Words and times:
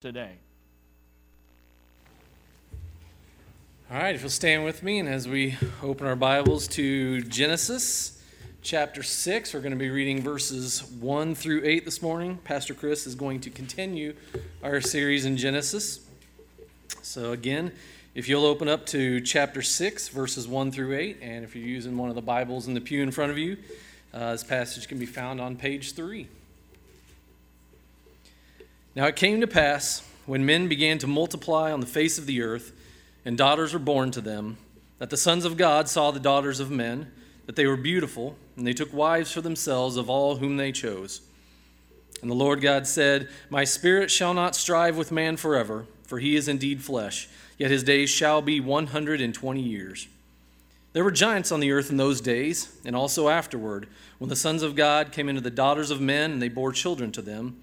today. 0.00 0.30
All 3.90 3.98
right, 3.98 4.14
if 4.14 4.22
you'll 4.22 4.30
stand 4.30 4.64
with 4.64 4.82
me, 4.82 4.98
and 4.98 5.06
as 5.06 5.28
we 5.28 5.58
open 5.82 6.06
our 6.06 6.16
Bibles 6.16 6.66
to 6.68 7.20
Genesis 7.20 8.22
chapter 8.62 9.02
6, 9.02 9.52
we're 9.52 9.60
going 9.60 9.74
to 9.74 9.78
be 9.78 9.90
reading 9.90 10.22
verses 10.22 10.90
1 11.00 11.34
through 11.34 11.60
8 11.66 11.84
this 11.84 12.00
morning. 12.00 12.38
Pastor 12.44 12.72
Chris 12.72 13.06
is 13.06 13.14
going 13.14 13.40
to 13.40 13.50
continue 13.50 14.14
our 14.62 14.80
series 14.80 15.26
in 15.26 15.36
Genesis. 15.36 16.00
So, 17.02 17.32
again, 17.32 17.70
if 18.14 18.26
you'll 18.26 18.46
open 18.46 18.70
up 18.70 18.86
to 18.86 19.20
chapter 19.20 19.60
6, 19.60 20.08
verses 20.08 20.48
1 20.48 20.72
through 20.72 20.96
8, 20.96 21.18
and 21.20 21.44
if 21.44 21.54
you're 21.54 21.68
using 21.68 21.98
one 21.98 22.08
of 22.08 22.14
the 22.14 22.22
Bibles 22.22 22.66
in 22.66 22.72
the 22.72 22.80
pew 22.80 23.02
in 23.02 23.10
front 23.10 23.32
of 23.32 23.36
you, 23.36 23.58
uh, 24.14 24.32
this 24.32 24.44
passage 24.44 24.88
can 24.88 24.98
be 24.98 25.04
found 25.04 25.42
on 25.42 25.56
page 25.56 25.92
3. 25.92 26.26
Now 28.94 29.06
it 29.06 29.16
came 29.16 29.40
to 29.40 29.46
pass, 29.46 30.06
when 30.26 30.44
men 30.44 30.68
began 30.68 30.98
to 30.98 31.06
multiply 31.06 31.72
on 31.72 31.80
the 31.80 31.86
face 31.86 32.18
of 32.18 32.26
the 32.26 32.42
earth, 32.42 32.72
and 33.24 33.38
daughters 33.38 33.72
were 33.72 33.78
born 33.78 34.10
to 34.12 34.20
them, 34.20 34.56
that 34.98 35.10
the 35.10 35.16
sons 35.16 35.44
of 35.44 35.56
God 35.56 35.88
saw 35.88 36.10
the 36.10 36.20
daughters 36.20 36.60
of 36.60 36.70
men, 36.70 37.10
that 37.46 37.56
they 37.56 37.66
were 37.66 37.76
beautiful, 37.76 38.36
and 38.56 38.66
they 38.66 38.72
took 38.72 38.92
wives 38.92 39.32
for 39.32 39.40
themselves 39.40 39.96
of 39.96 40.10
all 40.10 40.36
whom 40.36 40.56
they 40.56 40.72
chose. 40.72 41.20
And 42.20 42.30
the 42.30 42.34
Lord 42.34 42.60
God 42.60 42.86
said, 42.86 43.28
My 43.48 43.64
spirit 43.64 44.10
shall 44.10 44.34
not 44.34 44.54
strive 44.54 44.96
with 44.96 45.12
man 45.12 45.36
forever, 45.36 45.86
for 46.02 46.18
he 46.18 46.36
is 46.36 46.48
indeed 46.48 46.82
flesh, 46.82 47.28
yet 47.58 47.70
his 47.70 47.84
days 47.84 48.10
shall 48.10 48.42
be 48.42 48.60
one 48.60 48.88
hundred 48.88 49.20
and 49.20 49.32
twenty 49.32 49.62
years. 49.62 50.08
There 50.92 51.04
were 51.04 51.12
giants 51.12 51.52
on 51.52 51.60
the 51.60 51.70
earth 51.70 51.90
in 51.90 51.96
those 51.96 52.20
days, 52.20 52.76
and 52.84 52.96
also 52.96 53.28
afterward, 53.28 53.86
when 54.18 54.28
the 54.28 54.36
sons 54.36 54.62
of 54.62 54.74
God 54.74 55.12
came 55.12 55.28
into 55.28 55.40
the 55.40 55.50
daughters 55.50 55.90
of 55.90 56.00
men, 56.00 56.32
and 56.32 56.42
they 56.42 56.48
bore 56.48 56.72
children 56.72 57.12
to 57.12 57.22
them. 57.22 57.62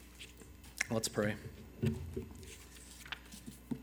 Let's 0.91 1.07
pray. 1.07 1.35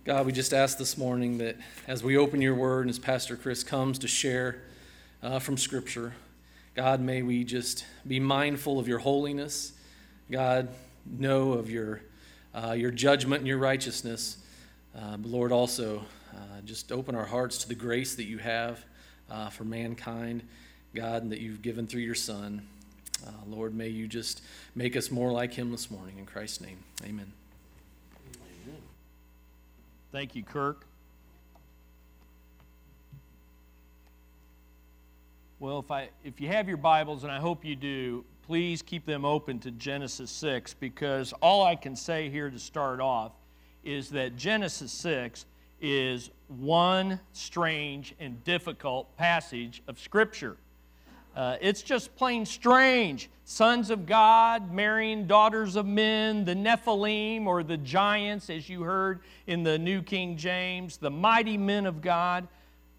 God, 0.04 0.26
we 0.26 0.32
just 0.32 0.52
ask 0.52 0.76
this 0.76 0.98
morning 0.98 1.38
that 1.38 1.56
as 1.86 2.02
we 2.02 2.18
open 2.18 2.42
your 2.42 2.54
word 2.54 2.82
and 2.82 2.90
as 2.90 2.98
Pastor 2.98 3.34
Chris 3.34 3.64
comes 3.64 3.98
to 4.00 4.08
share 4.08 4.60
uh, 5.22 5.38
from 5.38 5.56
Scripture, 5.56 6.12
God, 6.74 7.00
may 7.00 7.22
we 7.22 7.44
just 7.44 7.86
be 8.06 8.20
mindful 8.20 8.78
of 8.78 8.86
your 8.86 8.98
holiness. 8.98 9.72
God, 10.30 10.68
know 11.06 11.54
of 11.54 11.70
your, 11.70 12.02
uh, 12.54 12.72
your 12.72 12.90
judgment 12.90 13.40
and 13.40 13.48
your 13.48 13.56
righteousness. 13.56 14.36
Uh, 14.94 15.16
but 15.16 15.30
Lord, 15.30 15.50
also 15.50 16.04
uh, 16.34 16.60
just 16.66 16.92
open 16.92 17.14
our 17.14 17.24
hearts 17.24 17.56
to 17.62 17.68
the 17.68 17.74
grace 17.74 18.16
that 18.16 18.24
you 18.24 18.36
have 18.36 18.84
uh, 19.30 19.48
for 19.48 19.64
mankind, 19.64 20.42
God, 20.94 21.22
and 21.22 21.32
that 21.32 21.40
you've 21.40 21.62
given 21.62 21.86
through 21.86 22.02
your 22.02 22.14
Son. 22.14 22.68
Uh, 23.27 23.30
Lord, 23.47 23.74
may 23.74 23.88
you 23.88 24.06
just 24.06 24.42
make 24.74 24.97
us 24.97 25.11
more 25.11 25.33
like 25.33 25.52
him 25.52 25.70
this 25.70 25.91
morning. 25.91 26.19
In 26.19 26.27
Christ's 26.27 26.61
name, 26.61 26.78
amen. 27.02 27.33
amen. 28.66 28.83
Thank 30.12 30.34
you, 30.34 30.42
Kirk. 30.42 30.84
Well, 35.60 35.80
if, 35.80 35.91
I, 35.91 36.10
if 36.22 36.41
you 36.41 36.47
have 36.48 36.69
your 36.69 36.77
Bibles, 36.77 37.25
and 37.25 37.33
I 37.33 37.41
hope 37.41 37.65
you 37.65 37.75
do, 37.75 38.25
please 38.47 38.81
keep 38.81 39.04
them 39.04 39.25
open 39.25 39.59
to 39.60 39.72
Genesis 39.72 40.31
6 40.31 40.75
because 40.75 41.32
all 41.42 41.65
I 41.65 41.75
can 41.75 41.97
say 41.97 42.31
here 42.31 42.48
to 42.48 42.59
start 42.60 43.00
off 43.00 43.32
is 43.82 44.09
that 44.10 44.37
Genesis 44.37 44.92
6 44.92 45.47
is 45.81 46.31
one 46.47 47.19
strange 47.32 48.15
and 48.21 48.42
difficult 48.44 49.16
passage 49.16 49.82
of 49.88 49.98
Scripture. 49.98 50.56
Uh, 51.38 51.56
it's 51.60 51.82
just 51.82 52.16
plain 52.16 52.44
strange. 52.44 53.31
Sons 53.44 53.91
of 53.91 54.06
God 54.06 54.72
marrying 54.72 55.28
daughters 55.28 55.76
of 55.76 55.87
men, 55.87 56.44
the 56.44 56.54
Nephilim 56.56 57.47
or 57.47 57.62
the 57.62 57.76
giants, 57.76 58.50
as 58.50 58.69
you 58.69 58.82
heard 58.82 59.21
in 59.47 59.62
the 59.62 59.78
New 59.78 60.03
King 60.03 60.37
James, 60.37 60.97
the 60.97 61.12
mighty 61.12 61.56
men 61.56 61.87
of 61.87 62.03
God. 62.03 62.48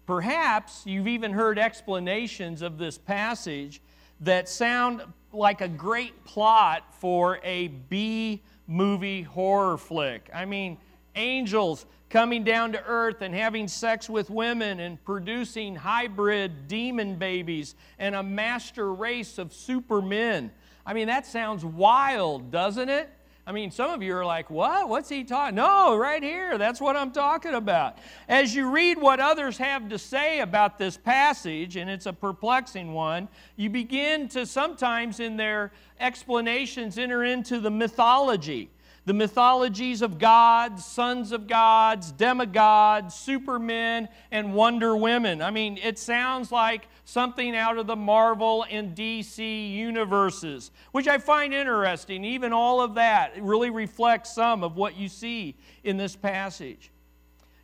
Perhaps 0.06 0.86
you've 0.86 1.06
even 1.06 1.32
heard 1.32 1.58
explanations 1.58 2.62
of 2.62 2.78
this 2.78 2.96
passage 2.96 3.82
that 4.20 4.48
sound 4.48 5.02
like 5.34 5.60
a 5.60 5.68
great 5.68 6.24
plot 6.24 6.94
for 6.94 7.40
a 7.44 7.68
B 7.68 8.40
movie 8.66 9.20
horror 9.20 9.76
flick. 9.76 10.30
I 10.32 10.46
mean, 10.46 10.78
angels 11.14 11.84
coming 12.10 12.42
down 12.42 12.72
to 12.72 12.84
earth 12.84 13.22
and 13.22 13.34
having 13.34 13.68
sex 13.68 14.10
with 14.10 14.28
women 14.28 14.80
and 14.80 15.02
producing 15.04 15.76
hybrid 15.76 16.66
demon 16.66 17.14
babies 17.14 17.76
and 17.98 18.16
a 18.16 18.22
master 18.22 18.92
race 18.92 19.38
of 19.38 19.54
supermen. 19.54 20.50
I 20.84 20.92
mean, 20.92 21.06
that 21.06 21.24
sounds 21.24 21.64
wild, 21.64 22.50
doesn't 22.50 22.88
it? 22.88 23.08
I 23.46 23.52
mean, 23.52 23.70
some 23.70 23.90
of 23.90 24.02
you 24.02 24.14
are 24.14 24.24
like, 24.24 24.50
what? 24.50 24.88
What's 24.88 25.08
he 25.08 25.24
talking? 25.24 25.54
No, 25.54 25.96
right 25.96 26.22
here. 26.22 26.58
That's 26.58 26.80
what 26.80 26.94
I'm 26.94 27.10
talking 27.10 27.54
about. 27.54 27.98
As 28.28 28.54
you 28.54 28.70
read 28.70 28.98
what 28.98 29.18
others 29.18 29.56
have 29.58 29.88
to 29.88 29.98
say 29.98 30.40
about 30.40 30.78
this 30.78 30.96
passage, 30.96 31.76
and 31.76 31.88
it's 31.88 32.06
a 32.06 32.12
perplexing 32.12 32.92
one, 32.92 33.28
you 33.56 33.70
begin 33.70 34.28
to 34.30 34.46
sometimes 34.46 35.20
in 35.20 35.36
their 35.36 35.72
explanations 35.98 36.98
enter 36.98 37.24
into 37.24 37.60
the 37.60 37.70
mythology 37.70 38.70
the 39.06 39.14
mythologies 39.14 40.02
of 40.02 40.18
gods, 40.18 40.84
sons 40.84 41.32
of 41.32 41.46
gods, 41.46 42.12
demigods, 42.12 43.14
supermen, 43.14 44.08
and 44.30 44.54
wonder 44.54 44.96
women. 44.96 45.40
I 45.40 45.50
mean, 45.50 45.78
it 45.82 45.98
sounds 45.98 46.52
like 46.52 46.86
something 47.04 47.56
out 47.56 47.78
of 47.78 47.86
the 47.86 47.96
Marvel 47.96 48.64
and 48.70 48.94
DC 48.94 49.72
universes, 49.72 50.70
which 50.92 51.08
I 51.08 51.18
find 51.18 51.52
interesting. 51.54 52.24
Even 52.24 52.52
all 52.52 52.80
of 52.80 52.94
that 52.94 53.32
really 53.42 53.70
reflects 53.70 54.34
some 54.34 54.62
of 54.62 54.76
what 54.76 54.96
you 54.96 55.08
see 55.08 55.56
in 55.82 55.96
this 55.96 56.14
passage. 56.14 56.90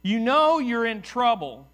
You 0.02 0.18
know 0.18 0.58
you're 0.58 0.86
in 0.86 1.02
trouble 1.02 1.68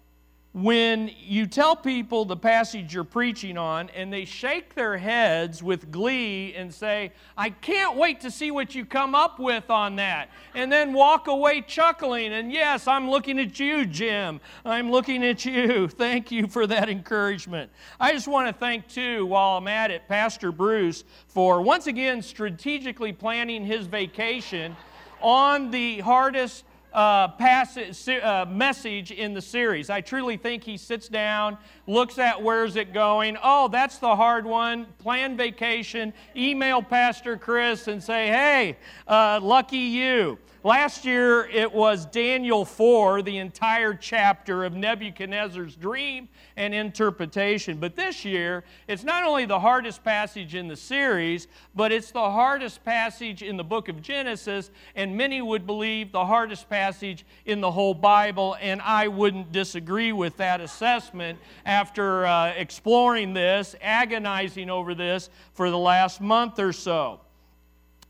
when 0.53 1.09
you 1.19 1.47
tell 1.47 1.75
people 1.75 2.25
the 2.25 2.37
passage 2.37 2.93
you're 2.93 3.03
preaching 3.03 3.57
on 3.57 3.89
and 3.89 4.13
they 4.13 4.23
shake 4.23 4.75
their 4.75 4.97
heads 4.97 5.63
with 5.63 5.91
glee 5.91 6.53
and 6.53 6.71
say, 6.71 7.11
I 7.35 7.49
can't 7.49 7.97
wait 7.97 8.21
to 8.21 8.29
see 8.29 8.51
what 8.51 8.75
you 8.75 8.85
come 8.85 9.15
up 9.15 9.39
with 9.39 9.71
on 9.71 9.95
that, 9.95 10.29
and 10.53 10.71
then 10.71 10.93
walk 10.93 11.27
away 11.27 11.61
chuckling, 11.61 12.33
and 12.33 12.51
yes, 12.51 12.87
I'm 12.87 13.09
looking 13.09 13.39
at 13.39 13.59
you, 13.59 13.87
Jim. 13.87 14.39
I'm 14.63 14.91
looking 14.91 15.25
at 15.25 15.43
you. 15.43 15.87
Thank 16.03 16.31
you 16.31 16.45
for 16.47 16.67
that 16.67 16.87
encouragement. 16.87 17.71
I 17.99 18.11
just 18.11 18.27
want 18.27 18.47
to 18.47 18.53
thank, 18.53 18.87
too, 18.87 19.25
while 19.25 19.57
I'm 19.57 19.67
at 19.67 19.89
it, 19.89 20.07
Pastor 20.07 20.51
Bruce 20.51 21.03
for 21.27 21.63
once 21.63 21.87
again 21.87 22.21
strategically 22.21 23.11
planning 23.11 23.65
his 23.65 23.87
vacation 23.87 24.75
on 25.19 25.71
the 25.71 25.99
hardest 26.01 26.63
uh, 26.93 27.29
passage, 27.29 28.07
uh, 28.07 28.45
message 28.47 29.11
in 29.11 29.33
the 29.33 29.41
series. 29.41 29.89
I 29.89 30.01
truly 30.01 30.37
think 30.37 30.63
he 30.63 30.77
sits 30.77 31.07
down, 31.07 31.57
looks 31.87 32.19
at 32.19 32.41
where's 32.41 32.75
it 32.75 32.93
going. 32.93 33.37
Oh, 33.43 33.67
that's 33.67 33.97
the 33.97 34.15
hard 34.15 34.45
one. 34.45 34.85
Plan 34.99 35.35
vacation. 35.35 36.13
Email 36.35 36.81
Pastor 36.81 37.35
Chris 37.37 37.87
and 37.87 38.01
say, 38.01 38.27
hey, 38.27 38.77
uh, 39.07 39.39
lucky 39.41 39.77
you. 39.77 40.37
Last 40.65 41.03
year 41.03 41.45
it 41.47 41.73
was 41.73 42.05
Daniel 42.05 42.63
4, 42.63 43.21
the 43.21 43.39
entire 43.39 43.93
chapter 43.93 44.63
of 44.63 44.73
Nebuchadnezzar's 44.73 45.75
dream 45.75 46.29
and 46.55 46.73
interpretation. 46.73 47.79
But 47.79 47.97
this 47.97 48.23
year, 48.23 48.63
it's 48.87 49.03
not 49.03 49.25
only 49.25 49.43
the 49.43 49.59
hardest 49.59 50.05
passage 50.05 50.55
in 50.55 50.69
the 50.69 50.77
series, 50.77 51.49
but 51.75 51.91
it's 51.91 52.11
the 52.11 52.31
hardest 52.31 52.81
passage 52.85 53.43
in 53.43 53.57
the 53.57 53.63
book 53.65 53.89
of 53.89 54.01
Genesis, 54.01 54.71
and 54.95 55.17
many 55.17 55.41
would 55.41 55.67
believe 55.67 56.13
the 56.13 56.25
hardest 56.25 56.69
passage 56.69 57.25
in 57.45 57.59
the 57.59 57.71
whole 57.71 57.93
Bible, 57.93 58.55
and 58.61 58.81
I 58.81 59.09
wouldn't 59.09 59.51
disagree 59.51 60.13
with 60.13 60.37
that 60.37 60.61
assessment 60.61 61.39
after 61.65 62.25
uh, 62.25 62.53
exploring 62.55 63.33
this, 63.33 63.75
agonizing 63.81 64.69
over 64.69 64.95
this 64.95 65.29
for 65.51 65.69
the 65.69 65.77
last 65.77 66.21
month 66.21 66.57
or 66.57 66.71
so. 66.71 67.19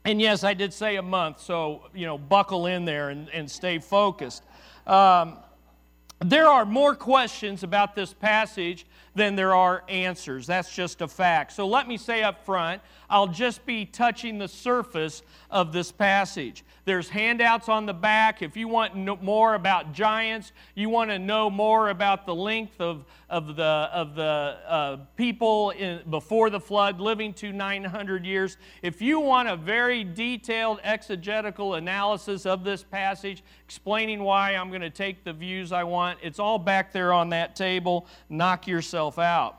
And 0.04 0.20
yes, 0.20 0.44
I 0.44 0.52
did 0.52 0.74
say 0.74 0.96
a 0.96 1.02
month, 1.02 1.40
so, 1.40 1.84
you 1.94 2.04
know, 2.04 2.18
buckle 2.18 2.66
in 2.66 2.84
there 2.84 3.08
and, 3.08 3.28
and 3.30 3.50
stay 3.50 3.78
focused. 3.78 4.42
Um, 4.86 5.38
there 6.20 6.46
are 6.46 6.66
more 6.66 6.94
questions 6.94 7.62
about 7.62 7.94
this 7.94 8.12
passage 8.12 8.84
than 9.14 9.34
there 9.34 9.54
are 9.54 9.82
answers. 9.88 10.46
That's 10.46 10.74
just 10.74 11.00
a 11.00 11.08
fact. 11.08 11.52
So 11.52 11.66
let 11.66 11.88
me 11.88 11.96
say 11.96 12.22
up 12.22 12.44
front, 12.44 12.82
I'll 13.08 13.28
just 13.28 13.64
be 13.64 13.86
touching 13.86 14.38
the 14.38 14.48
surface 14.48 15.22
of 15.50 15.72
this 15.72 15.90
passage. 15.90 16.64
There's 16.86 17.08
handouts 17.08 17.70
on 17.70 17.86
the 17.86 17.94
back. 17.94 18.42
If 18.42 18.58
you 18.58 18.68
want 18.68 18.94
more 19.22 19.54
about 19.54 19.94
giants, 19.94 20.52
you 20.74 20.90
want 20.90 21.10
to 21.10 21.18
know 21.18 21.48
more 21.48 21.88
about 21.88 22.26
the 22.26 22.34
length 22.34 22.78
of, 22.78 23.06
of 23.30 23.56
the, 23.56 23.62
of 23.64 24.14
the 24.14 24.22
uh, 24.66 24.96
people 25.16 25.70
in, 25.70 26.02
before 26.10 26.50
the 26.50 26.60
flood 26.60 27.00
living 27.00 27.32
to 27.34 27.52
900 27.52 28.26
years. 28.26 28.58
If 28.82 29.00
you 29.00 29.18
want 29.18 29.48
a 29.48 29.56
very 29.56 30.04
detailed 30.04 30.80
exegetical 30.84 31.74
analysis 31.74 32.44
of 32.44 32.64
this 32.64 32.82
passage, 32.82 33.42
explaining 33.64 34.22
why 34.22 34.54
I'm 34.54 34.68
going 34.68 34.82
to 34.82 34.90
take 34.90 35.24
the 35.24 35.32
views 35.32 35.72
I 35.72 35.84
want, 35.84 36.18
it's 36.22 36.38
all 36.38 36.58
back 36.58 36.92
there 36.92 37.14
on 37.14 37.30
that 37.30 37.56
table. 37.56 38.06
Knock 38.28 38.66
yourself 38.66 39.18
out. 39.18 39.58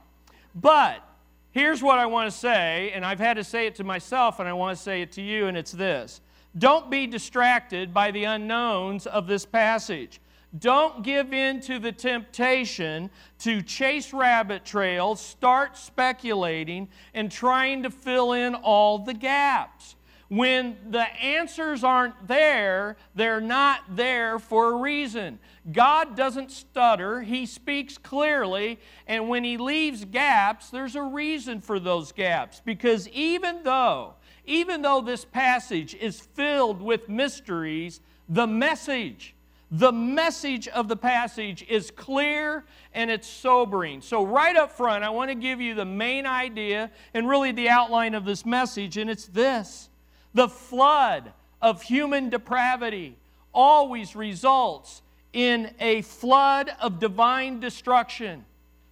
But 0.54 1.02
here's 1.50 1.82
what 1.82 1.98
I 1.98 2.06
want 2.06 2.32
to 2.32 2.38
say, 2.38 2.92
and 2.94 3.04
I've 3.04 3.20
had 3.20 3.38
to 3.38 3.44
say 3.44 3.66
it 3.66 3.74
to 3.76 3.84
myself, 3.84 4.40
and 4.40 4.48
I 4.48 4.54
want 4.54 4.78
to 4.78 4.84
say 4.84 5.02
it 5.02 5.12
to 5.14 5.24
you, 5.24 5.48
and 5.48 5.58
it's 5.58 5.72
this 5.72 6.22
don't 6.58 6.90
be 6.90 7.08
distracted 7.08 7.94
by 7.94 8.12
the 8.12 8.24
unknowns 8.24 9.08
of 9.08 9.28
this 9.28 9.46
passage. 9.46 10.22
Don't 10.58 11.04
give 11.04 11.34
in 11.34 11.60
to 11.62 11.80
the 11.80 11.92
temptation 11.92 13.10
to 13.40 13.62
chase 13.62 14.14
rabbit 14.14 14.64
trails, 14.64 15.20
start 15.20 15.78
speculating, 15.78 16.88
and 17.14 17.30
trying 17.30 17.84
to 17.84 17.90
fill 17.90 18.32
in 18.32 18.56
all 18.56 19.00
the 19.00 19.14
gaps. 19.14 19.96
When 20.28 20.78
the 20.90 21.04
answers 21.22 21.84
aren't 21.84 22.28
there, 22.28 22.98
they're 23.14 23.42
not 23.42 23.82
there 23.96 24.40
for 24.40 24.72
a 24.72 24.78
reason. 24.78 25.40
God 25.72 26.16
doesn't 26.16 26.52
stutter, 26.52 27.22
He 27.22 27.46
speaks 27.46 27.98
clearly, 27.98 28.80
and 29.08 29.30
when 29.30 29.44
He 29.44 29.58
leaves 29.58 30.04
gaps, 30.06 30.70
there's 30.70 30.96
a 30.96 31.04
reason 31.04 31.62
for 31.62 31.80
those 31.80 32.12
gaps. 32.12 32.62
Because 32.64 33.08
even 33.10 33.62
though 33.64 34.16
even 34.46 34.82
though 34.82 35.02
this 35.02 35.26
passage 35.26 35.96
is 35.96 36.20
filled 36.20 36.82
with 36.82 37.10
mysteries, 37.10 38.02
the 38.30 38.48
message, 38.48 39.36
the 39.72 39.92
message 39.92 40.68
of 40.68 40.88
the 40.88 40.96
passage 40.96 41.66
is 41.68 41.92
clear 41.92 42.64
and 42.94 43.10
it's 43.10 43.28
sobering. 43.28 44.02
So, 44.02 44.24
right 44.24 44.56
up 44.56 44.72
front, 44.72 45.04
I 45.04 45.10
want 45.10 45.30
to 45.30 45.36
give 45.36 45.60
you 45.60 45.74
the 45.76 45.86
main 45.86 46.26
idea 46.26 46.92
and 47.14 47.28
really 47.28 47.52
the 47.52 47.70
outline 47.70 48.14
of 48.14 48.26
this 48.26 48.46
message, 48.46 48.98
and 48.98 49.10
it's 49.10 49.26
this 49.26 49.90
the 50.34 50.50
flood 50.50 51.32
of 51.62 51.82
human 51.82 52.30
depravity 52.30 53.16
always 53.54 54.16
results 54.16 55.02
in 55.34 55.74
a 55.80 56.02
flood 56.04 56.70
of 56.82 57.00
divine 57.00 57.60
destruction. 57.60 58.46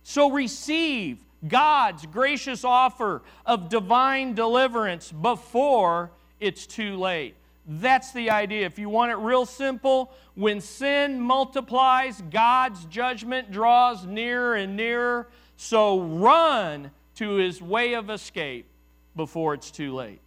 So, 0.04 0.32
receive 0.32 1.20
God's 1.48 2.06
gracious 2.06 2.64
offer 2.64 3.22
of 3.46 3.70
divine 3.70 4.34
deliverance 4.34 5.12
before 5.12 6.12
it's 6.40 6.66
too 6.66 6.96
late. 6.98 7.36
That's 7.66 8.12
the 8.12 8.30
idea. 8.30 8.66
If 8.66 8.78
you 8.78 8.90
want 8.90 9.12
it 9.12 9.16
real 9.16 9.46
simple, 9.46 10.12
when 10.36 10.60
sin 10.60 11.20
multiplies, 11.20 12.22
God's 12.30 12.86
judgment 12.86 13.52
draws 13.52 14.06
nearer 14.06 14.56
and 14.56 14.76
nearer. 14.76 15.28
So 15.56 16.02
run 16.02 16.92
to 17.16 17.36
his 17.36 17.62
way 17.62 17.94
of 17.94 18.10
escape 18.10 18.66
before 19.16 19.54
it's 19.54 19.72
too 19.72 19.94
late. 19.94 20.20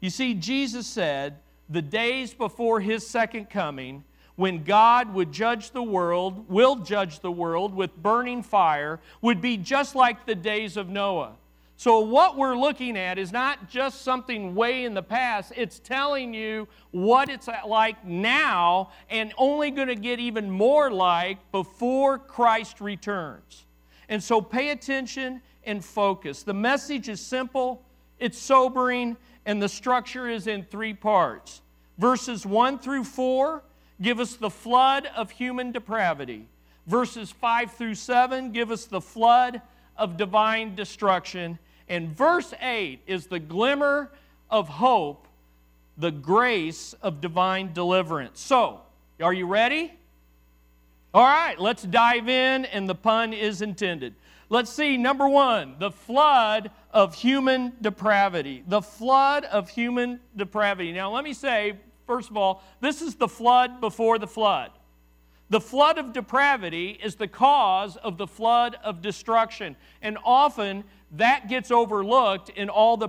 You 0.00 0.10
see, 0.10 0.34
Jesus 0.34 0.86
said 0.86 1.38
the 1.70 1.80
days 1.80 2.34
before 2.34 2.80
his 2.80 3.06
second 3.06 3.48
coming, 3.48 4.04
when 4.36 4.64
God 4.64 5.14
would 5.14 5.32
judge 5.32 5.70
the 5.70 5.82
world, 5.82 6.48
will 6.48 6.76
judge 6.76 7.20
the 7.20 7.30
world 7.30 7.74
with 7.74 7.96
burning 7.96 8.42
fire, 8.42 9.00
would 9.22 9.40
be 9.40 9.56
just 9.56 9.94
like 9.94 10.26
the 10.26 10.34
days 10.34 10.76
of 10.76 10.88
Noah. 10.88 11.36
So, 11.76 12.00
what 12.00 12.36
we're 12.36 12.56
looking 12.56 12.96
at 12.96 13.18
is 13.18 13.32
not 13.32 13.68
just 13.68 14.02
something 14.02 14.54
way 14.54 14.84
in 14.84 14.94
the 14.94 15.02
past, 15.02 15.52
it's 15.56 15.80
telling 15.80 16.32
you 16.32 16.68
what 16.92 17.28
it's 17.28 17.48
like 17.66 18.04
now 18.04 18.90
and 19.10 19.32
only 19.36 19.70
going 19.70 19.88
to 19.88 19.96
get 19.96 20.20
even 20.20 20.50
more 20.50 20.90
like 20.90 21.38
before 21.50 22.18
Christ 22.18 22.80
returns. 22.80 23.66
And 24.08 24.22
so, 24.22 24.40
pay 24.40 24.70
attention 24.70 25.42
and 25.64 25.84
focus. 25.84 26.42
The 26.42 26.54
message 26.54 27.08
is 27.08 27.20
simple, 27.20 27.82
it's 28.20 28.38
sobering, 28.38 29.16
and 29.44 29.60
the 29.60 29.68
structure 29.68 30.28
is 30.28 30.46
in 30.46 30.64
three 30.64 30.94
parts. 30.94 31.60
Verses 31.98 32.46
1 32.46 32.78
through 32.78 33.04
4 33.04 33.62
give 34.00 34.20
us 34.20 34.34
the 34.36 34.50
flood 34.50 35.08
of 35.16 35.30
human 35.30 35.72
depravity. 35.72 36.46
Verses 36.86 37.30
5 37.30 37.72
through 37.72 37.94
7 37.94 38.52
give 38.52 38.70
us 38.70 38.84
the 38.84 39.00
flood 39.00 39.62
of 39.96 40.16
divine 40.16 40.74
destruction. 40.74 41.58
And 41.88 42.16
verse 42.16 42.52
8 42.60 43.00
is 43.06 43.26
the 43.26 43.38
glimmer 43.38 44.10
of 44.50 44.68
hope, 44.68 45.26
the 45.96 46.10
grace 46.10 46.94
of 47.02 47.20
divine 47.20 47.72
deliverance. 47.72 48.40
So, 48.40 48.80
are 49.20 49.32
you 49.32 49.46
ready? 49.46 49.92
All 51.12 51.22
right, 51.22 51.58
let's 51.60 51.84
dive 51.84 52.28
in, 52.28 52.64
and 52.64 52.88
the 52.88 52.94
pun 52.94 53.32
is 53.32 53.62
intended. 53.62 54.14
Let's 54.48 54.70
see, 54.70 54.96
number 54.96 55.28
one, 55.28 55.76
the 55.78 55.90
flood 55.90 56.70
of 56.92 57.14
human 57.14 57.72
depravity. 57.80 58.64
The 58.66 58.82
flood 58.82 59.44
of 59.44 59.68
human 59.68 60.20
depravity. 60.36 60.92
Now, 60.92 61.12
let 61.12 61.24
me 61.24 61.32
say 61.32 61.74
First 62.06 62.30
of 62.30 62.36
all, 62.36 62.62
this 62.80 63.02
is 63.02 63.14
the 63.14 63.28
flood 63.28 63.80
before 63.80 64.18
the 64.18 64.26
flood. 64.26 64.70
The 65.50 65.60
flood 65.60 65.98
of 65.98 66.12
depravity 66.12 66.98
is 67.02 67.16
the 67.16 67.28
cause 67.28 67.96
of 67.96 68.16
the 68.16 68.26
flood 68.26 68.76
of 68.82 69.02
destruction. 69.02 69.76
And 70.02 70.18
often 70.24 70.84
that 71.12 71.48
gets 71.48 71.70
overlooked 71.70 72.48
in 72.50 72.68
all 72.68 72.96
the 72.96 73.08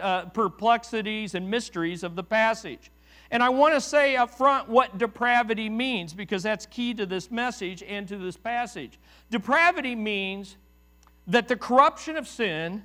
uh, 0.00 0.24
perplexities 0.26 1.34
and 1.34 1.50
mysteries 1.50 2.02
of 2.02 2.16
the 2.16 2.24
passage. 2.24 2.90
And 3.30 3.42
I 3.42 3.48
want 3.48 3.74
to 3.74 3.80
say 3.80 4.16
up 4.16 4.30
front 4.30 4.68
what 4.68 4.98
depravity 4.98 5.68
means 5.70 6.12
because 6.12 6.42
that's 6.42 6.66
key 6.66 6.94
to 6.94 7.06
this 7.06 7.30
message 7.30 7.82
and 7.82 8.08
to 8.08 8.16
this 8.16 8.36
passage. 8.36 8.98
Depravity 9.30 9.94
means 9.94 10.56
that 11.26 11.48
the 11.48 11.56
corruption 11.56 12.16
of 12.16 12.26
sin 12.26 12.84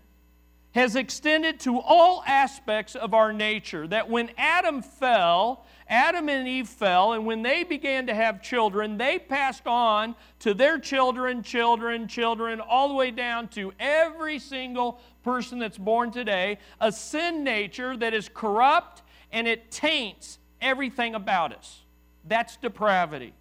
has 0.77 0.95
extended 0.95 1.59
to 1.59 1.79
all 1.79 2.23
aspects 2.27 2.93
of 2.93 3.15
our 3.15 3.33
nature. 3.33 3.87
That 3.87 4.11
when 4.11 4.29
Adam 4.37 4.83
fell, 4.83 5.65
Adam 5.89 6.29
and 6.29 6.47
Eve 6.47 6.69
fell, 6.69 7.13
and 7.13 7.25
when 7.25 7.41
they 7.41 7.63
began 7.63 8.05
to 8.05 8.13
have 8.13 8.43
children, 8.43 8.95
they 8.95 9.17
passed 9.17 9.65
on 9.65 10.13
to 10.37 10.53
their 10.53 10.77
children, 10.77 11.41
children, 11.41 12.07
children, 12.07 12.61
all 12.61 12.89
the 12.89 12.93
way 12.93 13.09
down 13.09 13.47
to 13.49 13.73
every 13.79 14.37
single 14.37 15.01
person 15.23 15.57
that's 15.57 15.79
born 15.79 16.11
today, 16.11 16.59
a 16.79 16.91
sin 16.91 17.43
nature 17.43 17.97
that 17.97 18.13
is 18.13 18.29
corrupt 18.31 19.01
and 19.31 19.47
it 19.47 19.71
taints 19.71 20.37
everything 20.61 21.15
about 21.15 21.53
us. 21.53 21.81
That's 22.27 22.55
depravity. 22.55 23.33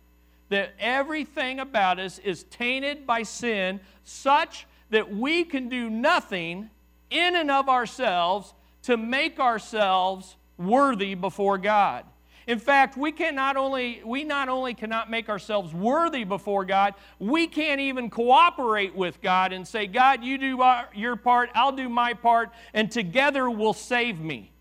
That 0.48 0.72
everything 0.80 1.60
about 1.60 1.98
us 1.98 2.18
is 2.18 2.44
tainted 2.44 3.06
by 3.06 3.24
sin, 3.24 3.80
such 4.04 4.66
that 4.88 5.14
we 5.14 5.44
can 5.44 5.68
do 5.68 5.90
nothing 5.90 6.70
in 7.10 7.36
and 7.36 7.50
of 7.50 7.68
ourselves 7.68 8.54
to 8.82 8.96
make 8.96 9.38
ourselves 9.40 10.36
worthy 10.58 11.14
before 11.14 11.58
God. 11.58 12.04
In 12.46 12.60
fact, 12.60 12.96
we 12.96 13.10
can 13.10 13.34
not 13.34 13.56
only 13.56 14.00
we 14.04 14.22
not 14.22 14.48
only 14.48 14.72
cannot 14.72 15.10
make 15.10 15.28
ourselves 15.28 15.74
worthy 15.74 16.22
before 16.22 16.64
God, 16.64 16.94
we 17.18 17.48
can't 17.48 17.80
even 17.80 18.08
cooperate 18.08 18.94
with 18.94 19.20
God 19.20 19.52
and 19.52 19.66
say, 19.66 19.88
"God, 19.88 20.22
you 20.22 20.38
do 20.38 20.62
your 20.94 21.16
part, 21.16 21.50
I'll 21.54 21.72
do 21.72 21.88
my 21.88 22.14
part, 22.14 22.50
and 22.72 22.90
together 22.90 23.50
we'll 23.50 23.72
save 23.72 24.20
me." 24.20 24.52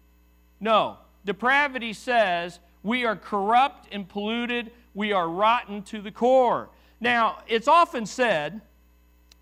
No. 0.60 0.98
Depravity 1.26 1.94
says 1.94 2.60
we 2.82 3.06
are 3.06 3.16
corrupt 3.16 3.88
and 3.92 4.08
polluted, 4.08 4.72
we 4.96 5.12
are 5.12 5.30
rotten 5.30 5.84
to 5.84 6.02
the 6.02 6.12
core. 6.12 6.70
Now, 7.00 7.40
it's 7.48 7.68
often 7.68 8.06
said, 8.06 8.62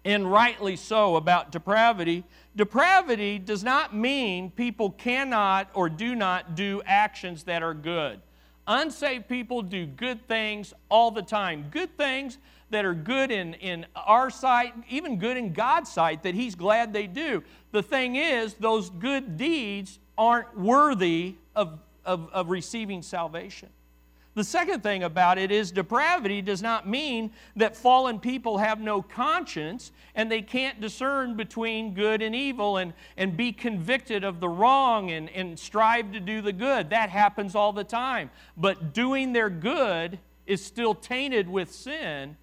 and 0.06 0.32
rightly 0.32 0.76
so, 0.76 1.16
about 1.16 1.52
depravity 1.52 2.24
Depravity 2.56 3.40
does 3.40 3.64
not 3.64 3.96
mean 3.96 4.52
people 4.52 4.92
cannot 4.92 5.70
or 5.74 5.90
do 5.90 6.14
not 6.14 6.56
do 6.56 6.82
actions 6.86 7.44
that 7.44 7.64
are 7.64 7.74
good. 7.74 8.22
Unsaved 8.68 9.28
people 9.28 9.62
do 9.62 9.86
good 9.86 10.26
things 10.28 10.74
all 10.88 11.10
the 11.10 11.22
time. 11.22 11.68
Good 11.72 11.98
things 11.98 12.38
that 12.70 12.86
are 12.86 12.94
good 12.94 13.32
in, 13.32 13.56
in 13.56 13.86
our 13.96 14.30
sight, 14.30 14.74
even 14.88 15.18
good 15.18 15.36
in 15.36 15.52
God's 15.52 15.92
sight, 15.92 16.24
that 16.24 16.36
He's 16.36 16.56
glad 16.56 16.94
they 16.94 17.08
do. 17.08 17.44
The 17.72 17.84
thing 17.84 18.16
is, 18.16 18.54
those 18.54 18.90
good 18.90 19.36
deeds 19.36 20.00
aren't 20.18 20.58
worthy 20.58 21.36
of, 21.56 21.80
of, 22.06 22.30
of 22.32 22.50
receiving 22.50 23.02
salvation. 23.02 23.70
The 24.36 24.44
second 24.44 24.82
thing 24.82 25.04
about 25.04 25.38
it 25.38 25.52
is 25.52 25.72
depravity 25.72 26.42
does 26.42 26.62
not 26.62 26.88
mean 26.88 27.32
that 27.56 27.76
fallen 27.76 28.20
people 28.20 28.58
have 28.58 28.82
no 28.82 29.02
conscience 29.02 29.92
and 30.16 30.32
they 30.32 30.42
can't 30.42 30.82
discern 30.82 31.36
between 31.36 31.94
good 31.94 32.24
and 32.24 32.34
evil 32.34 32.78
and, 32.78 32.94
and 33.16 33.38
be 33.38 33.52
convicted 33.52 34.24
of 34.24 34.40
the 34.40 34.50
wrong 34.50 35.12
and, 35.12 35.30
and 35.30 35.58
strive 35.60 36.12
to 36.14 36.20
do 36.20 36.42
the 36.42 36.54
good. 36.54 36.90
That 36.90 37.10
happens 37.10 37.54
all 37.54 37.74
the 37.74 37.84
time. 37.84 38.32
But 38.58 38.94
doing 38.94 39.34
their 39.34 39.52
good 39.52 40.18
is 40.48 40.66
still 40.66 40.96
tainted 40.96 41.48
with 41.48 41.72
sin 41.72 42.36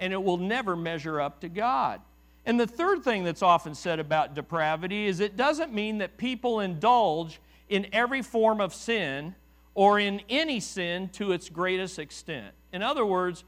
and 0.00 0.12
it 0.12 0.22
will 0.22 0.36
never 0.36 0.76
measure 0.76 1.18
up 1.18 1.40
to 1.40 1.48
God. 1.48 2.02
And 2.44 2.60
the 2.60 2.66
third 2.66 3.02
thing 3.02 3.24
that's 3.24 3.42
often 3.42 3.74
said 3.74 4.00
about 4.00 4.34
depravity 4.34 5.06
is 5.06 5.20
it 5.20 5.36
doesn't 5.36 5.72
mean 5.72 5.98
that 5.98 6.18
people 6.18 6.60
indulge 6.60 7.40
in 7.68 7.86
every 7.92 8.22
form 8.22 8.60
of 8.60 8.74
sin 8.74 9.34
or 9.78 10.00
in 10.00 10.20
any 10.28 10.58
sin 10.58 11.08
to 11.08 11.30
its 11.30 11.48
greatest 11.48 12.00
extent. 12.00 12.52
In 12.72 12.82
other 12.82 13.06
words, 13.06 13.44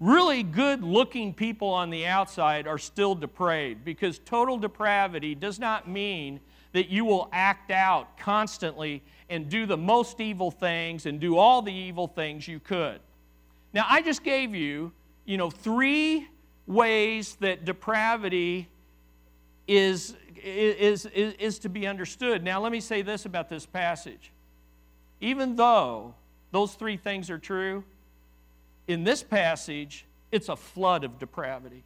really 0.00 0.42
good 0.42 0.82
looking 0.82 1.34
people 1.34 1.68
on 1.68 1.90
the 1.90 2.06
outside 2.06 2.66
are 2.66 2.78
still 2.78 3.14
depraved 3.14 3.84
because 3.84 4.18
total 4.20 4.56
depravity 4.56 5.34
does 5.34 5.58
not 5.58 5.86
mean 5.86 6.40
that 6.72 6.88
you 6.88 7.04
will 7.04 7.28
act 7.30 7.70
out 7.70 8.16
constantly 8.16 9.02
and 9.28 9.50
do 9.50 9.66
the 9.66 9.76
most 9.76 10.18
evil 10.18 10.50
things 10.50 11.04
and 11.04 11.20
do 11.20 11.36
all 11.36 11.60
the 11.60 11.74
evil 11.74 12.08
things 12.08 12.48
you 12.48 12.58
could. 12.58 12.98
Now, 13.74 13.84
I 13.86 14.00
just 14.00 14.24
gave 14.24 14.54
you, 14.54 14.92
you 15.26 15.36
know, 15.36 15.50
three 15.50 16.26
ways 16.66 17.36
that 17.40 17.66
depravity 17.66 18.66
is, 19.68 20.16
is, 20.42 21.04
is, 21.04 21.34
is 21.34 21.58
to 21.58 21.68
be 21.68 21.86
understood. 21.86 22.42
Now, 22.42 22.62
let 22.62 22.72
me 22.72 22.80
say 22.80 23.02
this 23.02 23.26
about 23.26 23.50
this 23.50 23.66
passage. 23.66 24.30
Even 25.24 25.56
though 25.56 26.12
those 26.52 26.74
three 26.74 26.98
things 26.98 27.30
are 27.30 27.38
true, 27.38 27.82
in 28.86 29.04
this 29.04 29.22
passage, 29.22 30.04
it's 30.30 30.50
a 30.50 30.56
flood 30.56 31.02
of 31.02 31.18
depravity. 31.18 31.82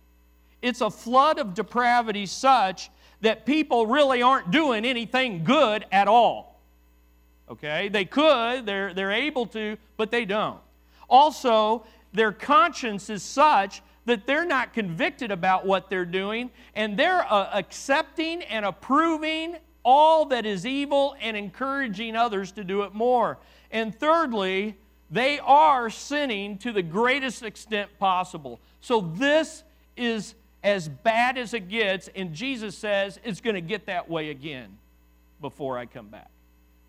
It's 0.61 0.81
a 0.81 0.91
flood 0.91 1.39
of 1.39 1.55
depravity 1.55 2.27
such 2.27 2.91
that 3.21 3.47
people 3.47 3.87
really 3.87 4.23
aren't 4.23 4.51
doing 4.51 4.85
anything 4.85 5.45
good 5.45 5.87
at 5.93 6.09
all. 6.09 6.61
Okay? 7.49 7.89
They 7.89 8.05
could, 8.05 8.67
they're, 8.67 8.93
they're 8.93 9.13
able 9.13 9.47
to, 9.47 9.77
but 9.97 10.11
they 10.11 10.25
don't. 10.25 10.59
Also, 11.09 11.87
their 12.13 12.33
conscience 12.33 13.09
is 13.09 13.23
such 13.23 13.83
that 14.07 14.27
they're 14.27 14.47
not 14.47 14.73
convicted 14.73 15.31
about 15.31 15.65
what 15.65 15.89
they're 15.89 16.05
doing 16.05 16.51
and 16.75 16.97
they're 16.99 17.25
uh, 17.33 17.51
accepting 17.53 18.43
and 18.43 18.65
approving 18.65 19.59
all 19.91 20.27
that 20.27 20.45
is 20.45 20.67
evil 20.67 21.17
and 21.19 21.35
encouraging 21.35 22.15
others 22.15 22.53
to 22.53 22.63
do 22.63 22.83
it 22.83 22.93
more. 22.93 23.39
And 23.71 23.99
thirdly, 23.99 24.77
they 25.11 25.39
are 25.39 25.89
sinning 25.89 26.59
to 26.59 26.73
the 26.73 26.83
greatest 26.83 27.43
extent 27.43 27.89
possible. 27.99 28.61
So 28.83 29.01
this 29.01 29.65
is 29.97 30.35
as 30.63 30.91
bad 30.91 31.39
as 31.39 31.55
it 31.55 31.71
gets, 31.71 32.11
and 32.15 32.35
Jesus 32.35 32.77
says 32.77 33.19
it's 33.25 33.41
going 33.41 33.55
to 33.55 33.63
get 33.63 33.87
that 33.87 34.11
way 34.11 34.29
again 34.29 34.77
before 35.41 35.79
I 35.79 35.87
come 35.87 36.09
back. 36.09 36.29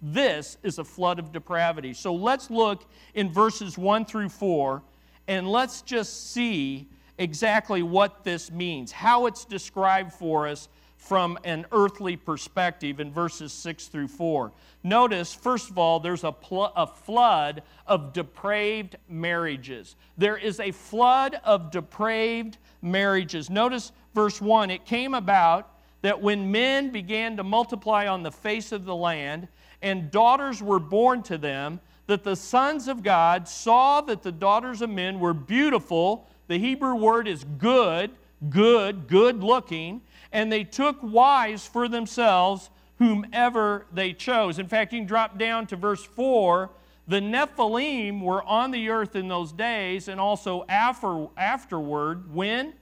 This 0.01 0.57
is 0.61 0.77
a 0.77 0.83
flood 0.83 1.19
of 1.19 1.31
depravity. 1.31 1.93
So 1.93 2.13
let's 2.13 2.49
look 2.49 2.83
in 3.13 3.31
verses 3.31 3.77
1 3.77 4.03
through 4.07 4.27
4 4.27 4.83
and 5.29 5.49
let's 5.49 5.83
just 5.83 6.33
see 6.33 6.89
exactly 7.17 7.81
what 7.81 8.25
this 8.25 8.51
means, 8.51 8.91
how 8.91 9.25
it's 9.25 9.45
described 9.45 10.11
for 10.11 10.47
us 10.47 10.67
from 10.99 11.39
an 11.45 11.65
earthly 11.71 12.17
perspective 12.17 12.99
in 12.99 13.11
verses 13.11 13.53
6 13.53 13.87
through 13.87 14.09
4. 14.09 14.51
Notice, 14.83 15.33
first 15.33 15.69
of 15.69 15.77
all, 15.77 15.99
there's 15.99 16.25
a, 16.25 16.31
pl- 16.31 16.73
a 16.75 16.85
flood 16.85 17.63
of 17.87 18.13
depraved 18.13 18.97
marriages. 19.07 19.95
There 20.17 20.37
is 20.37 20.59
a 20.59 20.71
flood 20.71 21.39
of 21.45 21.71
depraved 21.71 22.57
marriages. 22.81 23.49
Notice 23.49 23.93
verse 24.13 24.41
1 24.41 24.69
it 24.69 24.85
came 24.85 25.13
about 25.13 25.71
that 26.01 26.21
when 26.21 26.51
men 26.51 26.91
began 26.91 27.37
to 27.37 27.43
multiply 27.43 28.05
on 28.05 28.21
the 28.21 28.31
face 28.31 28.71
of 28.71 28.85
the 28.85 28.95
land, 28.95 29.47
and 29.81 30.11
daughters 30.11 30.61
were 30.61 30.79
born 30.79 31.23
to 31.23 31.37
them, 31.37 31.79
that 32.07 32.23
the 32.23 32.35
sons 32.35 32.89
of 32.89 33.03
God 33.03 33.47
saw 33.47 34.01
that 34.01 34.21
the 34.21 34.31
daughters 34.31 34.81
of 34.81 34.89
men 34.89 35.19
were 35.19 35.33
beautiful. 35.33 36.27
The 36.47 36.57
Hebrew 36.57 36.95
word 36.95 37.27
is 37.27 37.45
good, 37.57 38.11
good, 38.49 39.07
good 39.07 39.43
looking, 39.43 40.01
and 40.31 40.51
they 40.51 40.63
took 40.63 40.97
wives 41.01 41.65
for 41.65 41.87
themselves 41.87 42.69
whomever 42.99 43.85
they 43.93 44.13
chose. 44.13 44.59
In 44.59 44.67
fact, 44.67 44.93
you 44.93 44.99
can 44.99 45.07
drop 45.07 45.37
down 45.37 45.65
to 45.67 45.75
verse 45.75 46.03
4. 46.03 46.69
The 47.07 47.19
Nephilim 47.19 48.21
were 48.21 48.43
on 48.43 48.71
the 48.71 48.89
earth 48.89 49.15
in 49.15 49.27
those 49.27 49.51
days 49.51 50.07
and 50.07 50.19
also 50.19 50.65
after, 50.69 51.27
afterward 51.37 52.33
when? 52.33 52.73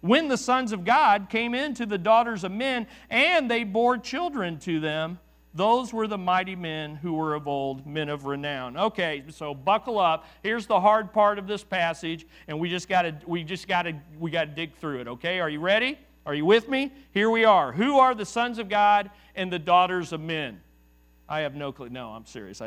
When 0.00 0.28
the 0.28 0.36
sons 0.36 0.72
of 0.72 0.84
God 0.84 1.28
came 1.30 1.54
into 1.54 1.86
the 1.86 1.98
daughters 1.98 2.42
of 2.42 2.52
men 2.52 2.86
and 3.10 3.50
they 3.50 3.64
bore 3.64 3.98
children 3.98 4.58
to 4.60 4.80
them. 4.80 5.20
Those 5.54 5.92
were 5.92 6.06
the 6.06 6.18
mighty 6.18 6.54
men 6.54 6.96
who 6.96 7.14
were 7.14 7.34
of 7.34 7.48
old, 7.48 7.86
men 7.86 8.10
of 8.10 8.26
renown. 8.26 8.76
Okay, 8.76 9.24
so 9.30 9.54
buckle 9.54 9.98
up. 9.98 10.26
Here's 10.42 10.66
the 10.66 10.78
hard 10.78 11.14
part 11.14 11.38
of 11.38 11.46
this 11.46 11.64
passage, 11.64 12.26
and 12.46 12.60
we 12.60 12.68
just 12.68 12.90
gotta 12.90 13.16
we 13.26 13.42
just 13.42 13.66
gotta 13.66 13.98
we 14.18 14.30
gotta 14.30 14.50
dig 14.50 14.74
through 14.76 15.00
it, 15.00 15.08
okay? 15.08 15.40
Are 15.40 15.48
you 15.48 15.60
ready? 15.60 15.98
Are 16.26 16.34
you 16.34 16.44
with 16.44 16.68
me? 16.68 16.92
Here 17.12 17.30
we 17.30 17.44
are. 17.44 17.72
Who 17.72 17.98
are 17.98 18.14
the 18.14 18.26
sons 18.26 18.58
of 18.58 18.68
God 18.68 19.10
and 19.36 19.50
the 19.50 19.60
daughters 19.60 20.12
of 20.12 20.20
men? 20.20 20.60
I 21.28 21.40
have 21.40 21.56
no 21.56 21.72
clue. 21.72 21.88
No, 21.88 22.10
I'm 22.10 22.24
serious. 22.24 22.62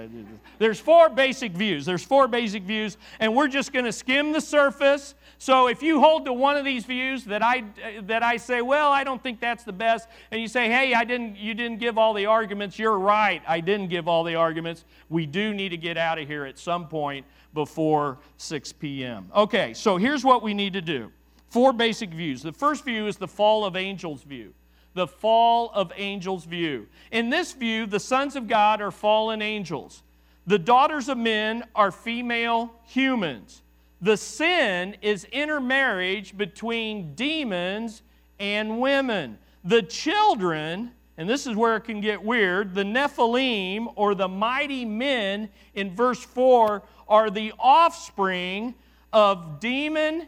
There's 0.58 0.80
four 0.80 1.08
basic 1.08 1.54
views. 1.54 1.86
There's 1.86 2.04
four 2.04 2.28
basic 2.28 2.64
views, 2.64 2.98
and 3.20 3.34
we're 3.34 3.48
just 3.48 3.72
going 3.72 3.86
to 3.86 3.92
skim 3.92 4.34
the 4.34 4.42
surface. 4.42 5.16
So 5.38 5.68
if 5.68 5.82
you 5.82 6.02
hold 6.02 6.26
to 6.26 6.34
one 6.34 6.58
of 6.58 6.66
these 6.66 6.84
views 6.84 7.24
that 7.26 7.42
I 7.42 7.64
that 8.04 8.22
I 8.22 8.36
say, 8.36 8.62
well, 8.62 8.92
I 8.92 9.06
don't 9.06 9.24
think 9.24 9.40
that's 9.40 9.64
the 9.64 9.72
best, 9.72 10.10
and 10.32 10.42
you 10.42 10.50
say, 10.50 10.68
hey, 10.68 10.94
I 10.94 11.06
didn't, 11.06 11.38
you 11.38 11.54
didn't 11.54 11.80
give 11.80 11.98
all 11.98 12.14
the 12.14 12.26
arguments. 12.26 12.78
You're 12.78 13.00
right. 13.00 13.42
I 13.48 13.62
didn't 13.62 13.88
give 13.88 14.10
all 14.10 14.26
the 14.26 14.36
arguments. 14.36 14.84
We 15.08 15.26
do 15.26 15.54
need 15.54 15.70
to 15.70 15.78
get 15.78 15.98
out 15.98 16.20
of 16.20 16.28
here 16.28 16.44
at 16.44 16.60
some 16.60 16.90
point 16.90 17.26
before 17.54 18.20
6 18.38 18.74
p.m. 18.74 19.32
Okay, 19.34 19.74
so 19.74 19.96
here's 19.96 20.26
what 20.26 20.44
we 20.44 20.54
need 20.54 20.74
to 20.74 20.82
do. 20.82 21.12
Four 21.50 21.74
basic 21.74 22.12
views. 22.12 22.42
The 22.42 22.54
first 22.54 22.86
view 22.86 23.08
is 23.08 23.18
the 23.18 23.28
fall 23.28 23.66
of 23.66 23.76
angels 23.76 24.24
view 24.24 24.54
the 24.94 25.08
fall 25.08 25.72
of 25.74 25.92
angels 25.96 26.46
view. 26.46 26.88
In 27.12 27.30
this 27.30 27.54
view, 27.54 27.86
the 27.86 28.00
sons 28.00 28.36
of 28.36 28.48
God 28.48 28.82
are 28.82 28.92
fallen 28.92 29.42
angels. 29.42 30.04
The 30.48 30.60
daughters 30.60 31.10
of 31.10 31.18
men 31.18 31.64
are 31.76 31.92
female 31.92 32.74
humans. 32.86 33.62
The 34.02 34.18
sin 34.18 34.96
is 35.02 35.26
intermarriage 35.26 36.38
between 36.38 37.14
demons 37.14 38.02
and 38.40 38.80
women. 38.80 39.38
The 39.64 39.84
children, 39.84 40.92
and 41.18 41.30
this 41.30 41.46
is 41.46 41.56
where 41.56 41.76
it 41.76 41.82
can 41.82 42.02
get 42.02 42.24
weird, 42.24 42.74
the 42.74 42.84
Nephilim 42.84 43.94
or 43.96 44.16
the 44.16 44.28
mighty 44.28 44.86
men 44.86 45.50
in 45.76 45.96
verse 45.96 46.24
4 46.24 46.82
are 47.08 47.30
the 47.30 47.54
offspring 47.60 48.74
of 49.14 49.60
demon 49.60 50.28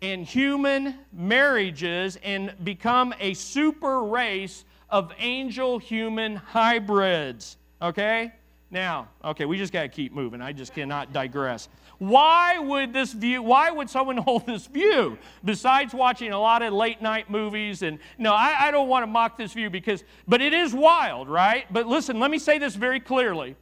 in 0.00 0.24
human 0.24 0.98
marriages 1.12 2.18
and 2.22 2.52
become 2.64 3.14
a 3.18 3.34
super 3.34 4.02
race 4.02 4.64
of 4.90 5.12
angel 5.18 5.78
human 5.78 6.36
hybrids. 6.36 7.56
Okay? 7.80 8.32
Now, 8.70 9.08
okay, 9.24 9.44
we 9.44 9.58
just 9.58 9.72
got 9.72 9.82
to 9.82 9.88
keep 9.88 10.12
moving. 10.12 10.40
I 10.42 10.52
just 10.52 10.74
cannot 10.74 11.12
digress. 11.12 11.68
Why 11.98 12.58
would 12.58 12.92
this 12.92 13.12
view, 13.12 13.42
why 13.42 13.70
would 13.70 13.88
someone 13.88 14.16
hold 14.16 14.46
this 14.46 14.66
view? 14.66 15.18
Besides 15.44 15.94
watching 15.94 16.32
a 16.32 16.40
lot 16.40 16.62
of 16.62 16.72
late 16.72 17.00
night 17.00 17.30
movies, 17.30 17.82
and 17.82 17.98
no, 18.18 18.32
I, 18.32 18.68
I 18.68 18.70
don't 18.70 18.88
want 18.88 19.02
to 19.04 19.06
mock 19.06 19.38
this 19.38 19.52
view 19.52 19.70
because, 19.70 20.04
but 20.26 20.42
it 20.42 20.52
is 20.52 20.74
wild, 20.74 21.28
right? 21.28 21.66
But 21.72 21.86
listen, 21.86 22.18
let 22.18 22.30
me 22.30 22.38
say 22.38 22.58
this 22.58 22.74
very 22.74 23.00
clearly. 23.00 23.56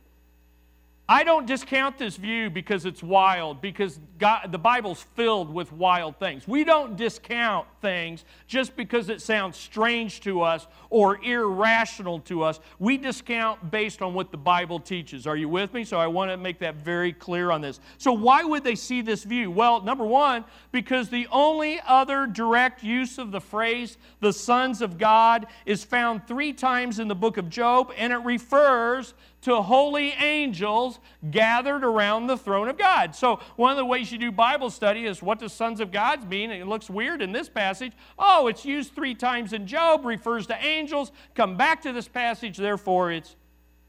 I 1.06 1.22
don't 1.22 1.46
discount 1.46 1.98
this 1.98 2.16
view 2.16 2.48
because 2.48 2.86
it's 2.86 3.02
wild, 3.02 3.60
because 3.60 4.00
God, 4.18 4.50
the 4.50 4.58
Bible's 4.58 5.02
filled 5.14 5.52
with 5.52 5.70
wild 5.70 6.18
things. 6.18 6.48
We 6.48 6.64
don't 6.64 6.96
discount 6.96 7.66
things 7.82 8.24
just 8.46 8.74
because 8.74 9.10
it 9.10 9.20
sounds 9.20 9.58
strange 9.58 10.20
to 10.20 10.40
us 10.40 10.66
or 10.88 11.22
irrational 11.22 12.20
to 12.20 12.42
us. 12.42 12.58
We 12.78 12.96
discount 12.96 13.70
based 13.70 14.00
on 14.00 14.14
what 14.14 14.30
the 14.30 14.38
Bible 14.38 14.80
teaches. 14.80 15.26
Are 15.26 15.36
you 15.36 15.46
with 15.46 15.74
me? 15.74 15.84
So 15.84 15.98
I 15.98 16.06
want 16.06 16.30
to 16.30 16.38
make 16.38 16.58
that 16.60 16.76
very 16.76 17.12
clear 17.12 17.50
on 17.50 17.60
this. 17.60 17.80
So, 17.98 18.12
why 18.14 18.42
would 18.42 18.64
they 18.64 18.74
see 18.74 19.02
this 19.02 19.24
view? 19.24 19.50
Well, 19.50 19.82
number 19.82 20.06
one, 20.06 20.46
because 20.72 21.10
the 21.10 21.26
only 21.30 21.80
other 21.86 22.26
direct 22.26 22.82
use 22.82 23.18
of 23.18 23.30
the 23.30 23.42
phrase 23.42 23.98
the 24.20 24.32
sons 24.32 24.80
of 24.80 24.96
God 24.96 25.48
is 25.66 25.84
found 25.84 26.26
three 26.26 26.54
times 26.54 26.98
in 26.98 27.08
the 27.08 27.14
book 27.14 27.36
of 27.36 27.50
Job, 27.50 27.92
and 27.98 28.10
it 28.10 28.24
refers 28.24 29.12
to 29.44 29.60
holy 29.60 30.10
angels 30.12 30.98
gathered 31.30 31.84
around 31.84 32.26
the 32.26 32.36
throne 32.36 32.68
of 32.68 32.78
God. 32.78 33.14
So, 33.14 33.40
one 33.56 33.70
of 33.70 33.76
the 33.76 33.84
ways 33.84 34.10
you 34.10 34.18
do 34.18 34.32
Bible 34.32 34.70
study 34.70 35.04
is 35.04 35.22
what 35.22 35.38
does 35.38 35.52
sons 35.52 35.80
of 35.80 35.92
God 35.92 36.28
mean? 36.28 36.50
It 36.50 36.66
looks 36.66 36.88
weird 36.88 37.20
in 37.22 37.32
this 37.32 37.48
passage. 37.48 37.92
Oh, 38.18 38.46
it's 38.46 38.64
used 38.64 38.94
three 38.94 39.14
times 39.14 39.52
in 39.52 39.66
Job, 39.66 40.04
refers 40.04 40.46
to 40.48 40.64
angels. 40.64 41.12
Come 41.34 41.56
back 41.56 41.82
to 41.82 41.92
this 41.92 42.08
passage, 42.08 42.56
therefore, 42.56 43.12
it's 43.12 43.36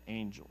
angels. 0.08 0.50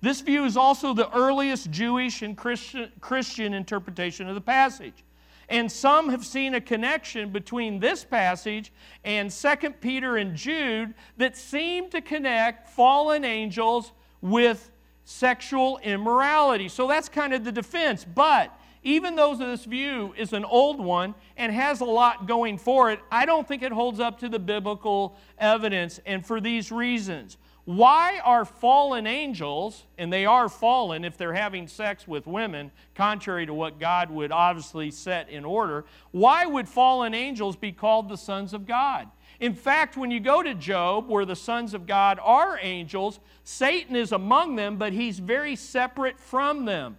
This 0.00 0.20
view 0.20 0.44
is 0.44 0.56
also 0.56 0.94
the 0.94 1.10
earliest 1.16 1.70
Jewish 1.70 2.22
and 2.22 2.36
Christian 2.36 3.54
interpretation 3.54 4.28
of 4.28 4.34
the 4.34 4.40
passage. 4.40 5.04
And 5.48 5.70
some 5.72 6.10
have 6.10 6.26
seen 6.26 6.54
a 6.54 6.60
connection 6.60 7.30
between 7.30 7.80
this 7.80 8.04
passage 8.04 8.72
and 9.04 9.30
2 9.30 9.70
Peter 9.80 10.18
and 10.18 10.36
Jude 10.36 10.94
that 11.16 11.36
seem 11.36 11.88
to 11.90 12.00
connect 12.00 12.68
fallen 12.68 13.24
angels 13.24 13.92
with 14.20 14.70
sexual 15.04 15.78
immorality. 15.78 16.68
So 16.68 16.86
that's 16.86 17.08
kind 17.08 17.32
of 17.32 17.44
the 17.44 17.52
defense. 17.52 18.04
But 18.04 18.52
even 18.82 19.16
though 19.16 19.34
this 19.34 19.64
view 19.64 20.14
is 20.16 20.34
an 20.34 20.44
old 20.44 20.80
one 20.80 21.14
and 21.36 21.50
has 21.52 21.80
a 21.80 21.86
lot 21.86 22.26
going 22.26 22.58
for 22.58 22.90
it, 22.90 23.00
I 23.10 23.24
don't 23.24 23.48
think 23.48 23.62
it 23.62 23.72
holds 23.72 24.00
up 24.00 24.20
to 24.20 24.28
the 24.28 24.38
biblical 24.38 25.16
evidence, 25.38 25.98
and 26.04 26.24
for 26.24 26.40
these 26.40 26.70
reasons. 26.70 27.38
Why 27.68 28.22
are 28.24 28.46
fallen 28.46 29.06
angels, 29.06 29.84
and 29.98 30.10
they 30.10 30.24
are 30.24 30.48
fallen 30.48 31.04
if 31.04 31.18
they're 31.18 31.34
having 31.34 31.68
sex 31.68 32.08
with 32.08 32.26
women, 32.26 32.70
contrary 32.94 33.44
to 33.44 33.52
what 33.52 33.78
God 33.78 34.10
would 34.10 34.32
obviously 34.32 34.90
set 34.90 35.28
in 35.28 35.44
order, 35.44 35.84
why 36.10 36.46
would 36.46 36.66
fallen 36.66 37.12
angels 37.12 37.56
be 37.56 37.72
called 37.72 38.08
the 38.08 38.16
sons 38.16 38.54
of 38.54 38.66
God? 38.66 39.08
In 39.38 39.52
fact, 39.52 39.98
when 39.98 40.10
you 40.10 40.18
go 40.18 40.42
to 40.42 40.54
Job, 40.54 41.10
where 41.10 41.26
the 41.26 41.36
sons 41.36 41.74
of 41.74 41.86
God 41.86 42.18
are 42.22 42.58
angels, 42.62 43.20
Satan 43.44 43.96
is 43.96 44.12
among 44.12 44.56
them, 44.56 44.78
but 44.78 44.94
he's 44.94 45.18
very 45.18 45.54
separate 45.54 46.18
from 46.18 46.64
them. 46.64 46.96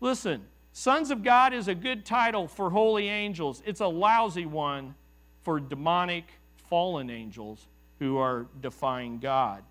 Listen, 0.00 0.44
sons 0.72 1.12
of 1.12 1.22
God 1.22 1.52
is 1.52 1.68
a 1.68 1.76
good 1.76 2.04
title 2.04 2.48
for 2.48 2.70
holy 2.70 3.08
angels, 3.08 3.62
it's 3.64 3.78
a 3.78 3.86
lousy 3.86 4.46
one 4.46 4.96
for 5.44 5.60
demonic 5.60 6.24
fallen 6.68 7.08
angels 7.08 7.68
who 8.00 8.18
are 8.18 8.46
defying 8.60 9.20
God. 9.20 9.62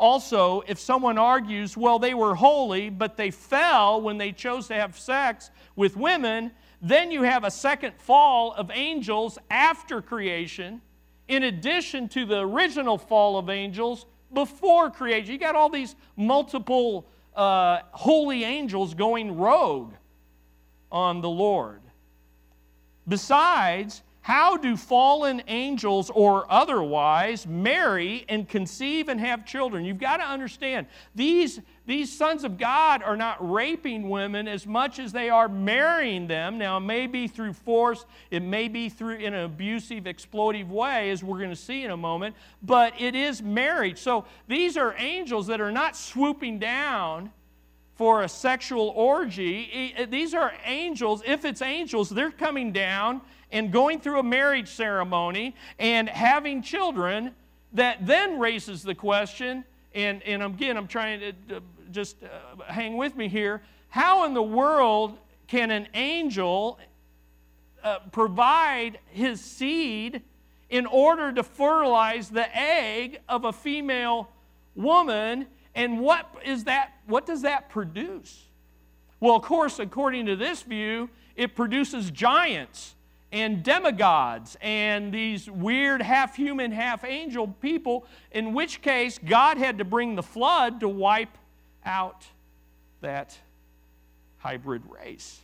Also, 0.00 0.62
if 0.66 0.78
someone 0.78 1.18
argues, 1.18 1.76
well, 1.76 1.98
they 1.98 2.14
were 2.14 2.34
holy, 2.34 2.88
but 2.88 3.18
they 3.18 3.30
fell 3.30 4.00
when 4.00 4.16
they 4.16 4.32
chose 4.32 4.66
to 4.66 4.74
have 4.74 4.98
sex 4.98 5.50
with 5.76 5.94
women, 5.94 6.50
then 6.80 7.10
you 7.10 7.22
have 7.22 7.44
a 7.44 7.50
second 7.50 7.92
fall 7.98 8.54
of 8.54 8.70
angels 8.72 9.38
after 9.50 10.00
creation, 10.00 10.80
in 11.28 11.42
addition 11.42 12.08
to 12.08 12.24
the 12.24 12.38
original 12.38 12.96
fall 12.96 13.36
of 13.36 13.50
angels 13.50 14.06
before 14.32 14.90
creation. 14.90 15.32
You 15.32 15.38
got 15.38 15.54
all 15.54 15.68
these 15.68 15.94
multiple 16.16 17.06
uh, 17.36 17.80
holy 17.92 18.42
angels 18.42 18.94
going 18.94 19.36
rogue 19.36 19.92
on 20.90 21.20
the 21.20 21.28
Lord. 21.28 21.82
Besides, 23.06 24.02
how 24.22 24.58
do 24.58 24.76
fallen 24.76 25.42
angels 25.48 26.10
or 26.10 26.44
otherwise 26.52 27.46
marry 27.46 28.26
and 28.28 28.46
conceive 28.46 29.08
and 29.08 29.18
have 29.18 29.46
children? 29.46 29.84
You've 29.84 29.98
got 29.98 30.18
to 30.18 30.24
understand, 30.24 30.88
these, 31.14 31.58
these 31.86 32.12
sons 32.12 32.44
of 32.44 32.58
God 32.58 33.02
are 33.02 33.16
not 33.16 33.38
raping 33.40 34.10
women 34.10 34.46
as 34.46 34.66
much 34.66 34.98
as 34.98 35.12
they 35.12 35.30
are 35.30 35.48
marrying 35.48 36.26
them. 36.26 36.58
Now, 36.58 36.76
it 36.76 36.80
may 36.80 37.06
be 37.06 37.28
through 37.28 37.54
force, 37.54 38.04
it 38.30 38.42
may 38.42 38.68
be 38.68 38.90
through 38.90 39.16
in 39.16 39.32
an 39.32 39.44
abusive, 39.44 40.04
exploitive 40.04 40.68
way, 40.68 41.10
as 41.10 41.24
we're 41.24 41.38
going 41.38 41.50
to 41.50 41.56
see 41.56 41.84
in 41.84 41.90
a 41.90 41.96
moment, 41.96 42.36
but 42.62 42.92
it 43.00 43.14
is 43.14 43.40
marriage. 43.40 43.98
So 43.98 44.26
these 44.46 44.76
are 44.76 44.94
angels 44.98 45.46
that 45.46 45.62
are 45.62 45.72
not 45.72 45.96
swooping 45.96 46.58
down 46.58 47.32
for 47.96 48.22
a 48.22 48.28
sexual 48.28 48.88
orgy. 48.96 49.94
These 50.08 50.34
are 50.34 50.52
angels. 50.64 51.22
If 51.26 51.44
it's 51.44 51.60
angels, 51.60 52.08
they're 52.08 52.30
coming 52.30 52.72
down 52.72 53.20
and 53.52 53.72
going 53.72 54.00
through 54.00 54.18
a 54.18 54.22
marriage 54.22 54.68
ceremony 54.68 55.54
and 55.78 56.08
having 56.08 56.62
children 56.62 57.34
that 57.72 58.06
then 58.06 58.38
raises 58.38 58.82
the 58.82 58.94
question, 58.94 59.64
and, 59.94 60.22
and 60.22 60.42
again, 60.42 60.76
I'm 60.76 60.88
trying 60.88 61.20
to 61.20 61.62
just 61.90 62.16
uh, 62.22 62.62
hang 62.64 62.96
with 62.96 63.16
me 63.16 63.28
here. 63.28 63.62
How 63.88 64.24
in 64.24 64.34
the 64.34 64.42
world 64.42 65.18
can 65.46 65.70
an 65.70 65.88
angel 65.94 66.78
uh, 67.82 67.98
provide 68.12 68.98
his 69.06 69.40
seed 69.40 70.22
in 70.68 70.86
order 70.86 71.32
to 71.32 71.42
fertilize 71.42 72.28
the 72.28 72.56
egg 72.56 73.20
of 73.28 73.44
a 73.44 73.52
female 73.52 74.28
woman? 74.76 75.46
And 75.74 76.00
what 76.00 76.26
is 76.44 76.64
that? 76.64 76.92
What 77.06 77.26
does 77.26 77.42
that 77.42 77.68
produce? 77.70 78.46
Well, 79.18 79.36
of 79.36 79.42
course, 79.42 79.78
according 79.78 80.26
to 80.26 80.36
this 80.36 80.62
view, 80.62 81.10
it 81.36 81.54
produces 81.54 82.10
giants 82.10 82.94
and 83.32 83.62
demigods 83.62 84.56
and 84.60 85.12
these 85.12 85.48
weird 85.50 86.02
half 86.02 86.34
human, 86.36 86.72
half 86.72 87.04
angel 87.04 87.48
people, 87.48 88.06
in 88.32 88.54
which 88.54 88.82
case 88.82 89.18
God 89.18 89.56
had 89.56 89.78
to 89.78 89.84
bring 89.84 90.16
the 90.16 90.22
flood 90.22 90.80
to 90.80 90.88
wipe 90.88 91.38
out 91.84 92.26
that 93.00 93.38
hybrid 94.38 94.82
race. 94.88 95.40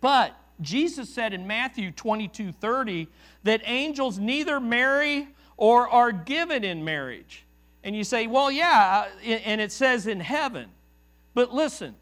But 0.00 0.34
Jesus 0.60 1.08
said 1.08 1.34
in 1.34 1.46
Matthew 1.46 1.90
22 1.90 2.52
30 2.52 3.08
that 3.42 3.60
angels 3.64 4.18
neither 4.18 4.60
marry 4.60 5.28
or 5.56 5.88
are 5.88 6.12
given 6.12 6.64
in 6.64 6.84
marriage. 6.84 7.44
And 7.82 7.94
you 7.94 8.04
say, 8.04 8.26
well, 8.26 8.50
yeah, 8.50 9.06
uh, 9.06 9.28
and 9.28 9.60
it 9.60 9.70
says 9.70 10.06
in 10.06 10.20
heaven. 10.20 10.68
But 11.34 11.52
listen, 11.52 11.94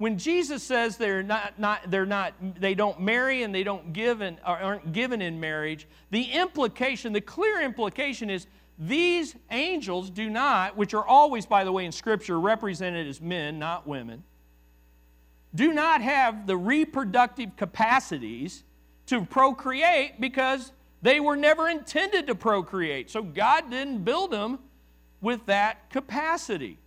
when 0.00 0.16
Jesus 0.16 0.62
says 0.62 0.96
they're 0.96 1.22
not, 1.22 1.58
not, 1.58 1.90
they're 1.90 2.06
not, 2.06 2.32
they 2.58 2.74
don't 2.74 3.00
marry 3.00 3.42
and 3.42 3.54
they 3.54 3.62
don't 3.62 3.92
give 3.92 4.22
and 4.22 4.38
aren't 4.46 4.94
given 4.94 5.20
in 5.20 5.38
marriage, 5.38 5.86
the 6.10 6.22
implication, 6.22 7.12
the 7.12 7.20
clear 7.20 7.60
implication 7.60 8.30
is 8.30 8.46
these 8.78 9.36
angels 9.50 10.08
do 10.08 10.30
not, 10.30 10.74
which 10.74 10.94
are 10.94 11.06
always, 11.06 11.44
by 11.44 11.64
the 11.64 11.70
way, 11.70 11.84
in 11.84 11.92
Scripture 11.92 12.40
represented 12.40 13.06
as 13.08 13.20
men, 13.20 13.58
not 13.58 13.86
women, 13.86 14.24
do 15.54 15.74
not 15.74 16.00
have 16.00 16.46
the 16.46 16.56
reproductive 16.56 17.54
capacities 17.58 18.64
to 19.04 19.26
procreate 19.26 20.18
because 20.18 20.72
they 21.02 21.20
were 21.20 21.36
never 21.36 21.68
intended 21.68 22.26
to 22.28 22.34
procreate. 22.34 23.10
So 23.10 23.22
God 23.22 23.70
didn't 23.70 24.02
build 24.04 24.30
them 24.30 24.60
with 25.20 25.44
that 25.44 25.90
capacity. 25.90 26.78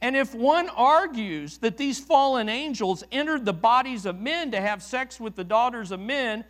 And 0.00 0.16
if 0.16 0.34
one 0.34 0.68
argues 0.70 1.58
that 1.58 1.76
these 1.76 1.98
fallen 1.98 2.48
angels 2.48 3.02
entered 3.10 3.44
the 3.44 3.52
bodies 3.52 4.06
of 4.06 4.20
men 4.20 4.52
to 4.52 4.60
have 4.60 4.82
sex 4.82 5.18
with 5.18 5.34
the 5.34 5.44
daughters 5.44 5.90
of 5.90 5.98
men, 5.98 6.44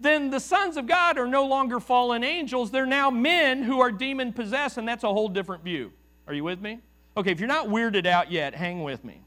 then 0.00 0.30
the 0.30 0.40
sons 0.40 0.76
of 0.76 0.86
God 0.86 1.18
are 1.18 1.26
no 1.26 1.46
longer 1.46 1.80
fallen 1.80 2.24
angels. 2.24 2.70
They're 2.70 2.86
now 2.86 3.10
men 3.10 3.62
who 3.62 3.80
are 3.80 3.90
demon 3.90 4.32
possessed, 4.32 4.78
and 4.78 4.88
that's 4.88 5.04
a 5.04 5.12
whole 5.12 5.28
different 5.28 5.62
view. 5.62 5.92
Are 6.26 6.34
you 6.34 6.44
with 6.44 6.60
me? 6.60 6.80
Okay, 7.16 7.30
if 7.30 7.40
you're 7.40 7.48
not 7.48 7.68
weirded 7.68 8.06
out 8.06 8.30
yet, 8.30 8.54
hang 8.54 8.82
with 8.82 9.04
me. 9.04 9.20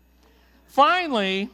Finally, 0.66 1.50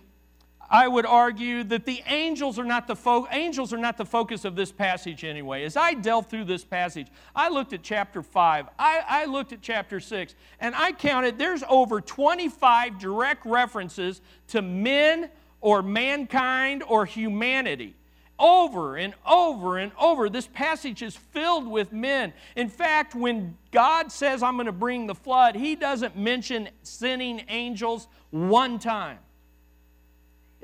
I 0.69 0.88
would 0.88 1.06
argue 1.06 1.63
that 1.65 1.86
the 1.86 2.01
angels 2.08 2.58
are 2.58 2.65
not 2.65 2.88
the 2.88 2.95
fo- 2.95 3.28
angels 3.32 3.71
are 3.71 3.78
not 3.78 3.97
the 3.97 4.06
focus 4.06 4.45
of 4.45 4.56
this 4.56 4.71
passage 4.71 5.23
anyway. 5.23 5.63
As 5.63 5.78
I 5.78 5.93
delved 5.93 6.30
through 6.30 6.45
this 6.45 6.63
passage, 6.63 7.08
I 7.36 7.49
looked 7.49 7.73
at 7.73 7.84
chapter 7.84 8.23
5, 8.23 8.69
I, 8.80 9.04
I 9.08 9.25
looked 9.25 9.54
at 9.54 9.62
chapter 9.62 9.99
6, 9.99 10.36
and 10.60 10.73
I 10.73 10.91
counted 10.91 11.38
there's 11.38 11.63
over 11.69 12.01
25 12.01 12.97
direct 12.97 13.45
references 13.45 14.21
to 14.47 14.62
men 14.62 15.30
or 15.62 15.84
mankind 15.84 16.84
or 16.88 17.06
humanity. 17.06 17.95
Over 18.38 18.97
and 18.97 19.13
over 19.25 19.78
and 19.78 19.93
over, 19.97 20.30
this 20.30 20.47
passage 20.47 21.01
is 21.01 21.15
filled 21.15 21.67
with 21.67 21.93
men. 21.93 22.34
In 22.58 22.67
fact, 22.67 23.15
when 23.15 23.56
God 23.71 24.12
says, 24.12 24.43
I'm 24.43 24.56
going 24.56 24.65
to 24.65 24.73
bring 24.73 25.08
the 25.08 25.15
flood, 25.15 25.56
He 25.56 25.75
doesn't 25.75 26.17
mention 26.17 26.69
sinning 26.84 27.45
angels 27.47 28.08
one 28.32 28.78
time. 28.78 29.19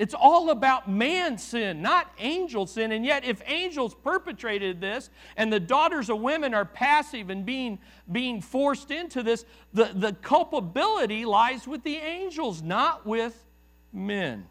It's 0.02 0.14
all 0.14 0.50
about 0.50 0.90
man's 0.90 1.44
sin, 1.44 1.80
not 1.80 2.10
angel 2.18 2.66
sin. 2.66 2.90
And 2.90 3.06
yet, 3.06 3.24
if 3.24 3.40
angels 3.46 3.94
perpetrated 3.94 4.80
this 4.80 5.10
and 5.36 5.52
the 5.52 5.60
daughters 5.60 6.10
of 6.10 6.18
women 6.18 6.54
are 6.54 6.64
passive 6.64 7.30
and 7.30 7.46
being, 7.46 7.78
being 8.10 8.40
forced 8.40 8.90
into 8.90 9.22
this, 9.22 9.44
the, 9.72 9.92
the 9.94 10.12
culpability 10.14 11.24
lies 11.24 11.68
with 11.68 11.84
the 11.84 11.98
angels, 11.98 12.62
not 12.62 13.06
with 13.06 13.46
men. 13.92 14.48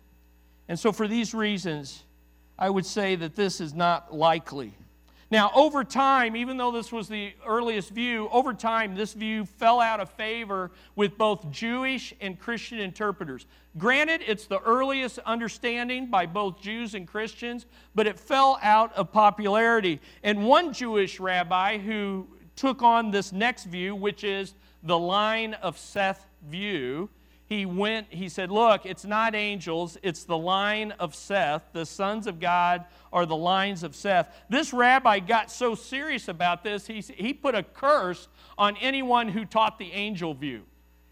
And 0.70 0.80
so, 0.80 0.94
for 0.94 1.06
these 1.06 1.34
reasons, 1.34 2.06
I 2.58 2.70
would 2.70 2.86
say 2.86 3.16
that 3.18 3.36
this 3.36 3.60
is 3.60 3.74
not 3.74 4.16
likely. 4.16 4.74
Now, 5.32 5.50
over 5.56 5.86
time, 5.86 6.36
even 6.36 6.58
though 6.58 6.72
this 6.72 6.91
was 6.91 7.08
the 7.08 7.34
earliest 7.48 7.91
view, 7.91 8.28
over 8.34 8.54
time 8.54 8.96
this 8.96 9.13
view 9.13 9.46
fell 9.46 9.80
out 9.80 10.02
of 10.02 10.10
favor 10.10 10.72
with 10.98 11.17
both 11.17 11.50
Jewish 11.50 12.13
and 12.20 12.38
Christian 12.38 12.80
interpreters. 12.80 13.46
Granted, 13.78 14.22
it's 14.28 14.46
the 14.46 14.60
earliest 14.60 15.20
understanding 15.20 16.08
by 16.08 16.26
both 16.26 16.62
Jews 16.62 16.96
and 16.96 17.08
Christians, 17.08 17.65
but 17.96 18.08
it 18.08 18.20
fell 18.20 18.60
out 18.62 18.91
of 18.94 19.13
popularity. 19.13 20.02
And 20.22 20.46
one 20.46 20.74
Jewish 20.74 21.17
rabbi 21.17 21.78
who 21.78 22.28
took 22.58 22.82
on 22.82 23.10
this 23.10 23.32
next 23.32 23.63
view, 23.63 23.96
which 23.96 24.26
is 24.26 24.54
the 24.84 25.00
line 25.00 25.54
of 25.54 25.78
Seth 25.78 26.26
view, 26.50 27.10
he 27.52 27.66
went, 27.66 28.08
he 28.10 28.30
said, 28.30 28.50
Look, 28.50 28.86
it's 28.86 29.04
not 29.04 29.36
angels, 29.36 29.98
it's 30.02 30.24
the 30.24 30.38
line 30.38 30.92
of 31.00 31.14
Seth. 31.14 31.64
The 31.74 31.86
sons 31.86 32.26
of 32.26 32.40
God 32.40 32.86
are 33.12 33.26
the 33.26 33.36
lines 33.36 33.84
of 33.84 33.94
Seth. 33.94 34.34
This 34.48 34.72
rabbi 34.72 35.20
got 35.20 35.52
so 35.52 35.76
serious 35.76 36.30
about 36.30 36.64
this, 36.64 36.88
he, 36.88 37.02
he 37.02 37.34
put 37.34 37.54
a 37.54 37.62
curse 37.62 38.30
on 38.58 38.78
anyone 38.78 39.28
who 39.28 39.44
taught 39.44 39.78
the 39.80 39.92
angel 39.92 40.34
view. 40.34 40.64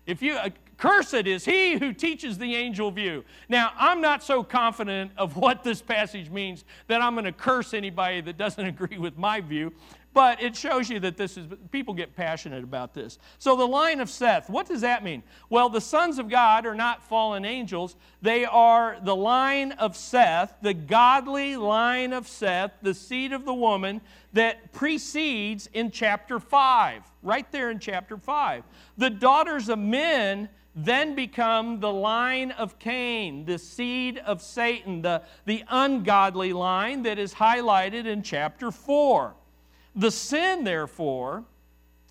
If 0.06 0.21
you, 0.21 0.36
uh, 0.36 0.52
cursed 0.78 1.13
is 1.13 1.43
he 1.43 1.78
who 1.78 1.91
teaches 1.91 2.38
the 2.38 2.56
angel 2.56 2.89
view. 2.89 3.25
Now, 3.49 3.73
I'm 3.78 3.99
not 3.99 4.23
so 4.23 4.41
confident 4.41 5.12
of 5.17 5.36
what 5.36 5.65
this 5.65 5.82
passage 5.82 6.30
means 6.30 6.63
that 6.88 7.02
I'm 7.02 7.15
going 7.15 7.25
to 7.25 7.34
curse 7.34 7.73
anybody 7.73 8.21
that 8.21 8.38
doesn't 8.38 8.65
agree 8.65 8.97
with 8.97 9.17
my 9.17 9.41
view. 9.41 9.73
But 10.19 10.43
it 10.43 10.53
shows 10.53 10.89
you 10.89 10.99
that 10.99 11.15
this 11.15 11.38
is, 11.38 11.47
people 11.71 11.93
get 11.93 12.13
passionate 12.13 12.62
about 12.62 12.93
this. 12.93 13.19
So 13.38 13.55
the 13.55 13.65
line 13.65 14.01
of 14.01 14.10
Seth, 14.10 14.49
what 14.49 14.67
does 14.67 14.82
that 14.82 15.01
mean? 15.01 15.23
Well, 15.49 15.69
the 15.69 15.79
sons 15.79 16.19
of 16.19 16.27
God 16.27 16.65
are 16.65 16.75
not 16.75 17.01
fallen 17.01 17.45
angels, 17.45 17.95
they 18.21 18.43
are 18.43 18.97
the 19.01 19.15
line 19.15 19.71
of 19.71 19.95
Seth, 19.95 20.55
the 20.62 20.73
godly 20.73 21.55
line 21.55 22.12
of 22.12 22.27
Seth, 22.27 22.73
the 22.82 22.93
seed 22.93 23.32
of 23.32 23.45
the 23.45 23.53
woman 23.53 24.01
that 24.34 24.73
precedes 24.73 25.69
in 25.71 25.89
chapter 25.89 26.38
5, 26.38 27.01
right 27.23 27.49
there 27.53 27.71
in 27.71 27.79
chapter 27.79 28.17
5. 28.17 28.65
The 28.97 29.10
daughters 29.10 29.69
of 29.69 29.79
men 29.79 30.49
then 30.75 31.15
become 31.15 31.79
the 31.79 31.93
line 31.93 32.51
of 32.51 32.77
Cain, 32.77 33.45
the 33.45 33.58
seed 33.58 34.17
of 34.17 34.41
Satan, 34.41 35.01
the, 35.01 35.21
the 35.45 35.63
ungodly 35.69 36.51
line 36.51 37.03
that 37.03 37.17
is 37.17 37.34
highlighted 37.34 38.05
in 38.05 38.21
chapter 38.21 38.69
4. 38.69 39.36
The 39.95 40.12
sin, 40.12 40.63
therefore, 40.63 41.43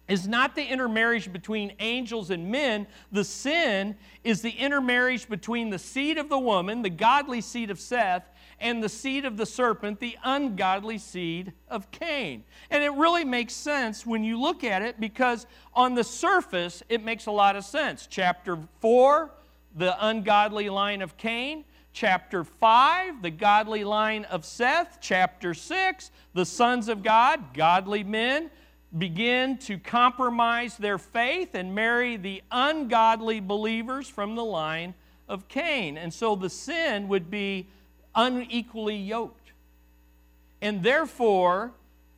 is 0.09 0.27
not 0.27 0.55
the 0.55 0.65
intermarriage 0.65 1.31
between 1.33 1.73
angels 1.81 2.31
and 2.31 2.51
men. 2.51 2.87
The 3.13 3.25
sin 3.25 3.95
is 4.25 4.41
the 4.41 4.51
intermarriage 4.51 5.29
between 5.29 5.71
the 5.71 5.79
seed 5.79 6.17
of 6.17 6.29
the 6.29 6.39
woman, 6.39 6.83
the 6.83 6.91
godly 6.91 7.43
seed 7.43 7.71
of 7.71 7.79
Seth, 7.79 8.29
and 8.59 8.83
the 8.83 8.89
seed 8.89 9.25
of 9.25 9.37
the 9.37 9.47
serpent, 9.47 10.01
the 10.01 10.17
ungodly 10.25 10.99
seed 10.99 11.53
of 11.69 11.91
Cain. 11.91 12.43
And 12.71 12.83
it 12.83 12.93
really 12.93 13.25
makes 13.25 13.53
sense 13.53 14.07
when 14.07 14.25
you 14.25 14.41
look 14.41 14.65
at 14.65 14.83
it 14.83 14.99
because 14.99 15.47
on 15.75 15.95
the 15.95 16.05
surface, 16.05 16.83
it 16.89 17.05
makes 17.05 17.27
a 17.27 17.31
lot 17.31 17.55
of 17.55 17.65
sense. 17.65 18.09
Chapter 18.11 18.59
4, 18.81 19.31
the 19.77 20.07
ungodly 20.07 20.71
line 20.71 21.03
of 21.03 21.17
Cain. 21.19 21.65
Chapter 22.01 22.45
5, 22.45 23.23
the 23.23 23.31
godly 23.31 23.83
line 23.83 24.25
of 24.27 24.45
Seth. 24.45 24.99
Chapter 25.01 25.53
6, 25.53 26.13
the 26.33 26.47
sons 26.47 26.89
of 26.89 27.03
God, 27.03 27.53
godly 27.53 28.05
men, 28.05 28.53
begin 28.97 29.59
to 29.59 29.79
compromise 29.79 30.77
their 30.77 30.99
faith 30.99 31.57
and 31.57 31.75
marry 31.75 32.17
the 32.17 32.41
ungodly 32.53 33.41
believers 33.41 34.09
from 34.09 34.37
the 34.37 34.45
line 34.45 34.95
of 35.29 35.49
Cain. 35.49 35.99
And 35.99 36.15
so 36.15 36.37
the 36.37 36.49
sin 36.49 37.09
would 37.09 37.33
be 37.33 37.67
unequally 38.15 38.95
yoked. 38.95 39.51
And 40.63 40.85
therefore, 40.85 41.73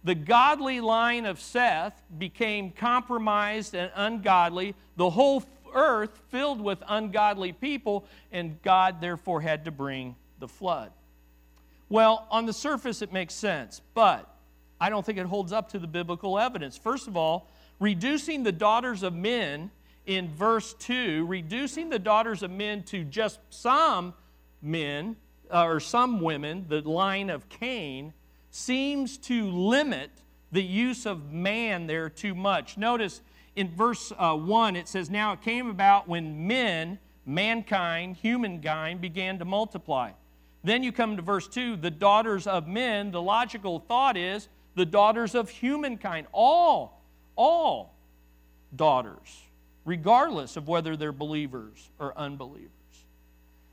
the 0.04 0.14
godly 0.14 0.82
line 0.82 1.24
of 1.24 1.40
Seth 1.40 2.02
became 2.18 2.70
compromised 2.70 3.74
and 3.74 3.90
ungodly, 3.94 4.74
the 4.96 5.08
whole 5.08 5.40
earth 5.74 6.20
filled 6.28 6.60
with 6.60 6.82
ungodly 6.88 7.52
people, 7.52 8.06
and 8.32 8.60
God 8.62 9.00
therefore 9.00 9.40
had 9.40 9.64
to 9.64 9.70
bring 9.70 10.16
the 10.38 10.48
flood. 10.48 10.92
Well, 11.88 12.26
on 12.30 12.46
the 12.46 12.52
surface, 12.52 13.02
it 13.02 13.12
makes 13.12 13.34
sense, 13.34 13.80
but 13.94 14.32
I 14.80 14.90
don't 14.90 15.04
think 15.04 15.18
it 15.18 15.26
holds 15.26 15.52
up 15.52 15.70
to 15.70 15.78
the 15.78 15.86
biblical 15.86 16.38
evidence. 16.38 16.76
First 16.76 17.08
of 17.08 17.16
all, 17.16 17.48
reducing 17.78 18.42
the 18.42 18.52
daughters 18.52 19.02
of 19.02 19.14
men 19.14 19.70
in 20.06 20.28
verse 20.28 20.72
2, 20.74 21.26
reducing 21.26 21.90
the 21.90 21.98
daughters 21.98 22.42
of 22.42 22.50
men 22.50 22.82
to 22.84 23.04
just 23.04 23.40
some 23.50 24.14
men 24.62 25.16
uh, 25.52 25.64
or 25.64 25.80
some 25.80 26.20
women, 26.20 26.66
the 26.68 26.80
line 26.80 27.28
of 27.28 27.48
Cain, 27.48 28.12
seems 28.50 29.18
to 29.18 29.50
limit 29.50 30.10
the 30.52 30.62
use 30.62 31.06
of 31.06 31.32
man 31.32 31.86
there 31.86 32.08
too 32.08 32.34
much. 32.34 32.76
Notice 32.76 33.20
in 33.56 33.68
verse 33.74 34.12
uh, 34.18 34.36
1, 34.36 34.76
it 34.76 34.88
says, 34.88 35.10
Now 35.10 35.32
it 35.32 35.42
came 35.42 35.68
about 35.68 36.08
when 36.08 36.46
men, 36.46 36.98
mankind, 37.26 38.16
humankind, 38.16 39.00
began 39.00 39.38
to 39.38 39.44
multiply. 39.44 40.12
Then 40.62 40.82
you 40.82 40.92
come 40.92 41.16
to 41.16 41.22
verse 41.22 41.48
2, 41.48 41.76
the 41.76 41.90
daughters 41.90 42.46
of 42.46 42.68
men. 42.68 43.10
The 43.10 43.22
logical 43.22 43.80
thought 43.80 44.16
is 44.16 44.48
the 44.74 44.86
daughters 44.86 45.34
of 45.34 45.48
humankind. 45.48 46.26
All, 46.32 47.02
all 47.36 47.94
daughters, 48.76 49.42
regardless 49.84 50.56
of 50.56 50.68
whether 50.68 50.96
they're 50.96 51.12
believers 51.12 51.90
or 51.98 52.16
unbelievers. 52.16 52.70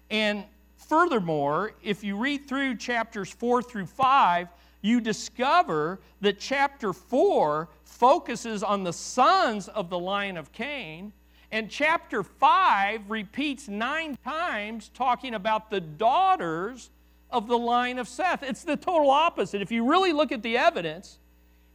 And 0.09 0.45
Furthermore, 0.77 1.73
if 1.83 2.03
you 2.03 2.15
read 2.17 2.47
through 2.47 2.77
chapters 2.77 3.31
4 3.31 3.63
through 3.63 3.87
5, 3.87 4.47
you 4.88 5.02
discover 5.02 6.00
that 6.21 6.39
chapter 6.39 6.93
4 6.93 7.67
focuses 7.84 8.63
on 8.63 8.84
the 8.84 8.93
sons 8.93 9.67
of 9.67 9.89
the 9.89 10.00
line 10.00 10.38
of 10.38 10.52
Cain, 10.52 11.12
and 11.52 11.69
chapter 11.69 12.23
5 12.23 13.10
repeats 13.10 13.67
nine 13.67 14.17
times 14.23 14.89
talking 14.93 15.34
about 15.36 15.69
the 15.69 15.82
daughters 15.82 16.89
of 17.30 17.47
the 17.47 17.58
line 17.58 18.00
of 18.00 18.08
Seth. 18.08 18.43
It's 18.43 18.63
the 18.63 18.78
total 18.78 19.10
opposite. 19.10 19.62
If 19.62 19.71
you 19.71 19.89
really 19.89 20.13
look 20.13 20.32
at 20.32 20.41
the 20.41 20.58
evidence, 20.58 21.19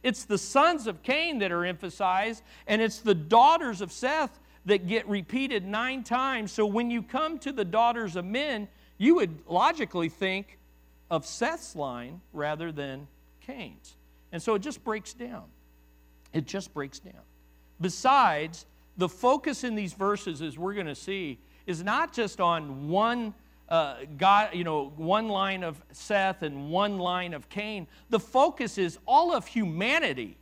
it's 0.01 0.25
the 0.25 0.37
sons 0.37 0.87
of 0.87 1.03
Cain 1.03 1.39
that 1.39 1.51
are 1.51 1.65
emphasized, 1.65 2.43
and 2.67 2.81
it's 2.81 2.99
the 2.99 3.15
daughters 3.15 3.81
of 3.81 3.91
Seth 3.91 4.39
that 4.65 4.87
get 4.87 5.07
repeated 5.07 5.65
nine 5.65 6.03
times. 6.03 6.51
So 6.51 6.65
when 6.65 6.89
you 6.89 7.01
come 7.03 7.37
to 7.39 7.51
the 7.51 7.65
daughters 7.65 8.15
of 8.15 8.25
men, 8.25 8.67
you 8.97 9.15
would 9.15 9.47
logically 9.47 10.09
think 10.09 10.57
of 11.13 11.27
Seth's 11.27 11.75
line 11.75 12.21
rather 12.33 12.71
than 12.71 13.07
Cain's. 13.45 13.93
And 14.31 14.41
so 14.41 14.55
it 14.55 14.63
just 14.63 14.83
breaks 14.83 15.13
down. 15.13 15.43
It 16.33 16.47
just 16.47 16.73
breaks 16.73 16.97
down. 16.97 17.21
Besides, 17.79 18.65
the 18.97 19.07
focus 19.07 19.63
in 19.63 19.75
these 19.75 19.93
verses, 19.93 20.41
as 20.41 20.57
we're 20.57 20.73
going 20.73 20.87
to 20.87 20.95
see, 20.95 21.37
is 21.67 21.83
not 21.83 22.13
just 22.13 22.41
on 22.41 22.89
one 22.89 23.35
uh, 23.69 23.97
God, 24.17 24.55
you 24.55 24.63
know, 24.63 24.91
one 24.97 25.27
line 25.27 25.63
of 25.63 25.79
Seth 25.91 26.41
and 26.41 26.71
one 26.71 26.97
line 26.97 27.35
of 27.35 27.47
Cain. 27.47 27.85
The 28.09 28.19
focus 28.19 28.79
is 28.79 28.97
all 29.05 29.35
of 29.35 29.45
humanity. 29.45 30.35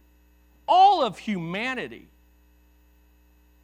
All 0.69 1.03
of 1.03 1.17
humanity 1.17 2.07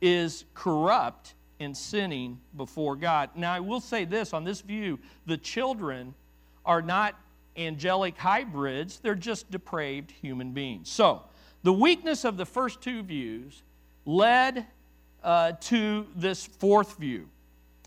is 0.01 0.43
corrupt 0.53 1.35
and 1.61 1.75
sinning 1.75 2.41
before 2.57 2.97
God. 2.97 3.29
Now, 3.33 3.53
I 3.53 3.61
will 3.61 3.79
say 3.79 4.03
this 4.03 4.33
on 4.33 4.43
this 4.43 4.59
view 4.59 4.99
the 5.25 5.37
children 5.37 6.13
are 6.67 6.81
not 6.83 7.19
angelic 7.55 8.17
hybrids, 8.17 8.99
they're 8.99 9.15
just 9.15 9.49
depraved 9.49 10.11
human 10.11 10.51
beings. 10.51 10.89
So, 10.89 11.23
the 11.63 11.73
weakness 11.73 12.23
of 12.23 12.37
the 12.37 12.45
first 12.45 12.81
two 12.81 13.01
views 13.01 13.63
led 14.05 14.67
uh, 15.23 15.53
to 15.61 16.05
this 16.15 16.45
fourth 16.45 16.97
view. 16.97 17.27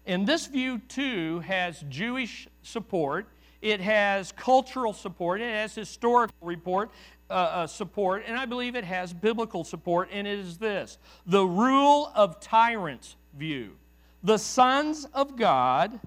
And 0.06 0.26
this 0.26 0.46
view, 0.46 0.78
too, 0.88 1.40
has 1.40 1.84
Jewish 1.88 2.48
support. 2.62 3.28
It 3.62 3.80
has 3.80 4.32
cultural 4.32 4.92
support. 4.92 5.40
It 5.40 5.54
has 5.54 5.74
historical 5.74 6.34
report, 6.40 6.90
uh, 7.28 7.32
uh, 7.32 7.66
support. 7.66 8.24
And 8.26 8.36
I 8.36 8.44
believe 8.44 8.74
it 8.74 8.84
has 8.84 9.12
biblical 9.12 9.62
support. 9.62 10.08
And 10.10 10.26
it 10.26 10.38
is 10.38 10.58
this 10.58 10.98
the 11.26 11.44
rule 11.44 12.10
of 12.14 12.40
tyrants 12.40 13.16
view. 13.38 13.76
The 14.22 14.38
sons 14.38 15.06
of 15.14 15.36
God 15.36 16.00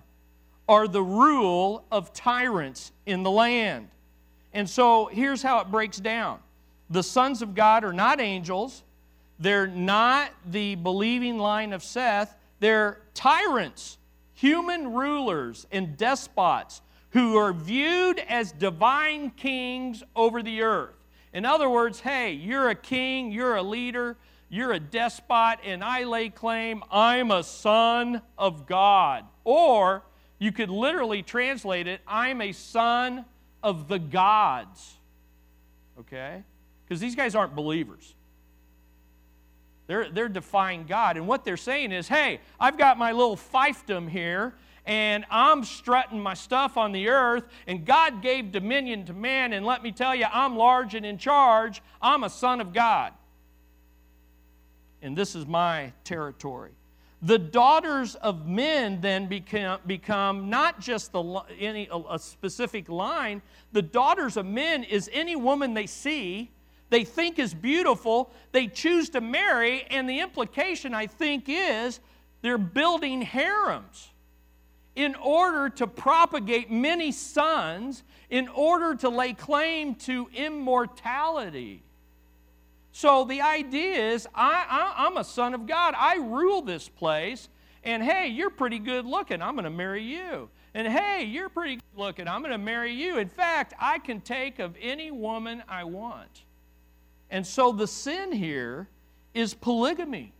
are 0.68 0.88
the 0.88 1.04
rule 1.04 1.86
of 1.92 2.14
tyrants 2.14 2.92
in 3.06 3.24
the 3.24 3.32
land. 3.32 3.90
And 4.54 4.70
so 4.70 5.08
here's 5.08 5.42
how 5.42 5.60
it 5.60 5.72
breaks 5.72 6.00
down 6.00 6.40
the 6.90 7.04
sons 7.04 7.42
of 7.42 7.56
God 7.56 7.84
are 7.84 7.94
not 7.94 8.22
angels, 8.22 8.84
they're 9.40 9.68
not 9.68 10.32
the 10.46 10.76
believing 10.76 11.40
line 11.40 11.74
of 11.74 11.84
Seth, 11.84 12.36
they're 12.60 13.02
tyrants, 13.14 13.98
human 14.34 14.94
rulers, 14.94 15.66
and 15.72 15.98
despots 15.98 16.82
who 17.12 17.38
are 17.38 17.54
viewed 17.54 18.20
as 18.20 18.52
divine 18.52 19.32
kings 19.32 20.04
over 20.16 20.42
the 20.42 20.62
earth. 20.62 20.96
In 21.34 21.46
other 21.46 21.70
words, 21.70 22.00
hey, 22.00 22.34
you're 22.34 22.70
a 22.70 22.76
king, 22.76 23.32
you're 23.32 23.56
a 23.56 23.64
leader, 23.64 24.18
you're 24.50 24.74
a 24.74 24.80
despot, 24.80 25.60
and 25.64 25.84
I 25.84 26.04
lay 26.04 26.30
claim 26.30 26.84
I'm 26.92 27.32
a 27.32 27.44
son 27.44 28.22
of 28.38 28.68
God. 28.68 29.26
Or 29.44 30.04
you 30.44 30.52
could 30.52 30.70
literally 30.70 31.24
translate 31.24 31.88
it 31.88 32.02
I'm 32.08 32.42
a 32.42 32.52
son 32.52 33.26
of 33.62 33.88
the 33.88 34.00
gods. 34.00 34.96
Okay? 36.00 36.44
Because 36.84 37.00
these 37.00 37.16
guys 37.16 37.36
aren't 37.36 37.56
believers. 37.56 38.14
They're, 39.88 40.10
they're 40.10 40.30
defying 40.30 40.86
God. 40.86 41.18
And 41.18 41.28
what 41.28 41.46
they're 41.46 41.58
saying 41.58 41.92
is, 41.92 42.08
hey, 42.08 42.40
I've 42.60 42.78
got 42.78 42.98
my 42.98 43.12
little 43.12 43.36
fiefdom 43.36 44.10
here, 44.10 44.54
and 44.86 45.26
I'm 45.30 45.64
strutting 45.64 46.20
my 46.20 46.34
stuff 46.34 46.78
on 46.78 46.92
the 46.92 47.10
earth, 47.10 47.44
and 47.68 47.86
God 47.86 48.22
gave 48.22 48.52
dominion 48.52 49.06
to 49.06 49.14
man, 49.14 49.54
and 49.54 49.66
let 49.66 49.84
me 49.84 49.92
tell 49.92 50.16
you, 50.16 50.26
I'm 50.32 50.58
large 50.58 50.96
and 50.96 51.06
in 51.06 51.18
charge. 51.18 51.82
I'm 52.02 52.24
a 52.24 52.30
son 52.30 52.60
of 52.60 52.74
God 52.74 53.14
and 55.04 55.18
this 55.18 55.36
is 55.36 55.46
my 55.46 55.92
territory. 56.06 56.72
The 57.24 57.40
daughters 57.40 58.16
of 58.16 58.48
men 58.48 59.00
then 59.00 59.28
become, 59.28 59.80
become 59.88 60.50
not 60.50 60.82
just 60.82 61.14
the, 61.14 61.24
any, 61.58 61.88
a 62.10 62.20
specific 62.20 62.90
line, 62.90 63.42
the 63.72 63.82
daughters 63.82 64.36
of 64.36 64.46
men 64.46 64.84
is 64.84 65.10
any 65.14 65.38
woman 65.38 65.74
they 65.74 65.88
see, 65.88 66.52
they 66.90 67.06
think 67.06 67.40
is 67.40 67.54
beautiful, 67.54 68.30
they 68.52 68.68
choose 68.68 69.10
to 69.12 69.22
marry, 69.22 69.84
and 69.84 70.08
the 70.08 70.20
implication, 70.20 70.94
I 70.94 71.08
think, 71.08 71.46
is 71.48 72.02
they're 72.42 72.58
building 72.58 73.22
harems 73.22 74.10
in 74.96 75.16
order 75.16 75.70
to 75.70 75.88
propagate 75.88 76.70
many 76.70 77.14
sons, 77.14 78.04
in 78.30 78.50
order 78.50 78.96
to 78.96 79.08
lay 79.08 79.32
claim 79.32 79.96
to 79.96 80.30
immortality. 80.36 81.84
So 82.94 83.26
the 83.26 83.42
idea 83.42 84.12
is 84.12 84.28
I, 84.36 84.66
I, 84.70 85.06
I'm 85.08 85.18
a 85.18 85.24
son 85.24 85.56
of 85.56 85.66
God. 85.66 85.96
I 85.98 86.18
rule 86.18 86.62
this 86.62 86.88
place. 86.88 87.50
And 87.84 88.02
hey, 88.02 88.28
you're 88.28 88.52
pretty 88.52 88.80
good 88.80 89.06
looking. 89.06 89.42
I'm 89.42 89.56
going 89.56 89.66
to 89.66 89.72
marry 89.72 90.04
you. 90.04 90.48
And 90.76 90.88
hey, 90.88 91.24
you're 91.24 91.50
pretty 91.50 91.78
good 91.78 91.98
looking. 91.98 92.28
I'm 92.28 92.42
going 92.42 92.54
to 92.54 92.58
marry 92.58 92.94
you. 92.94 93.18
In 93.18 93.28
fact, 93.28 93.74
I 93.80 93.98
can 93.98 94.22
take 94.22 94.60
of 94.60 94.76
any 94.80 95.10
woman 95.12 95.64
I 95.68 95.84
want. 95.84 96.44
And 97.32 97.46
so 97.46 97.72
the 97.72 97.88
sin 97.88 98.32
here 98.32 98.88
is 99.34 99.56
polygamy. 99.56 100.32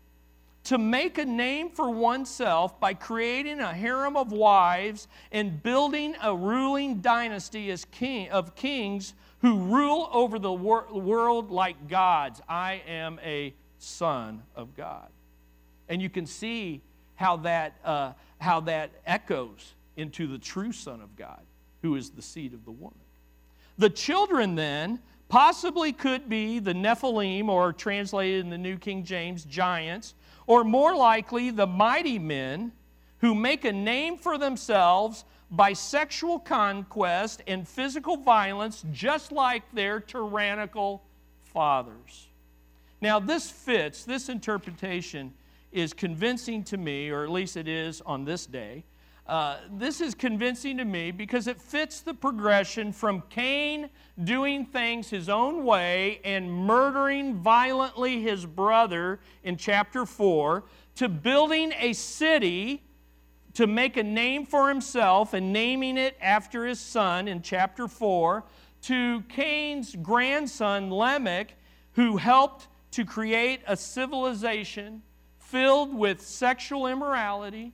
To 0.66 0.78
make 0.78 1.18
a 1.18 1.26
name 1.26 1.72
for 1.72 1.90
oneself 1.90 2.80
by 2.80 2.94
creating 2.94 3.60
a 3.60 3.74
harem 3.74 4.16
of 4.16 4.32
wives 4.32 5.08
and 5.32 5.62
building 5.62 6.16
a 6.22 6.34
ruling 6.34 7.02
dynasty 7.02 7.72
as 7.72 7.84
king, 7.86 8.30
of 8.30 8.56
kings 8.56 9.16
who 9.44 9.60
rule 9.60 10.10
over 10.14 10.40
the 10.40 10.52
wor- 10.52 10.88
world 10.92 11.52
like 11.52 11.90
gods. 11.90 12.42
I 12.50 12.82
am 12.88 13.20
a 13.24 13.54
son 13.78 14.42
of 14.56 14.76
God. 14.76 15.10
And 15.90 16.02
you 16.02 16.10
can 16.10 16.26
see 16.26 16.82
how 17.16 17.38
that, 17.38 17.76
uh, 17.84 18.14
how 18.40 18.62
that 18.62 18.92
echoes 19.06 19.74
into 19.98 20.28
the 20.28 20.38
true 20.38 20.72
Son 20.72 21.02
of 21.02 21.16
God, 21.18 21.42
who 21.82 21.96
is 21.98 22.10
the 22.10 22.22
seed 22.22 22.54
of 22.54 22.64
the 22.64 22.72
woman. 22.72 22.98
The 23.78 23.90
children 23.90 24.56
then 24.56 25.00
possibly 25.28 25.92
could 25.92 26.30
be 26.30 26.60
the 26.60 26.74
Nephilim, 26.74 27.50
or 27.50 27.74
translated 27.74 28.40
in 28.40 28.50
the 28.50 28.58
New 28.58 28.78
King 28.78 29.04
James, 29.04 29.44
giants, 29.44 30.14
or 30.48 30.64
more 30.64 30.96
likely 30.96 31.50
the 31.50 31.68
mighty 31.68 32.18
men 32.18 32.72
who 33.20 33.36
make 33.36 33.66
a 33.66 33.74
name 33.74 34.18
for 34.18 34.38
themselves 34.38 35.26
by 35.54 35.72
sexual 35.72 36.40
conquest 36.40 37.44
and 37.46 37.68
physical 37.68 38.18
violence, 38.18 38.84
just 38.92 39.32
like 39.32 39.64
their 39.72 40.00
tyrannical 40.00 41.04
fathers. 41.44 42.28
Now, 43.02 43.20
this 43.20 43.52
fits, 43.52 44.04
this 44.04 44.30
interpretation 44.30 45.32
is 45.72 45.94
convincing 45.94 46.64
to 46.66 46.78
me, 46.78 47.10
or 47.10 47.24
at 47.24 47.30
least 47.30 47.56
it 47.56 47.68
is 47.68 48.02
on 48.02 48.26
this 48.26 48.48
day. 48.48 48.84
Uh, 49.28 49.58
this 49.72 50.02
is 50.02 50.16
convincing 50.16 50.78
to 50.78 50.86
me 50.86 51.12
because 51.12 51.48
it 51.48 51.62
fits 51.62 52.02
the 52.02 52.16
progression 52.16 52.92
from 52.92 53.22
Cain 53.30 53.90
doing 54.24 54.66
things 54.66 55.10
his 55.10 55.30
own 55.30 55.64
way 55.64 56.20
and 56.26 56.52
murdering 56.52 57.36
violently 57.36 58.22
his 58.22 58.46
brother 58.46 59.20
in 59.44 59.56
chapter 59.56 60.06
4 60.06 60.64
to 60.96 61.08
building 61.08 61.74
a 61.78 61.94
city 61.94 62.82
to 63.54 63.68
make 63.68 63.98
a 63.98 64.04
name 64.04 64.46
for 64.46 64.70
himself 64.70 65.34
and 65.34 65.54
naming 65.54 65.98
it 65.98 66.18
after 66.22 66.66
his 66.66 66.80
son 66.80 67.28
in 67.28 67.42
chapter 67.42 67.88
4, 67.88 68.44
to 68.84 69.22
Cain's 69.30 69.96
grandson 69.96 70.92
Lamech, 70.92 71.56
who 71.94 72.18
helped 72.18 72.68
to 72.92 73.06
create 73.06 73.62
a 73.68 73.78
civilization 73.78 75.02
filled 75.40 75.94
with 75.94 76.22
sexual 76.22 76.88
immorality, 76.88 77.72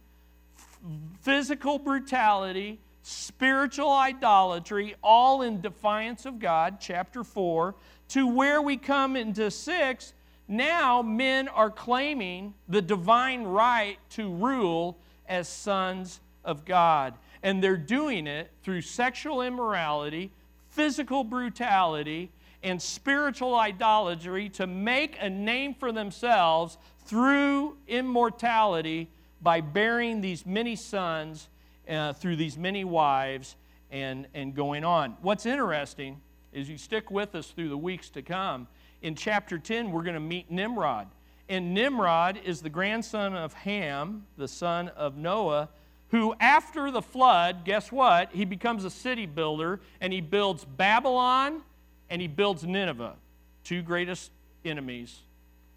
physical 1.22 1.80
brutality, 1.80 2.80
spiritual 3.04 3.92
idolatry, 3.92 4.96
all 5.02 5.42
in 5.42 5.62
defiance 5.62 6.26
of 6.26 6.39
God, 6.39 6.78
chapter 6.80 7.24
4, 7.24 7.74
to 8.10 8.28
where 8.28 8.62
we 8.62 8.78
come 8.78 9.15
into 9.15 9.50
6. 9.50 10.13
Now 10.48 11.02
men 11.02 11.48
are 11.48 11.70
claiming 11.70 12.54
the 12.68 12.82
divine 12.82 13.44
right 13.44 13.98
to 14.12 14.32
rule 14.32 14.98
as 15.30 15.48
sons 15.48 16.20
of 16.44 16.65
God. 16.65 17.13
And 17.42 17.63
they're 17.63 17.78
doing 17.78 18.28
it 18.28 18.52
through 18.63 18.82
sexual 18.82 19.42
immorality, 19.42 20.32
physical 20.70 21.24
brutality, 21.24 22.32
and 22.63 22.82
spiritual 22.82 23.56
idolatry 23.56 24.50
to 24.50 24.68
make 24.68 25.18
a 25.22 25.30
name 25.30 25.74
for 25.74 25.94
themselves 25.94 26.78
through 27.06 27.78
immortality 27.88 29.10
by 29.42 29.62
bearing 29.62 30.20
these 30.20 30.46
many 30.46 30.76
sons 30.76 31.48
uh, 31.88 32.12
through 32.13 32.36
these 32.36 32.58
many 32.58 32.84
wives 32.84 33.56
and, 33.92 34.28
and 34.34 34.54
going 34.54 34.84
on. 34.84 35.15
What's 35.22 35.46
interesting 35.46 36.20
is 36.52 36.70
you 36.70 36.78
stick 36.78 37.10
with 37.10 37.36
us 37.36 37.48
through 37.48 37.70
the 37.70 37.78
weeks 37.78 38.10
to 38.10 38.22
come. 38.22 38.68
In 39.02 39.15
chapter 39.15 39.58
10, 39.58 39.92
we're 39.92 40.04
going 40.04 40.15
to 40.15 40.20
meet 40.20 40.52
Nimrod. 40.52 41.08
And 41.50 41.74
Nimrod 41.74 42.40
is 42.46 42.62
the 42.62 42.70
grandson 42.70 43.36
of 43.36 43.54
Ham, 43.54 44.28
the 44.38 44.48
son 44.48 44.90
of 44.90 45.18
Noah, 45.18 45.70
who, 46.10 46.36
after 46.40 46.92
the 46.92 47.02
flood, 47.02 47.66
guess 47.66 47.92
what? 47.92 48.32
He 48.32 48.46
becomes 48.46 48.86
a 48.86 48.90
city 48.90 49.26
builder 49.26 49.80
and 50.00 50.14
he 50.14 50.22
builds 50.22 50.64
Babylon 50.64 51.64
and 52.10 52.22
he 52.22 52.28
builds 52.28 52.64
Nineveh, 52.64 53.16
two 53.64 53.82
greatest 53.82 54.32
enemies 54.64 55.20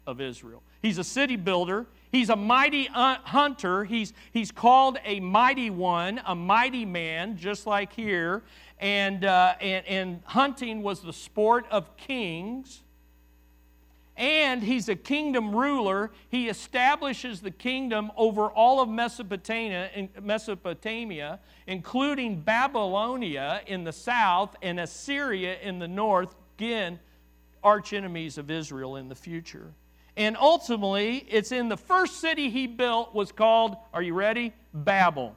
of 0.05 0.21
Israel. 0.21 0.61
He's 0.81 0.99
a 0.99 1.03
city 1.03 1.37
builder. 1.37 1.87
He's 2.11 2.29
a 2.29 2.35
mighty 2.35 2.85
hunter. 2.85 3.83
He's, 3.83 4.13
he's 4.31 4.51
called 4.51 4.99
a 5.03 5.19
mighty 5.19 5.71
one, 5.71 6.21
a 6.25 6.35
mighty 6.35 6.85
man, 6.85 7.37
just 7.37 7.65
like 7.65 7.93
here. 7.93 8.43
And, 8.79 9.25
uh, 9.25 9.55
and, 9.59 9.85
and 9.87 10.21
hunting 10.25 10.83
was 10.83 11.01
the 11.01 11.13
sport 11.13 11.65
of 11.71 11.95
kings 11.97 12.83
and 14.15 14.61
he's 14.61 14.89
a 14.89 14.95
kingdom 14.95 15.55
ruler. 15.55 16.11
He 16.29 16.47
establishes 16.47 17.41
the 17.41 17.51
kingdom 17.51 18.11
over 18.15 18.47
all 18.47 18.79
of 18.79 18.89
Mesopotamia, 18.89 20.09
Mesopotamia, 20.21 21.39
including 21.65 22.41
Babylonia 22.41 23.61
in 23.65 23.83
the 23.83 23.93
south 23.93 24.55
and 24.61 24.79
Assyria 24.79 25.57
in 25.61 25.79
the 25.79 25.87
north, 25.87 26.35
again, 26.57 26.99
arch 27.63 27.93
enemies 27.93 28.37
of 28.37 28.51
Israel 28.51 28.97
in 28.97 29.09
the 29.09 29.15
future. 29.15 29.73
And 30.15 30.37
ultimately, 30.37 31.25
it's 31.27 31.51
in 31.51 31.69
the 31.69 31.77
first 31.77 32.19
city 32.19 32.51
he 32.51 32.67
built 32.67 33.15
was 33.15 33.31
called, 33.31 33.77
are 33.93 34.01
you 34.01 34.13
ready? 34.13 34.53
Babel. 34.73 35.35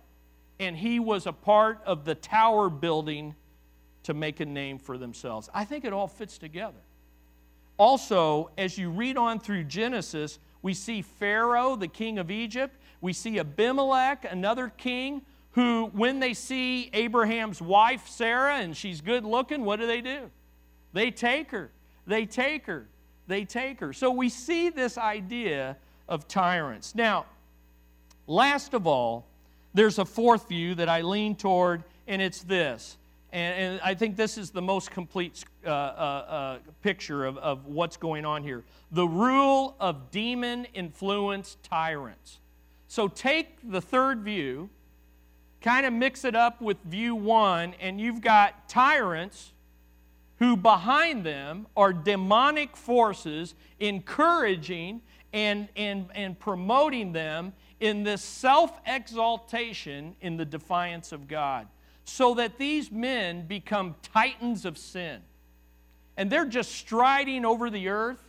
And 0.61 0.77
he 0.77 1.01
was 1.01 1.27
a 1.27 1.33
part 1.33 1.81
of 1.87 2.05
the 2.05 2.15
tower 2.15 2.69
building 2.69 3.35
to 4.03 4.13
make 4.13 4.41
a 4.41 4.47
name 4.47 4.79
for 4.79 4.99
themselves. 4.99 5.49
I 5.55 5.65
think 5.65 5.85
it 5.85 5.95
all 5.95 6.09
fits 6.09 6.37
together. 6.37 6.79
Also, 7.79 8.51
as 8.57 8.79
you 8.79 8.91
read 8.91 9.17
on 9.17 9.39
through 9.39 9.65
Genesis, 9.65 10.39
we 10.63 10.75
see 10.75 11.03
Pharaoh, 11.03 11.77
the 11.77 11.89
king 11.89 12.19
of 12.19 12.31
Egypt. 12.31 12.75
We 13.01 13.13
see 13.13 13.39
Abimelech, 13.39 14.27
another 14.31 14.69
king, 14.69 15.23
who, 15.53 15.87
when 15.93 16.21
they 16.21 16.35
see 16.35 16.91
Abraham's 16.93 17.63
wife, 17.63 18.09
Sarah, 18.09 18.57
and 18.57 18.77
she's 18.77 19.01
good 19.01 19.25
looking, 19.25 19.65
what 19.65 19.81
do 19.81 19.87
they 19.87 20.01
do? 20.01 20.31
They 20.93 21.11
take 21.11 21.51
her. 21.51 21.71
They 22.07 22.27
take 22.27 22.67
her. 22.67 22.87
They 23.27 23.45
take 23.45 23.81
her. 23.81 23.93
So 23.93 24.11
we 24.11 24.29
see 24.29 24.69
this 24.69 24.99
idea 24.99 25.77
of 26.09 26.29
tyrants. 26.29 26.95
Now, 26.95 27.27
last 28.27 28.75
of 28.75 28.87
all, 28.87 29.27
there's 29.75 29.99
a 29.99 30.05
fourth 30.05 30.49
view 30.49 30.75
that 30.77 30.89
I 30.89 31.03
lean 31.03 31.37
toward, 31.37 31.85
and 32.07 32.23
it's 32.23 32.43
this 32.43 32.97
and, 33.33 33.73
and 33.73 33.81
I 33.83 33.95
think 33.95 34.17
this 34.17 34.39
is 34.39 34.51
the 34.51 34.63
most 34.63 34.91
complete 34.91 35.45
uh, 35.65 35.69
uh, 35.69 35.73
uh, 35.73 36.59
picture 36.83 37.25
of, 37.25 37.39
of 37.39 37.67
what's 37.67 37.97
going 37.97 38.25
on 38.25 38.43
here. 38.43 38.65
The 38.93 39.07
rule 39.07 39.77
of 39.81 40.11
demon 40.11 40.67
influenced 40.75 41.63
tyrants. 41.63 42.39
So 42.89 43.09
take 43.09 43.59
the 43.69 43.81
third 43.81 44.23
view, 44.23 44.71
kind 45.61 45.87
of 45.87 45.93
mix 45.93 46.25
it 46.25 46.37
up 46.37 46.61
with 46.61 46.77
view 46.85 47.15
one, 47.15 47.75
and 47.81 48.01
you've 48.01 48.21
got 48.21 48.69
tyrants 48.69 49.53
who 50.39 50.57
behind 50.57 51.25
them 51.25 51.67
are 51.77 51.93
demonic 51.93 52.77
forces 52.77 53.55
encouraging 53.81 55.01
and, 55.33 55.69
and, 55.77 56.09
and 56.15 56.39
promoting 56.39 57.13
them 57.13 57.53
in 57.81 58.05
this 58.05 58.23
self 58.23 58.79
exaltation 58.87 60.15
in 60.21 60.37
the 60.37 60.45
defiance 60.45 61.13
of 61.13 61.27
God 61.27 61.67
so 62.07 62.35
that 62.35 62.57
these 62.57 62.91
men 62.91 63.47
become 63.47 63.97
titans 64.03 64.65
of 64.65 64.79
sin. 64.79 65.21
And 66.17 66.31
they're 66.31 66.47
just 66.47 66.73
striding 66.73 67.45
over 67.45 67.69
the 67.69 67.89
earth 67.89 68.23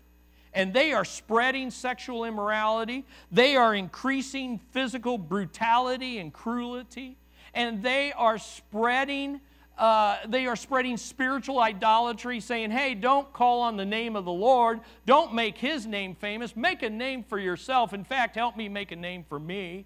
and 0.53 0.73
they 0.73 0.91
are 0.91 1.05
spreading 1.05 1.69
sexual 1.69 2.25
immorality. 2.25 3.05
They 3.31 3.55
are 3.55 3.75
increasing 3.75 4.59
physical 4.71 5.19
brutality 5.19 6.17
and 6.17 6.33
cruelty. 6.33 7.15
And 7.53 7.83
they 7.83 8.11
are 8.13 8.39
spreading. 8.39 9.39
Uh, 9.77 10.17
they 10.27 10.47
are 10.47 10.55
spreading 10.55 10.97
spiritual 10.97 11.59
idolatry, 11.59 12.39
saying, 12.39 12.71
Hey, 12.71 12.95
don't 12.95 13.31
call 13.33 13.61
on 13.61 13.77
the 13.77 13.85
name 13.85 14.15
of 14.15 14.25
the 14.25 14.31
Lord. 14.31 14.79
Don't 15.05 15.35
make 15.35 15.59
his 15.59 15.85
name 15.85 16.15
famous. 16.15 16.55
Make 16.55 16.81
a 16.81 16.89
name 16.89 17.23
for 17.23 17.37
yourself. 17.37 17.93
In 17.93 18.03
fact, 18.03 18.35
help 18.35 18.57
me 18.57 18.67
make 18.67 18.91
a 18.91 18.95
name 18.95 19.23
for 19.29 19.39
me. 19.39 19.85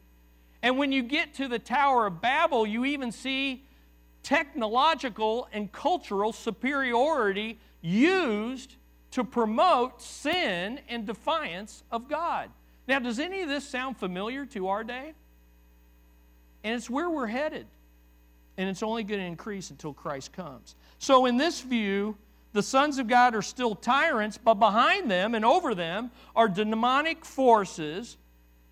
And 0.63 0.77
when 0.77 0.93
you 0.93 1.03
get 1.03 1.33
to 1.33 1.49
the 1.49 1.59
Tower 1.59 2.07
of 2.07 2.21
Babel, 2.21 2.65
you 2.65 2.85
even 2.85 3.11
see 3.11 3.65
technological 4.23 5.47
and 5.53 5.71
cultural 5.71 6.33
superiority 6.33 7.59
used 7.81 8.75
to 9.11 9.23
promote 9.23 10.01
sin 10.01 10.79
and 10.87 11.05
defiance 11.05 11.83
of 11.91 12.07
God. 12.07 12.49
Now, 12.87 12.99
does 12.99 13.19
any 13.19 13.41
of 13.41 13.49
this 13.49 13.67
sound 13.67 13.97
familiar 13.97 14.45
to 14.47 14.69
our 14.69 14.83
day? 14.83 15.13
And 16.63 16.75
it's 16.75 16.89
where 16.89 17.09
we're 17.09 17.27
headed. 17.27 17.67
And 18.57 18.69
it's 18.69 18.83
only 18.83 19.03
going 19.03 19.19
to 19.19 19.25
increase 19.25 19.69
until 19.69 19.93
Christ 19.93 20.33
comes. 20.33 20.75
So, 20.99 21.25
in 21.25 21.37
this 21.37 21.61
view, 21.61 22.17
the 22.53 22.61
sons 22.61 22.99
of 22.99 23.07
God 23.07 23.33
are 23.33 23.41
still 23.41 23.75
tyrants, 23.75 24.37
but 24.37 24.55
behind 24.55 25.09
them 25.09 25.35
and 25.35 25.45
over 25.45 25.73
them 25.73 26.11
are 26.35 26.47
demonic 26.47 27.23
forces 27.23 28.17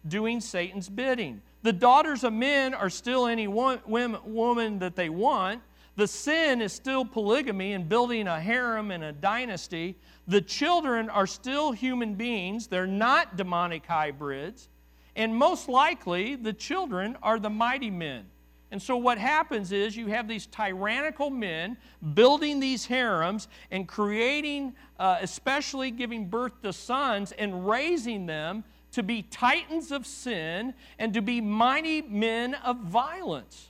doing 0.07 0.41
Satan's 0.41 0.89
bidding. 0.89 1.41
The 1.61 1.73
daughters 1.73 2.23
of 2.23 2.33
men 2.33 2.73
are 2.73 2.89
still 2.89 3.27
any 3.27 3.47
woman 3.47 4.79
that 4.79 4.95
they 4.95 5.09
want. 5.09 5.61
The 5.97 6.07
sin 6.07 6.61
is 6.61 6.71
still 6.71 7.03
polygamy 7.03 7.73
and 7.73 7.89
building 7.89 8.27
a 8.27 8.39
harem 8.39 8.91
and 8.91 9.03
a 9.03 9.11
dynasty. 9.11 9.97
The 10.27 10.39
children 10.39 11.09
are 11.09 11.27
still 11.27 11.73
human 11.73 12.15
beings, 12.15 12.67
they're 12.67 12.87
not 12.87 13.35
demonic 13.35 13.85
hybrids. 13.85 14.69
And 15.15 15.35
most 15.35 15.67
likely, 15.67 16.35
the 16.35 16.53
children 16.53 17.17
are 17.21 17.39
the 17.39 17.49
mighty 17.49 17.89
men. 17.89 18.25
And 18.71 18.81
so, 18.81 18.95
what 18.95 19.17
happens 19.17 19.71
is 19.71 19.97
you 19.97 20.07
have 20.07 20.27
these 20.27 20.45
tyrannical 20.45 21.29
men 21.29 21.75
building 22.13 22.59
these 22.59 22.85
harems 22.85 23.47
and 23.71 23.87
creating, 23.87 24.75
uh, 24.99 25.17
especially 25.21 25.91
giving 25.91 26.29
birth 26.29 26.61
to 26.61 26.71
sons 26.71 27.31
and 27.33 27.67
raising 27.67 28.27
them 28.27 28.63
to 28.93 29.03
be 29.03 29.21
titans 29.23 29.91
of 29.91 30.05
sin 30.05 30.73
and 30.97 31.13
to 31.13 31.21
be 31.21 31.41
mighty 31.41 32.01
men 32.01 32.55
of 32.55 32.77
violence. 32.77 33.69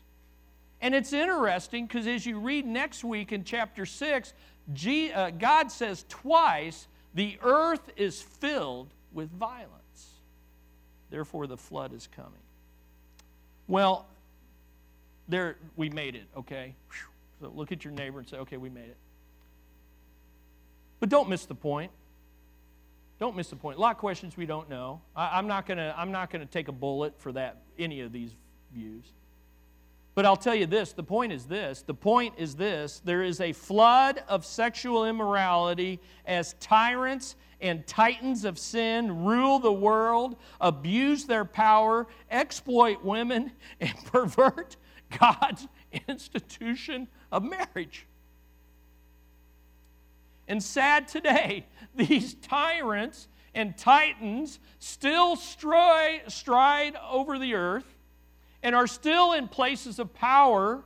And 0.82 0.96
it's 0.96 1.12
interesting 1.12 1.88
because 1.88 2.08
as 2.08 2.26
you 2.26 2.40
read 2.40 2.66
next 2.66 3.04
week 3.04 3.32
in 3.32 3.44
chapter 3.44 3.86
6, 3.86 4.34
G, 4.74 5.12
uh, 5.12 5.32
God 5.32 5.72
says 5.72 6.06
twice, 6.08 6.88
the 7.14 7.38
earth 7.42 7.92
is 7.98 8.22
filled 8.22 8.88
with 9.14 9.30
violence. 9.32 9.70
Therefore, 11.10 11.48
the 11.48 11.58
flood 11.58 11.94
is 11.94 12.08
coming. 12.16 12.32
Well, 13.68 14.06
there 15.28 15.58
we 15.76 15.90
made 15.90 16.16
it, 16.16 16.26
okay? 16.38 16.76
So 17.42 17.52
look 17.54 17.72
at 17.72 17.84
your 17.84 17.94
neighbor 17.94 18.20
and 18.20 18.28
say, 18.28 18.38
okay, 18.38 18.58
we 18.58 18.70
made 18.70 18.90
it. 18.90 18.98
But 21.00 21.10
don't 21.10 21.30
miss 21.30 21.46
the 21.46 21.56
point. 21.56 21.92
Don't 23.20 23.36
miss 23.36 23.50
the 23.50 23.58
point. 23.58 23.78
A 23.78 23.82
lot 23.82 23.92
of 23.92 23.98
questions 23.98 24.38
we 24.38 24.46
don't 24.46 24.70
know. 24.70 25.02
I, 25.16 25.38
am 25.38 25.48
not 25.48 25.66
gonna 25.66 25.94
I'm 25.98 26.12
not 26.12 26.30
gonna 26.30 26.46
take 26.46 26.70
a 26.70 26.74
bullet 26.74 27.20
for 27.20 27.32
that 27.34 27.62
any 27.78 28.02
of 28.02 28.14
these 28.14 28.32
views. 28.74 29.06
But 30.16 30.26
I'll 30.26 30.38
tell 30.38 30.56
you 30.56 30.66
this 30.66 30.94
the 30.94 31.04
point 31.04 31.34
is 31.34 31.46
this 31.46 31.82
the 31.82 31.94
point 31.94 32.36
is 32.38 32.56
this 32.56 33.02
there 33.04 33.22
is 33.22 33.42
a 33.42 33.52
flood 33.52 34.24
of 34.30 34.46
sexual 34.46 35.06
immorality 35.06 36.00
as 36.26 36.56
tyrants 36.62 37.36
and 37.62 37.86
titans 37.86 38.46
of 38.46 38.58
sin 38.58 39.26
rule 39.26 39.60
the 39.60 39.72
world, 39.72 40.38
abuse 40.62 41.26
their 41.26 41.44
power, 41.44 42.08
exploit 42.32 43.04
women, 43.04 43.52
and 43.82 43.94
pervert 44.06 44.78
God's 45.20 45.68
institution 46.08 47.10
of 47.34 47.44
marriage. 47.44 48.06
And 50.50 50.62
sad 50.62 51.08
today, 51.08 51.66
these 51.96 52.34
tyrants 52.34 53.30
and 53.54 53.78
titans 53.78 54.60
still 54.80 55.36
stride, 55.36 56.24
stride 56.28 56.96
over 57.10 57.40
the 57.40 57.54
earth 57.54 57.86
and 58.62 58.76
are 58.76 58.88
still 58.88 59.32
in 59.34 59.48
places 59.48 60.00
of 60.00 60.14
power, 60.14 60.84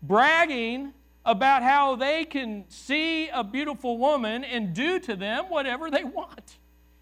bragging 0.00 0.94
about 1.24 1.62
how 1.62 1.96
they 1.96 2.24
can 2.24 2.64
see 2.68 3.28
a 3.28 3.44
beautiful 3.44 3.98
woman 3.98 4.44
and 4.44 4.72
do 4.72 4.98
to 5.00 5.14
them 5.14 5.44
whatever 5.46 5.90
they 5.90 6.04
want. 6.04 6.56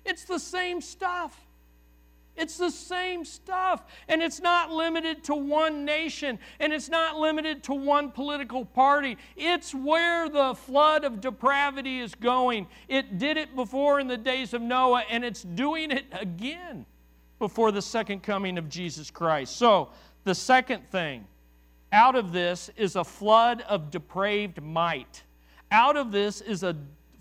It's 0.05 0.25
the 0.25 0.39
same 0.41 0.81
stuff. 0.81 1.46
It's 2.37 2.57
the 2.57 2.71
same 2.71 3.25
stuff. 3.25 3.85
And 4.09 4.23
it's 4.23 4.41
not 4.41 4.71
limited 4.71 5.25
to 5.25 5.35
one 5.35 5.85
nation, 5.85 6.39
and 6.61 6.73
it's 6.73 6.89
not 6.89 7.17
limited 7.17 7.63
to 7.65 7.75
one 7.75 8.11
political 8.11 8.65
party. 8.65 9.17
It's 9.37 9.75
where 9.75 10.29
the 10.29 10.55
flood 10.55 11.05
of 11.05 11.21
depravity 11.21 12.01
is 12.01 12.15
going. 12.15 12.67
It 12.89 13.19
did 13.19 13.37
it 13.37 13.55
before 13.57 14.01
in 14.01 14.09
the 14.09 14.17
days 14.17 14.55
of 14.55 14.63
Noah, 14.63 15.05
and 15.11 15.25
it's 15.25 15.43
doing 15.43 15.91
it 15.91 16.05
again 16.13 16.87
before 17.39 17.73
the 17.73 17.83
second 17.83 18.23
coming 18.23 18.59
of 18.59 18.69
Jesus 18.69 19.11
Christ. 19.11 19.57
So, 19.57 19.91
the 20.25 20.35
second 20.35 20.91
thing 20.91 21.27
out 21.93 22.17
of 22.17 22.33
this 22.33 22.71
is 22.77 22.97
a 22.97 23.05
flood 23.05 23.63
of 23.63 23.91
depraved 23.91 24.61
might. 24.61 25.23
Out 25.71 25.97
of 25.97 26.13
this 26.13 26.41
is 26.41 26.63
a 26.63 26.77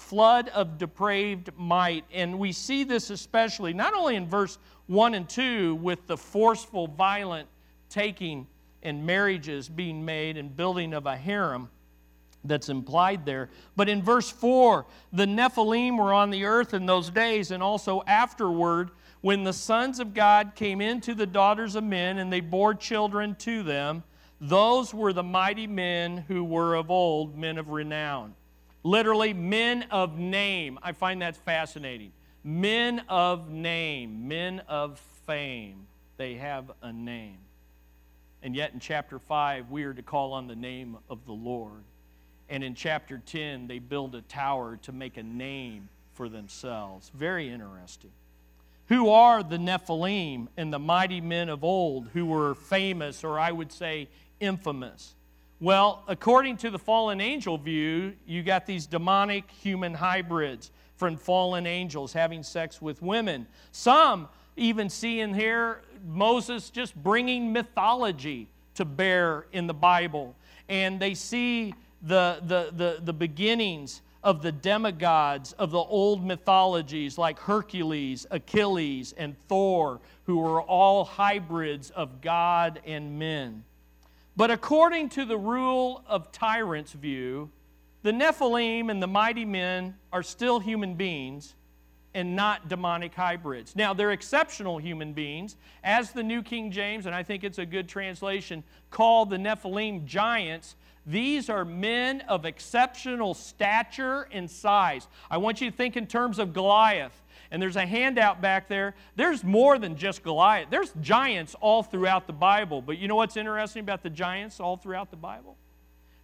flood 0.05 0.49
of 0.49 0.77
depraved 0.77 1.49
might. 1.57 2.05
And 2.13 2.37
we 2.37 2.51
see 2.51 2.83
this 2.83 3.09
especially 3.09 3.73
not 3.73 3.93
only 3.93 4.15
in 4.15 4.27
verse 4.27 4.57
1 4.87 5.15
and 5.15 5.27
2 5.27 5.75
with 5.75 6.05
the 6.07 6.17
forceful, 6.17 6.87
violent 6.87 7.47
taking 7.89 8.47
and 8.83 9.05
marriages 9.05 9.67
being 9.67 10.05
made 10.05 10.37
and 10.37 10.55
building 10.55 10.93
of 10.93 11.07
a 11.07 11.17
harem 11.17 11.69
that's 12.43 12.69
implied 12.69 13.25
there. 13.25 13.49
But 13.75 13.89
in 13.89 14.03
verse 14.03 14.29
4, 14.29 14.85
the 15.11 15.25
Nephilim 15.25 15.97
were 15.97 16.13
on 16.13 16.29
the 16.29 16.45
earth 16.45 16.75
in 16.75 16.85
those 16.85 17.09
days, 17.09 17.49
and 17.49 17.63
also 17.63 18.03
afterward, 18.05 18.91
when 19.21 19.43
the 19.43 19.53
sons 19.53 19.99
of 19.99 20.13
God 20.13 20.51
came 20.53 20.81
into 20.81 21.15
the 21.15 21.25
daughters 21.25 21.75
of 21.75 21.83
men 21.83 22.19
and 22.19 22.31
they 22.31 22.41
bore 22.41 22.75
children 22.75 23.33
to 23.39 23.63
them, 23.63 24.03
those 24.39 24.93
were 24.93 25.13
the 25.13 25.23
mighty 25.23 25.65
men 25.65 26.17
who 26.27 26.43
were 26.43 26.75
of 26.75 26.91
old, 26.91 27.35
men 27.35 27.57
of 27.57 27.69
renown. 27.69 28.35
Literally, 28.85 29.33
men 29.33 29.87
of 29.89 30.19
name. 30.19 30.77
I 30.83 30.91
find 30.91 31.23
that 31.23 31.35
fascinating. 31.35 32.11
Men 32.43 33.01
of 33.09 33.49
name, 33.49 34.27
men 34.27 34.61
of 34.67 34.99
fame. 35.25 35.87
They 36.17 36.35
have 36.35 36.69
a 36.83 36.93
name. 36.93 37.39
And 38.43 38.55
yet 38.55 38.75
in 38.75 38.79
chapter 38.79 39.17
5, 39.17 39.71
we 39.71 39.85
are 39.85 39.93
to 39.95 40.03
call 40.03 40.33
on 40.33 40.45
the 40.45 40.55
name 40.55 40.99
of 41.09 41.25
the 41.25 41.31
Lord. 41.31 41.81
And 42.47 42.63
in 42.63 42.75
chapter 42.75 43.19
10, 43.25 43.65
they 43.65 43.79
build 43.79 44.13
a 44.13 44.21
tower 44.21 44.77
to 44.83 44.91
make 44.91 45.17
a 45.17 45.23
name 45.23 45.89
for 46.13 46.29
themselves. 46.29 47.09
Very 47.15 47.49
interesting. 47.49 48.11
Who 48.89 49.09
are 49.09 49.41
the 49.41 49.57
Nephilim 49.57 50.47
and 50.57 50.71
the 50.71 50.77
mighty 50.77 51.21
men 51.21 51.49
of 51.49 51.63
old 51.63 52.09
who 52.13 52.27
were 52.27 52.53
famous, 52.53 53.23
or 53.23 53.39
I 53.39 53.51
would 53.51 53.71
say 53.71 54.09
infamous? 54.39 55.15
Well, 55.61 56.03
according 56.07 56.57
to 56.57 56.69
the 56.69 56.79
fallen 56.79 57.21
angel 57.21 57.57
view, 57.57 58.13
you 58.27 58.43
got 58.43 58.65
these 58.65 58.87
demonic 58.87 59.49
human 59.49 59.93
hybrids 59.93 60.71
from 60.97 61.15
fallen 61.15 61.65
angels 61.65 62.11
having 62.11 62.43
sex 62.43 62.81
with 62.81 63.01
women. 63.01 63.47
Some 63.71 64.27
even 64.57 64.89
see 64.89 65.21
in 65.21 65.33
here 65.33 65.81
Moses 66.05 66.69
just 66.69 66.95
bringing 66.95 67.53
mythology 67.53 68.49
to 68.75 68.85
bear 68.85 69.45
in 69.53 69.67
the 69.67 69.73
Bible. 69.73 70.35
And 70.67 70.99
they 70.99 71.13
see 71.13 71.73
the, 72.01 72.41
the, 72.43 72.71
the, 72.75 72.99
the 73.01 73.13
beginnings 73.13 74.01
of 74.23 74.41
the 74.41 74.51
demigods 74.51 75.53
of 75.53 75.71
the 75.71 75.77
old 75.77 76.25
mythologies 76.25 77.17
like 77.17 77.39
Hercules, 77.39 78.25
Achilles, 78.31 79.13
and 79.17 79.37
Thor, 79.47 80.01
who 80.25 80.39
were 80.39 80.61
all 80.61 81.05
hybrids 81.05 81.91
of 81.91 82.21
God 82.21 82.81
and 82.85 83.19
men. 83.19 83.63
But 84.37 84.51
according 84.51 85.09
to 85.09 85.25
the 85.25 85.37
rule 85.37 86.03
of 86.07 86.31
tyrants' 86.31 86.91
view, 86.91 87.51
the 88.03 88.11
Nephilim 88.11 88.91
and 88.91 89.01
the 89.01 89.07
mighty 89.07 89.45
men 89.45 89.95
are 90.11 90.23
still 90.23 90.59
human 90.59 90.95
beings 90.95 91.55
and 92.13 92.35
not 92.35 92.69
demonic 92.69 93.13
hybrids. 93.13 93.75
Now, 93.75 93.93
they're 93.93 94.11
exceptional 94.11 94.77
human 94.77 95.13
beings, 95.13 95.57
as 95.83 96.11
the 96.11 96.23
New 96.23 96.43
King 96.43 96.71
James, 96.71 97.05
and 97.05 97.15
I 97.15 97.23
think 97.23 97.43
it's 97.43 97.59
a 97.59 97.65
good 97.65 97.89
translation, 97.89 98.63
call 98.89 99.25
the 99.25 99.37
Nephilim 99.37 100.05
giants. 100.05 100.75
These 101.05 101.49
are 101.49 101.65
men 101.65 102.21
of 102.21 102.45
exceptional 102.45 103.33
stature 103.33 104.27
and 104.31 104.49
size. 104.49 105.07
I 105.29 105.37
want 105.37 105.61
you 105.61 105.69
to 105.69 105.75
think 105.75 105.97
in 105.97 106.07
terms 106.07 106.39
of 106.39 106.53
Goliath 106.53 107.21
and 107.55 107.61
there's 107.61 107.77
a 107.77 107.85
handout 107.85 108.41
back 108.41 108.67
there. 108.67 108.95
There's 109.15 109.41
more 109.41 109.79
than 109.79 109.95
just 109.95 110.23
Goliath. 110.23 110.67
There's 110.69 110.91
giants 110.99 111.55
all 111.61 111.83
throughout 111.83 112.27
the 112.27 112.33
Bible. 112.33 112.81
But 112.81 112.97
you 112.97 113.07
know 113.07 113.15
what's 113.15 113.37
interesting 113.37 113.79
about 113.79 114.03
the 114.03 114.09
giants 114.09 114.59
all 114.59 114.75
throughout 114.75 115.09
the 115.09 115.15
Bible? 115.15 115.55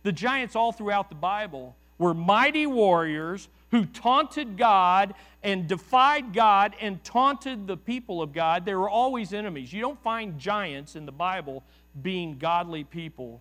The 0.04 0.12
giants 0.12 0.58
all 0.58 0.74
throughout 0.74 1.08
the 1.08 1.16
Bible 1.16 1.78
were 1.98 2.14
mighty 2.14 2.66
warriors 2.66 3.48
who 3.70 3.86
taunted 3.86 4.58
God 4.58 5.14
and 5.42 5.70
defied 5.70 6.34
God 6.34 6.76
and 6.82 7.02
taunted 7.02 7.66
the 7.66 7.78
people 7.78 8.22
of 8.22 8.34
God. 8.34 8.66
They 8.66 8.76
were 8.76 8.90
always 8.90 9.32
enemies. 9.32 9.72
You 9.72 9.80
don't 9.80 10.04
find 10.04 10.38
giants 10.38 10.98
in 10.98 11.06
the 11.06 11.14
Bible 11.14 11.64
being 12.02 12.40
godly 12.40 12.84
people 12.84 13.40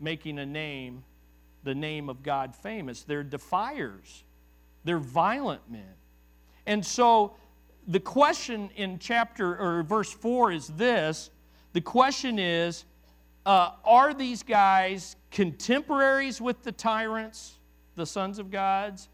making 0.00 0.40
a 0.40 0.46
name, 0.46 1.04
the 1.62 1.76
name 1.76 2.08
of 2.08 2.24
God 2.24 2.56
famous. 2.56 3.04
They're 3.04 3.22
defiers, 3.22 4.24
they're 4.82 4.98
violent 4.98 5.70
men. 5.70 5.94
And 6.66 6.84
so 6.84 7.36
the 7.86 8.00
question 8.00 8.70
in 8.76 8.98
chapter 8.98 9.56
or 9.56 9.82
verse 9.82 10.12
4 10.12 10.52
is 10.52 10.68
this 10.68 11.30
the 11.72 11.80
question 11.80 12.38
is 12.38 12.84
uh, 13.44 13.70
are 13.84 14.12
these 14.12 14.42
guys 14.42 15.16
contemporaries 15.30 16.40
with 16.40 16.62
the 16.64 16.72
tyrants, 16.72 17.58
the 17.94 18.06
sons 18.06 18.38
of 18.38 18.50
gods? 18.50 19.08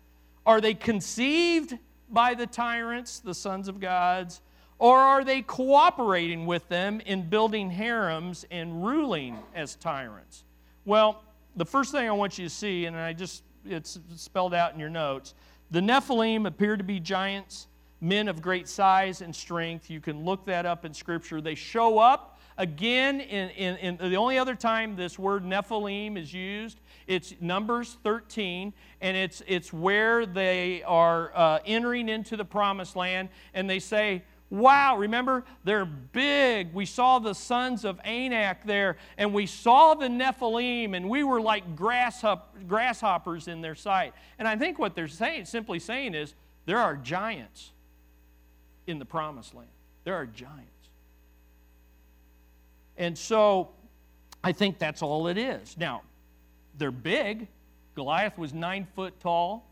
Are 0.46 0.60
they 0.60 0.72
conceived 0.72 1.78
by 2.08 2.34
the 2.34 2.46
tyrants, 2.46 3.18
the 3.18 3.34
sons 3.34 3.68
of 3.68 3.78
gods? 3.78 4.40
Or 4.78 4.98
are 4.98 5.22
they 5.22 5.42
cooperating 5.42 6.46
with 6.46 6.68
them 6.68 7.00
in 7.04 7.28
building 7.28 7.70
harems 7.70 8.46
and 8.50 8.84
ruling 8.84 9.38
as 9.54 9.76
tyrants? 9.76 10.44
Well, 10.84 11.22
the 11.54 11.66
first 11.66 11.92
thing 11.92 12.08
I 12.08 12.12
want 12.12 12.38
you 12.38 12.46
to 12.46 12.54
see, 12.54 12.86
and 12.86 12.96
I 12.96 13.12
just 13.12 13.44
it's 13.64 13.98
spelled 14.16 14.54
out 14.54 14.74
in 14.74 14.80
your 14.80 14.90
notes. 14.90 15.34
The 15.70 15.80
Nephilim 15.80 16.46
appear 16.46 16.76
to 16.76 16.84
be 16.84 17.00
giants, 17.00 17.68
men 18.00 18.28
of 18.28 18.42
great 18.42 18.68
size 18.68 19.22
and 19.22 19.34
strength. 19.34 19.90
You 19.90 20.00
can 20.00 20.24
look 20.24 20.44
that 20.46 20.66
up 20.66 20.84
in 20.84 20.92
Scripture. 20.92 21.40
They 21.40 21.54
show 21.54 21.98
up 21.98 22.38
again 22.58 23.20
in, 23.20 23.50
in, 23.50 23.76
in 23.98 24.10
the 24.10 24.16
only 24.16 24.38
other 24.38 24.54
time 24.54 24.96
this 24.96 25.18
word 25.18 25.44
Nephilim 25.44 26.18
is 26.18 26.32
used. 26.32 26.80
It's 27.06 27.34
Numbers 27.40 27.96
13, 28.04 28.72
and 29.00 29.16
it's, 29.16 29.42
it's 29.46 29.72
where 29.72 30.26
they 30.26 30.82
are 30.82 31.32
uh, 31.34 31.58
entering 31.64 32.08
into 32.08 32.36
the 32.36 32.44
promised 32.44 32.96
land, 32.96 33.28
and 33.54 33.68
they 33.68 33.78
say, 33.78 34.22
Wow, 34.52 34.98
remember? 34.98 35.44
They're 35.64 35.86
big. 35.86 36.74
We 36.74 36.84
saw 36.84 37.18
the 37.18 37.32
sons 37.32 37.86
of 37.86 37.98
Anak 38.04 38.66
there, 38.66 38.98
and 39.16 39.32
we 39.32 39.46
saw 39.46 39.94
the 39.94 40.08
Nephilim, 40.08 40.94
and 40.94 41.08
we 41.08 41.24
were 41.24 41.40
like 41.40 41.74
grasshoppers 41.74 43.48
in 43.48 43.62
their 43.62 43.74
sight. 43.74 44.12
And 44.38 44.46
I 44.46 44.56
think 44.56 44.78
what 44.78 44.94
they're 44.94 45.08
saying, 45.08 45.46
simply 45.46 45.78
saying 45.78 46.14
is, 46.14 46.34
there 46.66 46.76
are 46.76 46.96
giants 46.96 47.70
in 48.86 48.98
the 48.98 49.06
promised 49.06 49.54
land. 49.54 49.70
There 50.04 50.16
are 50.16 50.26
giants. 50.26 50.68
And 52.98 53.16
so 53.16 53.70
I 54.44 54.52
think 54.52 54.78
that's 54.78 55.00
all 55.00 55.28
it 55.28 55.38
is. 55.38 55.78
Now, 55.78 56.02
they're 56.76 56.90
big. 56.90 57.48
Goliath 57.94 58.36
was 58.36 58.52
nine 58.52 58.86
foot 58.94 59.18
tall. 59.18 59.66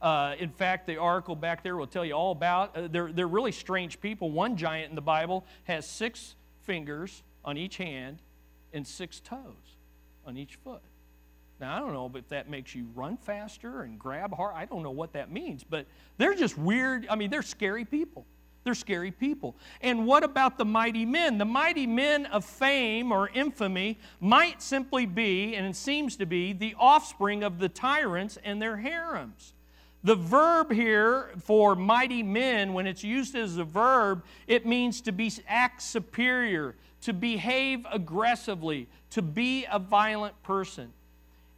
Uh, 0.00 0.34
in 0.38 0.50
fact, 0.50 0.86
the 0.86 0.98
article 0.98 1.34
back 1.34 1.62
there 1.62 1.76
will 1.76 1.86
tell 1.86 2.04
you 2.04 2.12
all 2.12 2.32
about. 2.32 2.76
Uh, 2.76 2.88
they're, 2.90 3.12
they're 3.12 3.26
really 3.26 3.52
strange 3.52 4.00
people. 4.00 4.30
One 4.30 4.56
giant 4.56 4.90
in 4.90 4.94
the 4.94 5.00
Bible 5.00 5.44
has 5.64 5.86
six 5.86 6.34
fingers 6.62 7.22
on 7.44 7.56
each 7.56 7.76
hand 7.78 8.18
and 8.72 8.86
six 8.86 9.20
toes 9.20 9.76
on 10.26 10.36
each 10.36 10.56
foot. 10.56 10.82
Now, 11.58 11.74
I 11.74 11.78
don't 11.78 11.94
know 11.94 12.10
if 12.14 12.28
that 12.28 12.50
makes 12.50 12.74
you 12.74 12.86
run 12.94 13.16
faster 13.16 13.82
and 13.82 13.98
grab 13.98 14.34
hard. 14.34 14.54
I 14.54 14.66
don't 14.66 14.82
know 14.82 14.90
what 14.90 15.14
that 15.14 15.30
means, 15.30 15.64
but 15.64 15.86
they're 16.18 16.34
just 16.34 16.58
weird. 16.58 17.06
I 17.08 17.16
mean, 17.16 17.30
they're 17.30 17.40
scary 17.40 17.86
people. 17.86 18.26
They're 18.64 18.74
scary 18.74 19.12
people. 19.12 19.56
And 19.80 20.06
what 20.06 20.24
about 20.24 20.58
the 20.58 20.64
mighty 20.64 21.06
men? 21.06 21.38
The 21.38 21.44
mighty 21.44 21.86
men 21.86 22.26
of 22.26 22.44
fame 22.44 23.12
or 23.12 23.30
infamy 23.32 23.98
might 24.20 24.60
simply 24.60 25.06
be, 25.06 25.54
and 25.54 25.64
it 25.64 25.76
seems 25.76 26.16
to 26.16 26.26
be, 26.26 26.52
the 26.52 26.74
offspring 26.78 27.44
of 27.44 27.58
the 27.58 27.68
tyrants 27.68 28.36
and 28.44 28.60
their 28.60 28.76
harems. 28.76 29.54
The 30.04 30.14
verb 30.14 30.70
here 30.70 31.30
for 31.42 31.74
mighty 31.74 32.22
men, 32.22 32.74
when 32.74 32.86
it's 32.86 33.02
used 33.02 33.34
as 33.34 33.56
a 33.56 33.64
verb, 33.64 34.22
it 34.46 34.64
means 34.64 35.00
to 35.02 35.12
be 35.12 35.32
act 35.48 35.82
superior, 35.82 36.74
to 37.02 37.12
behave 37.12 37.84
aggressively, 37.90 38.88
to 39.10 39.22
be 39.22 39.66
a 39.70 39.78
violent 39.78 40.40
person. 40.42 40.92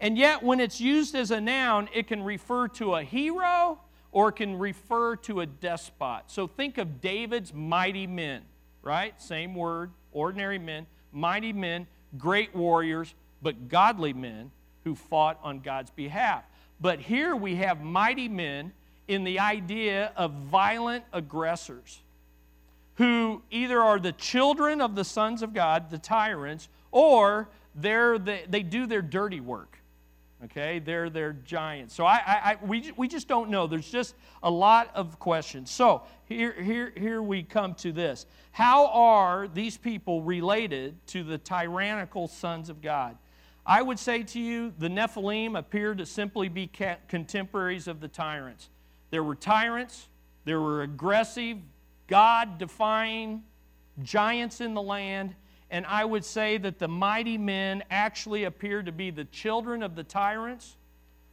And 0.01 0.17
yet, 0.17 0.43
when 0.43 0.61
it's 0.61 0.81
used 0.81 1.15
as 1.15 1.31
a 1.31 1.41
noun, 1.41 1.89
it 1.93 2.07
can 2.07 2.23
refer 2.23 2.69
to 2.69 2.95
a 2.95 3.03
hero 3.03 3.81
or 4.13 4.33
can 4.33 4.59
refer 4.59 5.17
to 5.17 5.41
a 5.41 5.47
despot. 5.47 6.25
So 6.29 6.47
think 6.47 6.79
of 6.79 7.01
David's 7.01 7.53
mighty 7.53 8.07
men, 8.07 8.43
right? 8.83 9.21
Same 9.21 9.55
word, 9.55 9.91
ordinary 10.13 10.59
men, 10.59 10.87
mighty 11.13 11.53
men, 11.53 11.87
great 12.17 12.55
warriors, 12.55 13.15
but 13.43 13.69
godly 13.69 14.13
men 14.13 14.51
who 14.85 14.95
fought 14.95 15.39
on 15.43 15.61
God's 15.61 15.91
behalf. 15.91 16.45
But 16.81 17.01
here 17.01 17.35
we 17.35 17.57
have 17.57 17.83
mighty 17.83 18.29
men 18.29 18.73
in 19.09 19.25
the 19.25 19.41
idea 19.41 20.13
of 20.17 20.33
violent 20.33 21.05
aggressors 21.13 22.03
who 22.97 23.43
either 23.51 23.81
are 23.81 23.99
the 23.99 24.13
children 24.13 24.81
of 24.81 24.95
the 24.95 25.05
sons 25.05 25.43
of 25.43 25.55
God, 25.55 25.91
the 25.91 25.99
tyrants, 25.99 26.69
or 26.91 27.49
they're 27.75 28.19
the, 28.19 28.41
they 28.49 28.63
do 28.63 28.87
their 28.87 29.03
dirty 29.03 29.41
work. 29.41 29.79
Okay, 30.45 30.79
they're 30.79 31.11
they're 31.11 31.33
giants. 31.33 31.95
So 31.95 32.07
I, 32.07 32.21
I, 32.25 32.41
I, 32.45 32.57
we, 32.65 32.93
we 32.97 33.09
just 33.09 33.27
don't 33.27 33.51
know. 33.51 33.67
There's 33.67 33.91
just 33.91 34.15
a 34.45 34.51
lot 34.51 34.91
of 34.95 35.19
questions. 35.19 35.69
So 35.69 36.03
here, 36.27 36.53
here, 36.63 36.93
here 36.97 37.21
we 37.21 37.43
come 37.43 37.75
to 37.77 37.91
this. 37.91 38.25
How 38.53 38.87
are 38.87 39.49
these 39.49 39.77
people 39.77 40.23
related 40.23 40.95
to 41.09 41.25
the 41.25 41.39
tyrannical 41.39 42.29
sons 42.29 42.71
of 42.71 42.81
God? 42.81 43.17
I 43.69 43.83
would 43.83 43.99
say 43.99 44.23
to 44.23 44.41
you, 44.41 44.73
the 44.79 44.89
Nephilim 44.89 45.57
appear 45.57 45.95
to 45.95 46.07
simply 46.07 46.49
be 46.49 46.67
contemporaries 47.09 47.87
of 47.87 48.01
the 48.01 48.09
tyrants. 48.09 48.71
There 49.11 49.23
were 49.23 49.37
tyrants, 49.37 50.09
there 50.45 50.61
were 50.61 50.83
aggressive, 50.83 51.59
God 52.07 52.59
defying 52.59 53.45
giants 54.03 54.61
in 54.61 54.75
the 54.75 54.83
land 54.83 55.35
and 55.71 55.85
I 55.87 56.05
would 56.05 56.25
say 56.25 56.57
that 56.59 56.79
the 56.79 56.89
mighty 56.89 57.37
men 57.37 57.83
actually 57.91 58.45
appear 58.45 58.83
to 58.83 58.93
be 58.93 59.11
the 59.11 59.25
children 59.27 59.83
of 59.83 59.95
the 59.95 60.05
tyrants 60.05 60.77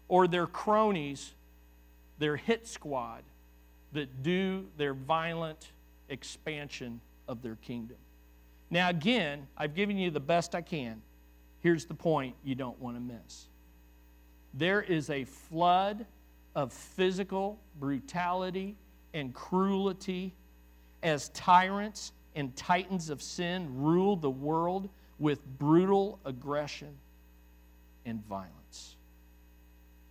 or 0.07 0.27
their 0.27 0.45
cronies, 0.45 1.33
their 2.19 2.35
hit 2.35 2.67
squad 2.67 3.23
that 3.93 4.23
do 4.23 4.65
their 4.77 4.93
violent 4.93 5.71
expansion 6.09 6.99
of 7.27 7.41
their 7.41 7.55
kingdom. 7.55 7.97
Now, 8.69 8.89
again, 8.89 9.47
I've 9.57 9.73
given 9.73 9.97
you 9.97 10.11
the 10.11 10.19
best 10.19 10.53
I 10.53 10.61
can. 10.61 11.01
Here's 11.65 11.85
the 11.85 11.95
point 11.95 12.35
you 12.43 12.53
don't 12.53 12.79
want 12.79 12.95
to 12.95 13.01
miss 13.01 13.47
there 14.53 14.83
is 14.83 15.09
a 15.09 15.23
flood 15.23 16.05
of 16.53 16.71
physical 16.71 17.59
brutality 17.79 18.75
and 19.15 19.33
cruelty 19.33 20.35
as 21.01 21.29
tyrants 21.29 22.11
and 22.35 22.55
titans 22.55 23.09
of 23.09 23.19
sin 23.19 23.81
rule 23.81 24.15
the 24.15 24.29
world 24.29 24.89
with 25.17 25.43
brutal 25.57 26.19
aggression 26.23 26.95
and 28.05 28.23
violence. 28.27 28.95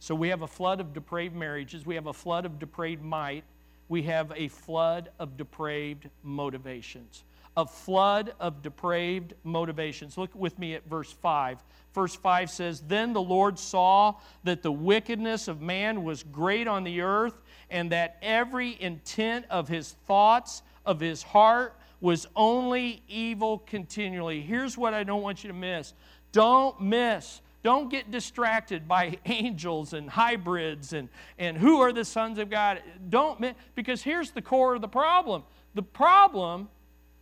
So 0.00 0.12
we 0.12 0.30
have 0.30 0.42
a 0.42 0.48
flood 0.48 0.80
of 0.80 0.92
depraved 0.92 1.36
marriages, 1.36 1.86
we 1.86 1.94
have 1.94 2.08
a 2.08 2.12
flood 2.12 2.46
of 2.46 2.58
depraved 2.58 3.04
might, 3.04 3.44
we 3.88 4.02
have 4.02 4.32
a 4.34 4.48
flood 4.48 5.10
of 5.20 5.36
depraved 5.36 6.10
motivations. 6.24 7.22
A 7.56 7.66
flood 7.66 8.34
of 8.40 8.62
depraved 8.62 9.34
motivations. 9.44 10.18
Look 10.18 10.34
with 10.34 10.58
me 10.58 10.74
at 10.74 10.88
verse 10.88 11.12
5. 11.12 11.62
Verse 11.94 12.16
5 12.16 12.50
says, 12.50 12.80
Then 12.80 13.12
the 13.12 13.22
Lord 13.22 13.58
saw 13.58 14.14
that 14.42 14.62
the 14.62 14.72
wickedness 14.72 15.46
of 15.46 15.60
man 15.60 16.02
was 16.02 16.24
great 16.24 16.66
on 16.66 16.82
the 16.82 17.00
earth, 17.00 17.40
and 17.70 17.92
that 17.92 18.18
every 18.20 18.80
intent 18.82 19.46
of 19.50 19.68
his 19.68 19.92
thoughts, 20.06 20.62
of 20.84 20.98
his 20.98 21.22
heart, 21.22 21.78
was 22.00 22.26
only 22.34 23.02
evil 23.08 23.58
continually. 23.58 24.42
Here's 24.42 24.76
what 24.76 24.92
I 24.92 25.04
don't 25.04 25.22
want 25.22 25.44
you 25.44 25.48
to 25.48 25.54
miss 25.54 25.94
don't 26.32 26.80
miss. 26.80 27.40
Don't 27.62 27.88
get 27.88 28.10
distracted 28.10 28.86
by 28.86 29.18
angels 29.24 29.94
and 29.94 30.10
hybrids 30.10 30.92
and, 30.92 31.08
and 31.38 31.56
who 31.56 31.80
are 31.80 31.92
the 31.92 32.04
sons 32.04 32.38
of 32.38 32.50
God. 32.50 32.82
Don't 33.08 33.40
miss, 33.40 33.54
because 33.74 34.02
here's 34.02 34.32
the 34.32 34.42
core 34.42 34.74
of 34.74 34.82
the 34.82 34.88
problem. 34.88 35.44
The 35.74 35.82
problem 35.82 36.68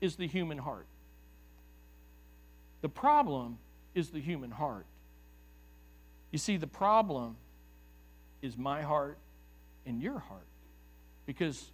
is 0.03 0.16
the 0.16 0.26
human 0.26 0.59
heart. 0.59 0.86
The 2.82 2.90
problem 2.90 3.57
is 3.94 4.11
the 4.11 4.20
human 4.20 4.50
heart. 4.50 4.84
You 6.32 6.38
see, 6.38 6.57
the 6.59 6.66
problem 6.66 7.36
is 8.42 8.59
my 8.59 8.82
heart 8.82 9.16
and 9.86 10.03
your 10.03 10.18
heart 10.18 10.46
because 11.24 11.70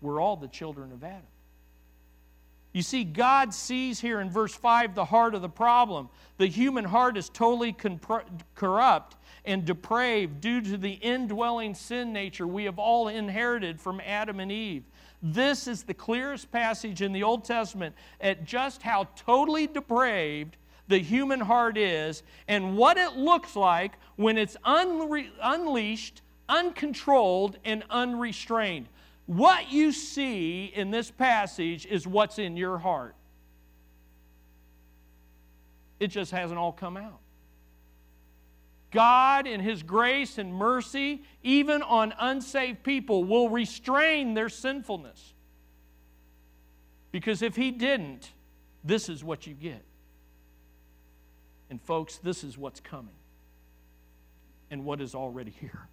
we're 0.00 0.20
all 0.20 0.36
the 0.36 0.48
children 0.48 0.92
of 0.92 1.02
Adam. 1.02 1.22
You 2.72 2.82
see, 2.82 3.04
God 3.04 3.52
sees 3.52 4.00
here 4.00 4.20
in 4.20 4.30
verse 4.30 4.54
5 4.54 4.94
the 4.94 5.04
heart 5.04 5.34
of 5.34 5.42
the 5.42 5.48
problem. 5.48 6.08
The 6.38 6.46
human 6.46 6.84
heart 6.84 7.16
is 7.16 7.28
totally 7.28 7.76
corrupt 8.54 9.16
and 9.44 9.64
depraved 9.64 10.40
due 10.40 10.60
to 10.60 10.76
the 10.76 10.92
indwelling 10.92 11.74
sin 11.74 12.12
nature 12.12 12.46
we 12.46 12.64
have 12.64 12.78
all 12.78 13.08
inherited 13.08 13.80
from 13.80 14.00
Adam 14.06 14.40
and 14.40 14.52
Eve. 14.52 14.84
This 15.22 15.68
is 15.68 15.84
the 15.84 15.94
clearest 15.94 16.50
passage 16.50 17.00
in 17.00 17.12
the 17.12 17.22
Old 17.22 17.44
Testament 17.44 17.94
at 18.20 18.44
just 18.44 18.82
how 18.82 19.08
totally 19.14 19.68
depraved 19.68 20.56
the 20.88 20.98
human 20.98 21.38
heart 21.38 21.78
is 21.78 22.24
and 22.48 22.76
what 22.76 22.98
it 22.98 23.12
looks 23.12 23.54
like 23.54 23.92
when 24.16 24.36
it's 24.36 24.56
unre- 24.64 25.30
unleashed, 25.40 26.22
uncontrolled, 26.48 27.56
and 27.64 27.84
unrestrained. 27.88 28.88
What 29.26 29.70
you 29.70 29.92
see 29.92 30.72
in 30.74 30.90
this 30.90 31.10
passage 31.10 31.86
is 31.86 32.06
what's 32.06 32.40
in 32.40 32.56
your 32.56 32.78
heart. 32.78 33.14
It 36.00 36.08
just 36.08 36.32
hasn't 36.32 36.58
all 36.58 36.72
come 36.72 36.96
out. 36.96 37.21
God, 38.92 39.46
in 39.46 39.60
His 39.60 39.82
grace 39.82 40.38
and 40.38 40.54
mercy, 40.54 41.22
even 41.42 41.82
on 41.82 42.14
unsaved 42.18 42.84
people, 42.84 43.24
will 43.24 43.48
restrain 43.48 44.34
their 44.34 44.48
sinfulness. 44.48 45.34
Because 47.10 47.42
if 47.42 47.56
He 47.56 47.70
didn't, 47.70 48.30
this 48.84 49.08
is 49.08 49.24
what 49.24 49.46
you 49.46 49.54
get. 49.54 49.82
And, 51.70 51.80
folks, 51.80 52.18
this 52.18 52.44
is 52.44 52.56
what's 52.58 52.80
coming 52.80 53.14
and 54.70 54.84
what 54.84 55.00
is 55.00 55.14
already 55.14 55.52
here 55.58 55.88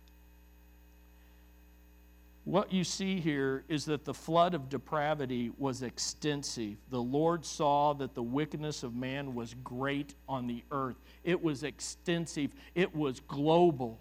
what 2.50 2.74
you 2.74 2.84
see 2.84 3.20
here 3.20 3.64
is 3.68 3.86
that 3.86 4.06
the 4.06 4.14
flood 4.14 4.56
of 4.56 4.70
depravity 4.70 5.52
was 5.60 5.84
extensive. 5.84 6.78
The 6.90 7.02
Lord 7.02 7.46
saw 7.46 7.94
that 7.94 8.16
the 8.16 8.24
wickedness 8.24 8.82
of 8.82 8.96
man 8.96 9.36
was 9.36 9.54
great 9.64 10.16
on 10.28 10.48
the 10.48 10.64
earth, 10.72 10.96
it 11.24 11.44
was 11.44 11.62
extensive, 11.64 12.52
it 12.74 12.96
was 12.96 13.20
global. 13.20 14.00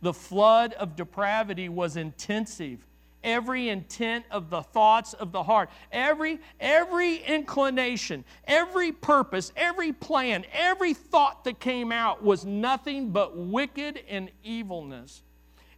The 0.00 0.14
flood 0.14 0.74
of 0.74 0.94
depravity 0.94 1.68
was 1.68 1.96
intensive. 1.96 2.86
Every 3.24 3.70
intent 3.70 4.26
of 4.30 4.50
the 4.50 4.62
thoughts 4.62 5.14
of 5.14 5.32
the 5.32 5.42
heart, 5.42 5.68
every, 5.90 6.38
every 6.60 7.16
inclination, 7.16 8.24
every 8.46 8.92
purpose, 8.92 9.52
every 9.56 9.92
plan, 9.92 10.44
every 10.52 10.94
thought 10.94 11.42
that 11.42 11.58
came 11.58 11.90
out 11.90 12.22
was 12.22 12.44
nothing 12.44 13.10
but 13.10 13.36
wicked 13.36 14.00
and 14.08 14.30
evilness. 14.44 15.22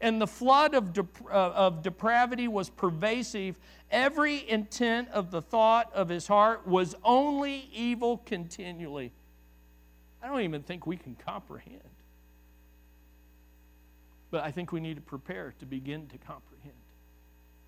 And 0.00 0.20
the 0.20 0.26
flood 0.26 0.74
of, 0.74 0.92
de- 0.92 1.06
uh, 1.30 1.32
of 1.32 1.82
depravity 1.82 2.46
was 2.46 2.70
pervasive. 2.70 3.58
Every 3.90 4.48
intent 4.48 5.08
of 5.10 5.30
the 5.30 5.42
thought 5.42 5.92
of 5.92 6.08
his 6.08 6.26
heart 6.26 6.66
was 6.66 6.94
only 7.02 7.68
evil 7.72 8.18
continually. 8.18 9.12
I 10.22 10.28
don't 10.28 10.42
even 10.42 10.62
think 10.62 10.86
we 10.86 10.96
can 10.96 11.16
comprehend. 11.26 11.82
But 14.30 14.44
I 14.44 14.50
think 14.50 14.72
we 14.72 14.80
need 14.80 14.96
to 14.96 15.02
prepare 15.02 15.54
to 15.58 15.66
begin 15.66 16.06
to 16.08 16.18
comprehend. 16.18 16.74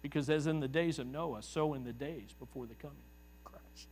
Because 0.02 0.30
as 0.30 0.46
in 0.46 0.60
the 0.60 0.68
days 0.68 0.98
of 0.98 1.06
Noah, 1.06 1.42
so 1.42 1.74
in 1.74 1.84
the 1.84 1.92
days 1.92 2.34
before 2.38 2.66
the 2.66 2.74
coming 2.74 2.96
of 2.96 3.52
Christ. 3.52 3.88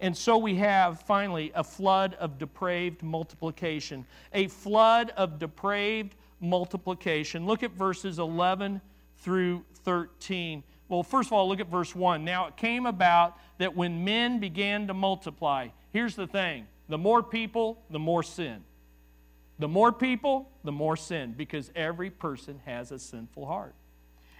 And 0.00 0.16
so 0.16 0.38
we 0.38 0.56
have 0.56 1.02
finally 1.02 1.52
a 1.54 1.62
flood 1.62 2.14
of 2.14 2.38
depraved 2.38 3.02
multiplication. 3.02 4.06
A 4.32 4.48
flood 4.48 5.12
of 5.16 5.38
depraved 5.38 6.14
multiplication. 6.40 7.46
Look 7.46 7.62
at 7.62 7.72
verses 7.72 8.18
11 8.18 8.80
through 9.18 9.64
13. 9.84 10.62
Well, 10.88 11.02
first 11.02 11.28
of 11.28 11.32
all, 11.34 11.48
look 11.48 11.60
at 11.60 11.68
verse 11.68 11.94
1. 11.94 12.24
Now 12.24 12.46
it 12.46 12.56
came 12.56 12.86
about 12.86 13.38
that 13.58 13.76
when 13.76 14.04
men 14.04 14.40
began 14.40 14.86
to 14.88 14.94
multiply, 14.94 15.68
here's 15.92 16.16
the 16.16 16.26
thing 16.26 16.66
the 16.88 16.98
more 16.98 17.22
people, 17.22 17.82
the 17.90 17.98
more 17.98 18.22
sin. 18.22 18.64
The 19.60 19.68
more 19.68 19.92
people, 19.92 20.50
the 20.64 20.72
more 20.72 20.96
sin, 20.96 21.34
because 21.36 21.70
every 21.76 22.08
person 22.10 22.60
has 22.64 22.90
a 22.92 22.98
sinful 22.98 23.46
heart. 23.46 23.74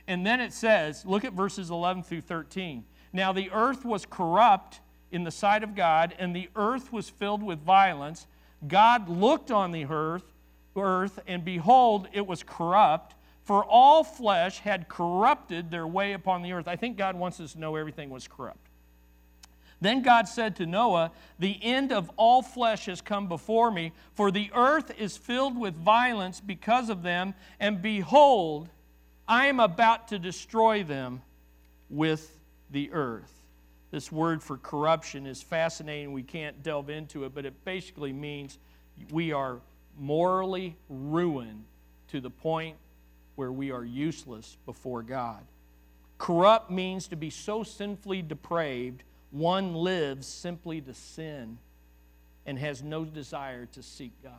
And 0.09 0.27
then 0.27 0.41
it 0.41 0.53
says, 0.53 1.05
look 1.05 1.25
at 1.25 1.35
verses 1.35 1.71
11 1.71 2.05
through 2.05 2.23
13. 2.23 2.85
Now 3.13 3.33
the 3.33 3.51
earth 3.51 3.85
was 3.85 4.07
corrupt 4.07 4.81
in 5.13 5.25
the 5.25 5.31
sight 5.31 5.63
of 5.63 5.75
God, 5.75 6.15
and 6.19 6.35
the 6.35 6.49
earth 6.57 6.93
was 6.93 7.11
filled 7.11 7.43
with 7.43 7.61
violence. 7.61 8.27
God 8.67 9.09
looked 9.09 9.51
on 9.51 9.73
the 9.73 9.85
earth, 9.85 10.33
earth, 10.81 11.21
and 11.27 11.45
behold, 11.45 12.09
it 12.13 12.27
was 12.27 12.43
corrupt, 12.43 13.15
for 13.45 13.65
all 13.65 14.05
flesh 14.05 14.59
had 14.59 14.89
corrupted 14.89 15.71
their 15.71 15.87
way 15.87 16.13
upon 16.13 16.43
the 16.43 16.53
earth. 16.53 16.69
I 16.69 16.77
think 16.77 16.97
God 16.97 17.17
wants 17.17 17.41
us 17.41 17.53
to 17.53 17.61
know 17.61 17.77
everything 17.77 18.11
was 18.11 18.29
corrupt. 18.29 18.69
Then 19.81 20.03
God 20.03 20.29
said 20.29 20.57
to 20.57 20.67
Noah, 20.67 21.11
The 21.39 21.59
end 21.63 21.91
of 21.91 22.11
all 22.17 22.43
flesh 22.43 22.87
has 22.87 23.01
come 23.01 23.29
before 23.29 23.71
me, 23.71 23.93
for 24.15 24.31
the 24.31 24.51
earth 24.55 24.93
is 24.99 25.17
filled 25.17 25.59
with 25.59 25.75
violence 25.75 26.41
because 26.41 26.91
of 26.91 27.03
them, 27.03 27.35
and 27.59 27.81
behold, 27.81 28.69
I 29.27 29.47
am 29.47 29.59
about 29.59 30.09
to 30.09 30.19
destroy 30.19 30.83
them 30.83 31.23
with 31.89 32.39
the 32.71 32.93
earth. 32.93 33.33
This 33.91 34.13
word 34.13 34.43
for 34.43 34.57
corruption 34.57 35.27
is 35.27 35.43
fascinating. 35.43 36.13
We 36.13 36.23
can't 36.23 36.63
delve 36.63 36.91
into 36.91 37.25
it, 37.25 37.35
but 37.35 37.45
it 37.45 37.65
basically 37.65 38.13
means 38.13 38.59
we 39.11 39.33
are 39.33 39.61
morally 40.01 40.75
ruined 40.89 41.65
to 42.09 42.21
the 42.21 42.31
point 42.31 42.77
where 43.37 43.53
we 43.53 43.71
are 43.71 43.85
useless 43.85 44.57
before 44.65 45.03
God. 45.03 45.45
Corrupt 46.19 46.71
means 46.71 47.07
to 47.09 47.17
be 47.17 47.31
so 47.31 47.63
sinfully 47.63 48.23
depraved 48.23 49.03
one 49.31 49.75
lives 49.75 50.27
simply 50.27 50.81
to 50.81 50.95
sin 50.95 51.59
and 52.47 52.59
has 52.59 52.83
no 52.83 53.05
desire 53.05 53.67
to 53.67 53.83
seek 53.83 54.13
God. 54.23 54.33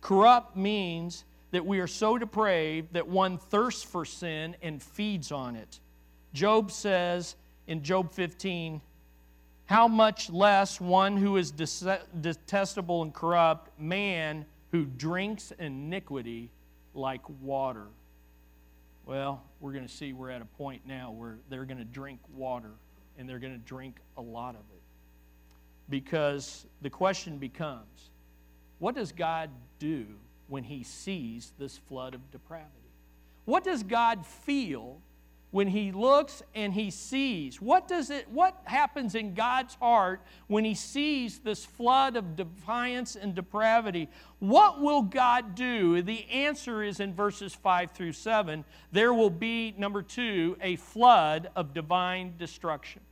Corrupt 0.00 0.56
means 0.56 1.24
that 1.52 1.64
we 1.64 1.78
are 1.78 1.86
so 1.86 2.18
depraved 2.18 2.94
that 2.94 3.06
one 3.06 3.38
thirsts 3.38 3.82
for 3.82 4.04
sin 4.04 4.56
and 4.62 4.82
feeds 4.82 5.30
on 5.30 5.54
it. 5.54 5.80
Job 6.32 6.72
says 6.72 7.36
in 7.66 7.82
Job 7.82 8.10
15, 8.10 8.80
How 9.66 9.86
much 9.86 10.30
less 10.30 10.80
one 10.80 11.16
who 11.18 11.36
is 11.36 11.50
detestable 11.52 13.02
and 13.02 13.14
corrupt, 13.14 13.78
man 13.78 14.46
who 14.72 14.86
drinks 14.86 15.52
iniquity 15.58 16.50
like 16.94 17.20
water. 17.40 17.86
Well, 19.04 19.42
we're 19.60 19.72
going 19.72 19.86
to 19.86 19.92
see 19.92 20.12
we're 20.12 20.30
at 20.30 20.42
a 20.42 20.46
point 20.46 20.82
now 20.86 21.12
where 21.12 21.36
they're 21.48 21.66
going 21.66 21.78
to 21.78 21.84
drink 21.84 22.20
water 22.34 22.70
and 23.18 23.28
they're 23.28 23.38
going 23.38 23.52
to 23.52 23.66
drink 23.66 23.96
a 24.16 24.22
lot 24.22 24.54
of 24.54 24.62
it. 24.74 24.82
Because 25.88 26.66
the 26.80 26.90
question 26.90 27.38
becomes 27.38 28.10
what 28.78 28.94
does 28.94 29.12
God 29.12 29.50
do 29.78 30.06
when 30.48 30.64
he 30.64 30.82
sees 30.82 31.52
this 31.58 31.76
flood 31.76 32.14
of 32.14 32.30
depravity? 32.30 32.70
What 33.44 33.64
does 33.64 33.82
God 33.82 34.24
feel 34.26 35.00
when 35.52 35.68
he 35.68 35.92
looks 35.92 36.42
and 36.54 36.72
he 36.72 36.90
sees. 36.90 37.60
What 37.60 37.86
does 37.86 38.10
it 38.10 38.28
what 38.30 38.60
happens 38.64 39.14
in 39.14 39.34
god's 39.34 39.74
heart 39.76 40.22
when 40.48 40.64
he 40.64 40.74
sees 40.74 41.38
this 41.38 41.64
flood 41.64 42.16
of 42.16 42.34
defiance 42.34 43.14
and 43.14 43.34
depravity? 43.34 44.08
What 44.40 44.80
will 44.80 45.02
god 45.02 45.54
do? 45.54 46.02
The 46.02 46.28
answer 46.28 46.82
is 46.82 46.98
in 47.00 47.14
verses 47.14 47.54
5 47.54 47.92
through 47.92 48.12
7 48.12 48.64
there 48.90 49.14
will 49.14 49.30
be 49.30 49.74
number 49.78 50.02
2 50.02 50.56
a 50.60 50.76
flood 50.76 51.50
of 51.54 51.74
divine 51.74 52.34
destruction. 52.38 53.02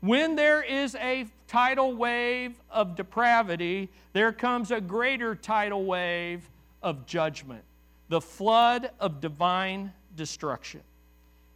When 0.00 0.36
there 0.36 0.62
is 0.62 0.94
a 0.94 1.26
tidal 1.46 1.94
wave 1.94 2.54
of 2.70 2.96
depravity, 2.96 3.90
there 4.12 4.32
comes 4.32 4.70
a 4.70 4.80
greater 4.80 5.34
tidal 5.34 5.84
wave 5.84 6.48
of 6.82 7.04
judgment, 7.04 7.64
the 8.08 8.20
flood 8.20 8.92
of 8.98 9.20
divine 9.20 9.92
destruction. 10.16 10.80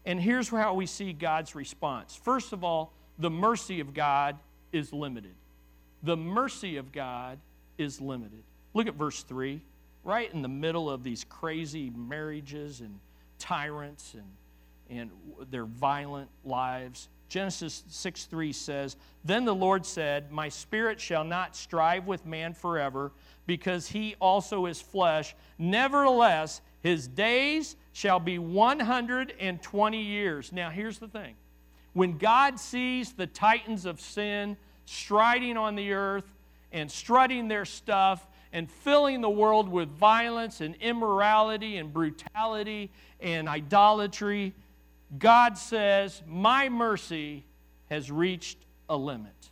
And 0.07 0.21
here's 0.21 0.49
how 0.49 0.75
we 0.75 0.87
see 0.87 1.13
God's 1.13 1.55
response. 1.55 2.15
First 2.15 2.53
of 2.53 2.63
all, 2.63 2.93
the 3.19 3.31
mercy 3.31 3.81
of 3.81 3.95
God 3.95 4.37
is 4.73 4.93
limited. 4.93 5.35
The 6.03 6.17
mercy 6.17 6.77
of 6.77 6.93
God 6.93 7.39
is 7.79 8.01
limited. 8.01 8.43
Look 8.75 8.87
at 8.87 8.95
verse 8.95 9.23
3, 9.23 9.61
right 10.03 10.33
in 10.33 10.43
the 10.43 10.49
middle 10.49 10.91
of 10.91 11.03
these 11.03 11.25
crazy 11.25 11.91
marriages 11.91 12.81
and 12.81 12.99
tyrants 13.39 14.15
and, 14.15 14.99
and 14.99 15.11
their 15.51 15.65
violent 15.65 16.29
lives. 16.45 17.09
Genesis 17.29 17.85
6 17.89 18.25
3 18.27 18.53
says, 18.53 18.97
Then 19.25 19.45
the 19.45 19.55
Lord 19.55 19.87
said, 19.87 20.31
My 20.31 20.49
spirit 20.49 21.01
shall 21.01 21.25
not 21.25 21.57
strive 21.57 22.07
with 22.07 22.27
man 22.27 22.53
forever, 22.53 23.13
because 23.47 23.89
he 23.89 24.15
also 24.21 24.67
is 24.67 24.81
flesh. 24.81 25.35
Nevertheless, 25.59 26.61
his 26.83 27.09
days 27.09 27.77
shall 27.95 28.19
be 28.19 28.41
120 28.41 30.03
years. 30.03 30.53
Now, 30.53 30.69
here's 30.69 30.99
the 30.99 31.09
thing 31.09 31.37
when 31.95 32.19
God 32.19 32.59
sees 32.59 33.13
the 33.13 33.29
titans 33.29 33.87
of 33.87 34.01
sin 34.01 34.57
striding 34.85 35.57
on 35.57 35.77
the 35.77 35.93
earth 35.93 36.27
and 36.73 36.91
strutting 36.91 37.47
their 37.47 37.65
stuff 37.65 38.27
and 38.53 38.69
filling 38.69 39.21
the 39.21 39.31
world 39.31 39.69
with 39.69 39.89
violence 39.89 40.61
and 40.61 40.75
immorality 40.77 41.77
and 41.77 41.93
brutality 41.93 42.91
and 43.21 43.49
idolatry, 43.49 44.55
God 45.17 45.57
says, 45.57 46.21
My 46.27 46.69
mercy 46.69 47.45
has 47.91 48.11
reached 48.11 48.59
a 48.89 48.97
limit. 48.97 49.51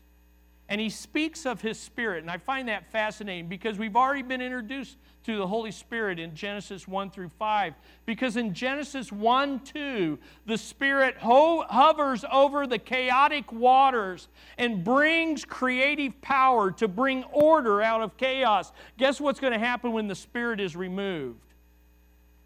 And 0.68 0.80
he 0.80 0.90
speaks 0.90 1.47
of 1.47 1.61
his 1.61 1.78
spirit. 1.78 2.22
And 2.22 2.30
I 2.30 2.38
find 2.38 2.66
that 2.68 2.90
fascinating 2.90 3.47
because 3.47 3.78
we've 3.78 3.97
already 3.97 4.22
been 4.22 4.40
introduced 4.40 4.97
to 5.25 5.37
the 5.37 5.47
Holy 5.47 5.70
Spirit 5.70 6.18
in 6.18 6.35
Genesis 6.35 6.87
1 6.89 7.11
through 7.11 7.29
5. 7.29 7.75
Because 8.07 8.37
in 8.37 8.55
Genesis 8.55 9.12
1 9.12 9.61
2, 9.61 10.18
the 10.47 10.59
Spirit 10.59 11.16
ho- 11.18 11.64
hovers 11.68 12.25
over 12.31 12.66
the 12.66 12.79
chaotic 12.79 13.53
waters 13.53 14.29
and 14.59 14.83
brings 14.85 15.45
creative 15.45 16.20
power 16.20 16.70
to 16.73 16.89
bring 16.89 17.25
order 17.25 17.83
out 17.83 18.03
of 18.03 18.16
chaos. 18.16 18.73
Guess 18.99 19.20
what's 19.20 19.41
going 19.41 19.53
to 19.53 19.59
happen 19.59 19.93
when 19.93 20.09
the 20.09 20.14
Spirit 20.14 20.61
is 20.61 20.75
removed? 20.77 21.39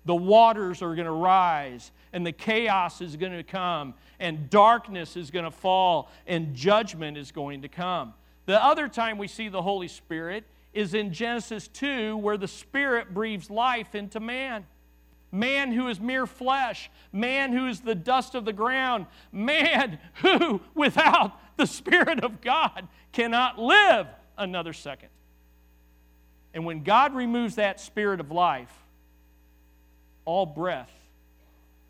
The 0.05 0.15
waters 0.15 0.83
are 0.83 0.95
going 0.95 1.07
to 1.07 1.13
rise 1.13 1.91
and 2.13 2.25
the 2.25 2.33
chaos 2.33 3.03
is 3.03 3.15
going 3.17 3.33
to 3.33 3.43
come, 3.43 3.93
and 4.19 4.49
darkness 4.49 5.17
is 5.17 5.31
going 5.31 5.45
to 5.45 5.51
fall, 5.51 6.11
and 6.27 6.55
judgment 6.55 7.19
is 7.19 7.31
going 7.31 7.61
to 7.61 7.69
come. 7.69 8.15
The 8.47 8.65
other 8.65 8.89
time 8.89 9.19
we 9.19 9.29
see 9.29 9.49
the 9.49 9.61
Holy 9.61 9.89
Spirit 9.89 10.45
is 10.77 10.95
in 10.95 11.13
Genesis 11.13 11.69
2, 11.69 12.17
where 12.17 12.37
the 12.37 12.49
Spirit 12.49 13.15
breathes 13.15 13.51
life 13.51 13.95
into 13.95 14.21
man. 14.21 14.67
Man 15.33 15.73
who 15.73 15.89
is 15.89 16.01
mere 16.01 16.27
flesh, 16.27 16.91
man 17.13 17.53
who 17.53 17.67
is 17.67 17.81
the 17.81 17.95
dust 17.95 18.35
of 18.35 18.45
the 18.45 18.53
ground, 18.53 19.07
man 19.33 19.99
who, 20.15 20.61
without 20.75 21.33
the 21.57 21.67
Spirit 21.67 22.21
of 22.21 22.41
God, 22.41 22.89
cannot 23.13 23.59
live 23.59 24.07
another 24.39 24.73
second. 24.73 25.09
And 26.55 26.65
when 26.65 26.85
God 26.85 27.15
removes 27.15 27.57
that 27.57 27.81
spirit 27.81 28.21
of 28.21 28.31
life, 28.31 28.73
all 30.25 30.47
breath 30.47 30.91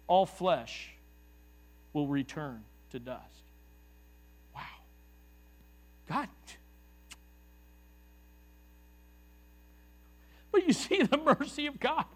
all 0.07 0.27
flesh 0.27 0.91
will 1.93 2.07
return 2.07 2.63
to 2.91 2.99
dust. 2.99 3.23
Wow. 4.55 4.63
God. 6.09 6.29
But 10.57 10.67
you 10.67 10.73
see 10.73 11.03
the 11.03 11.19
mercy 11.19 11.67
of 11.67 11.79
God. 11.79 12.07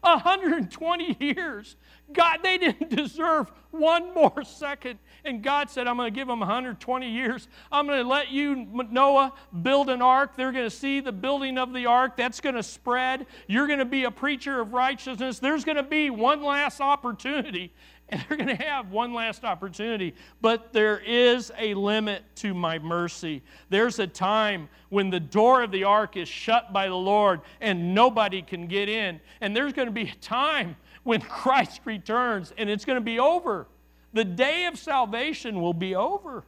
120 0.00 1.16
years. 1.20 1.76
God, 2.12 2.40
they 2.42 2.58
didn't 2.58 2.90
deserve 2.90 3.52
one 3.70 4.12
more 4.12 4.42
second. 4.42 4.98
And 5.24 5.40
God 5.40 5.70
said, 5.70 5.86
I'm 5.86 5.96
going 5.96 6.12
to 6.12 6.14
give 6.14 6.26
them 6.26 6.40
120 6.40 7.08
years. 7.08 7.46
I'm 7.70 7.86
going 7.86 8.02
to 8.02 8.08
let 8.08 8.32
you, 8.32 8.66
Noah, 8.90 9.34
build 9.62 9.88
an 9.88 10.02
ark. 10.02 10.32
They're 10.36 10.50
going 10.50 10.68
to 10.68 10.76
see 10.76 10.98
the 10.98 11.12
building 11.12 11.58
of 11.58 11.72
the 11.72 11.86
ark. 11.86 12.16
That's 12.16 12.40
going 12.40 12.56
to 12.56 12.62
spread. 12.64 13.26
You're 13.46 13.68
going 13.68 13.78
to 13.78 13.84
be 13.84 14.02
a 14.02 14.10
preacher 14.10 14.60
of 14.60 14.72
righteousness. 14.72 15.38
There's 15.38 15.64
going 15.64 15.76
to 15.76 15.84
be 15.84 16.10
one 16.10 16.42
last 16.42 16.80
opportunity. 16.80 17.72
And 18.08 18.24
they're 18.28 18.36
going 18.36 18.56
to 18.56 18.64
have 18.64 18.92
one 18.92 19.12
last 19.12 19.44
opportunity. 19.44 20.14
But 20.40 20.72
there 20.72 20.98
is 20.98 21.50
a 21.58 21.74
limit 21.74 22.22
to 22.36 22.54
my 22.54 22.78
mercy. 22.78 23.42
There's 23.68 23.98
a 23.98 24.06
time 24.06 24.68
when 24.90 25.10
the 25.10 25.18
door 25.18 25.62
of 25.62 25.72
the 25.72 25.84
ark 25.84 26.16
is 26.16 26.28
shut 26.28 26.72
by 26.72 26.86
the 26.86 26.94
Lord 26.94 27.40
and 27.60 27.94
nobody 27.94 28.42
can 28.42 28.68
get 28.68 28.88
in. 28.88 29.20
And 29.40 29.56
there's 29.56 29.72
going 29.72 29.88
to 29.88 29.92
be 29.92 30.08
a 30.08 30.14
time 30.20 30.76
when 31.02 31.20
Christ 31.22 31.80
returns 31.84 32.52
and 32.56 32.70
it's 32.70 32.84
going 32.84 32.98
to 32.98 33.04
be 33.04 33.18
over. 33.18 33.66
The 34.12 34.24
day 34.24 34.66
of 34.66 34.78
salvation 34.78 35.60
will 35.60 35.74
be 35.74 35.94
over. 35.94 36.44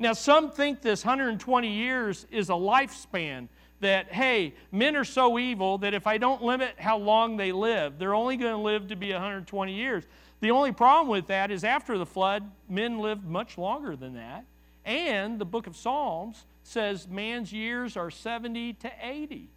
Now, 0.00 0.14
some 0.14 0.50
think 0.50 0.80
this 0.80 1.04
120 1.04 1.68
years 1.68 2.26
is 2.30 2.48
a 2.48 2.54
lifespan. 2.54 3.48
That, 3.80 4.12
hey, 4.12 4.54
men 4.72 4.94
are 4.94 5.04
so 5.04 5.38
evil 5.38 5.78
that 5.78 5.94
if 5.94 6.06
I 6.06 6.18
don't 6.18 6.42
limit 6.42 6.74
how 6.78 6.98
long 6.98 7.38
they 7.38 7.50
live, 7.50 7.98
they're 7.98 8.14
only 8.14 8.36
going 8.36 8.52
to 8.52 8.60
live 8.60 8.88
to 8.88 8.96
be 8.96 9.10
120 9.12 9.72
years. 9.72 10.04
The 10.40 10.50
only 10.50 10.72
problem 10.72 11.08
with 11.08 11.26
that 11.26 11.50
is 11.50 11.64
after 11.64 11.98
the 11.98 12.06
flood, 12.06 12.50
men 12.68 12.98
lived 12.98 13.24
much 13.24 13.58
longer 13.58 13.94
than 13.94 14.14
that. 14.14 14.46
And 14.84 15.38
the 15.38 15.44
book 15.44 15.66
of 15.66 15.76
Psalms 15.76 16.44
says 16.62 17.06
man's 17.06 17.52
years 17.52 17.96
are 17.96 18.10
70 18.10 18.74
to 18.74 18.90
80. 19.02 19.48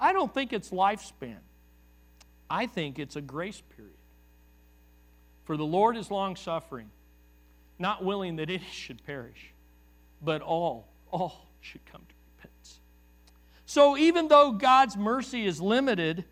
I 0.00 0.12
don't 0.12 0.32
think 0.32 0.52
it's 0.52 0.70
lifespan. 0.70 1.36
I 2.48 2.66
think 2.66 2.98
it's 2.98 3.16
a 3.16 3.20
grace 3.20 3.62
period. 3.76 3.92
For 5.44 5.56
the 5.58 5.64
Lord 5.64 5.96
is 5.96 6.10
long 6.10 6.36
suffering, 6.36 6.90
not 7.78 8.02
willing 8.02 8.36
that 8.36 8.48
any 8.48 8.62
should 8.72 9.04
perish, 9.04 9.52
but 10.22 10.40
all, 10.40 10.88
all 11.10 11.46
should 11.60 11.84
come 11.84 12.00
to 12.00 12.14
repentance. 12.36 12.80
So 13.66 13.96
even 13.98 14.28
though 14.28 14.52
God's 14.52 14.96
mercy 14.96 15.46
is 15.46 15.60
limited, 15.60 16.24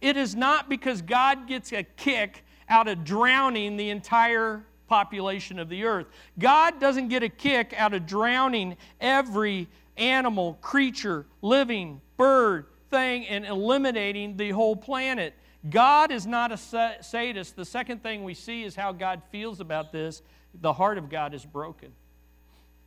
it 0.00 0.16
is 0.16 0.36
not 0.36 0.68
because 0.68 1.02
God 1.02 1.48
gets 1.48 1.72
a 1.72 1.82
kick 1.82 2.44
out 2.70 2.88
of 2.88 3.04
drowning 3.04 3.76
the 3.76 3.90
entire 3.90 4.64
population 4.88 5.58
of 5.58 5.68
the 5.68 5.84
earth. 5.84 6.06
God 6.38 6.80
doesn't 6.80 7.08
get 7.08 7.22
a 7.22 7.28
kick 7.28 7.74
out 7.76 7.92
of 7.92 8.06
drowning 8.06 8.76
every 9.00 9.68
animal, 9.96 10.54
creature, 10.62 11.26
living, 11.42 12.00
bird, 12.16 12.66
thing, 12.90 13.26
and 13.26 13.44
eliminating 13.44 14.36
the 14.36 14.50
whole 14.50 14.76
planet. 14.76 15.34
God 15.68 16.10
is 16.10 16.26
not 16.26 16.52
a 16.52 16.56
sadist. 17.02 17.54
The 17.54 17.64
second 17.64 18.02
thing 18.02 18.24
we 18.24 18.34
see 18.34 18.64
is 18.64 18.74
how 18.74 18.92
God 18.92 19.22
feels 19.30 19.60
about 19.60 19.92
this. 19.92 20.22
The 20.60 20.72
heart 20.72 20.96
of 20.96 21.10
God 21.10 21.34
is 21.34 21.44
broken. 21.44 21.92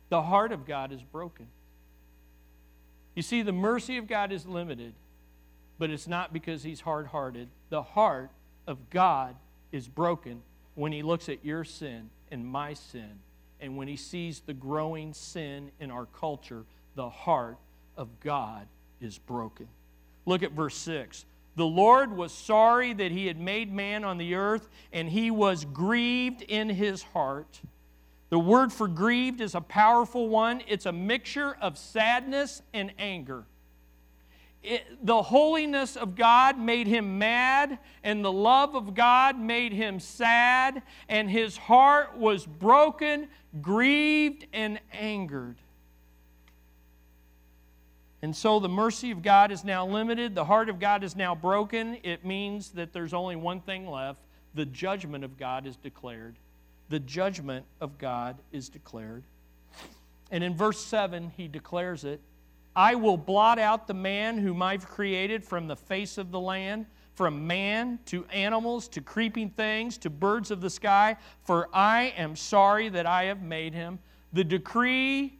The 0.08 0.22
heart 0.22 0.52
of 0.52 0.66
God 0.66 0.92
is 0.92 1.02
broken. 1.02 1.46
You 3.14 3.22
see, 3.22 3.42
the 3.42 3.52
mercy 3.52 3.96
of 3.96 4.08
God 4.08 4.32
is 4.32 4.44
limited, 4.44 4.92
but 5.78 5.88
it's 5.88 6.08
not 6.08 6.32
because 6.32 6.62
he's 6.62 6.80
hard 6.80 7.06
hearted. 7.06 7.48
The 7.70 7.82
heart 7.82 8.30
of 8.66 8.90
God 8.90 9.36
is 9.74 9.88
broken 9.88 10.40
when 10.76 10.92
he 10.92 11.02
looks 11.02 11.28
at 11.28 11.44
your 11.44 11.64
sin 11.64 12.08
and 12.30 12.46
my 12.46 12.74
sin, 12.74 13.10
and 13.60 13.76
when 13.76 13.88
he 13.88 13.96
sees 13.96 14.40
the 14.40 14.54
growing 14.54 15.12
sin 15.12 15.70
in 15.80 15.90
our 15.90 16.06
culture, 16.06 16.64
the 16.94 17.10
heart 17.10 17.58
of 17.96 18.08
God 18.20 18.66
is 19.00 19.18
broken. 19.18 19.66
Look 20.26 20.42
at 20.42 20.52
verse 20.52 20.76
6. 20.76 21.26
The 21.56 21.66
Lord 21.66 22.16
was 22.16 22.32
sorry 22.32 22.92
that 22.94 23.10
he 23.10 23.26
had 23.26 23.38
made 23.38 23.72
man 23.72 24.04
on 24.04 24.16
the 24.16 24.36
earth, 24.36 24.68
and 24.92 25.08
he 25.08 25.30
was 25.30 25.64
grieved 25.64 26.42
in 26.42 26.68
his 26.68 27.02
heart. 27.02 27.60
The 28.30 28.38
word 28.38 28.72
for 28.72 28.88
grieved 28.88 29.40
is 29.40 29.54
a 29.54 29.60
powerful 29.60 30.28
one, 30.28 30.62
it's 30.68 30.86
a 30.86 30.92
mixture 30.92 31.56
of 31.60 31.78
sadness 31.78 32.62
and 32.72 32.92
anger. 32.98 33.44
It, 34.64 35.04
the 35.04 35.20
holiness 35.20 35.94
of 35.94 36.16
God 36.16 36.58
made 36.58 36.86
him 36.86 37.18
mad, 37.18 37.78
and 38.02 38.24
the 38.24 38.32
love 38.32 38.74
of 38.74 38.94
God 38.94 39.38
made 39.38 39.74
him 39.74 40.00
sad, 40.00 40.82
and 41.06 41.30
his 41.30 41.58
heart 41.58 42.16
was 42.16 42.46
broken, 42.46 43.28
grieved, 43.60 44.46
and 44.54 44.80
angered. 44.90 45.56
And 48.22 48.34
so 48.34 48.58
the 48.58 48.70
mercy 48.70 49.10
of 49.10 49.20
God 49.20 49.52
is 49.52 49.64
now 49.64 49.86
limited. 49.86 50.34
The 50.34 50.46
heart 50.46 50.70
of 50.70 50.80
God 50.80 51.04
is 51.04 51.14
now 51.14 51.34
broken. 51.34 51.98
It 52.02 52.24
means 52.24 52.70
that 52.70 52.94
there's 52.94 53.12
only 53.12 53.36
one 53.36 53.60
thing 53.60 53.86
left 53.86 54.20
the 54.54 54.64
judgment 54.64 55.24
of 55.24 55.36
God 55.36 55.66
is 55.66 55.76
declared. 55.76 56.36
The 56.88 57.00
judgment 57.00 57.66
of 57.82 57.98
God 57.98 58.38
is 58.50 58.70
declared. 58.70 59.24
And 60.30 60.42
in 60.42 60.56
verse 60.56 60.82
7, 60.82 61.32
he 61.36 61.48
declares 61.48 62.04
it 62.04 62.20
I 62.76 62.94
will 62.96 63.16
blot 63.16 63.58
out 63.58 63.86
the 63.86 63.94
man 63.94 64.38
whom 64.38 64.62
I've 64.62 64.88
created 64.88 65.44
from 65.44 65.68
the 65.68 65.76
face 65.76 66.18
of 66.18 66.30
the 66.30 66.40
land, 66.40 66.86
from 67.14 67.46
man 67.46 68.00
to 68.06 68.24
animals 68.26 68.88
to 68.88 69.00
creeping 69.00 69.50
things 69.50 69.96
to 69.98 70.10
birds 70.10 70.50
of 70.50 70.60
the 70.60 70.70
sky, 70.70 71.16
for 71.44 71.68
I 71.72 72.12
am 72.16 72.34
sorry 72.34 72.88
that 72.88 73.06
I 73.06 73.24
have 73.24 73.42
made 73.42 73.74
him. 73.74 74.00
The 74.32 74.42
decree 74.42 75.38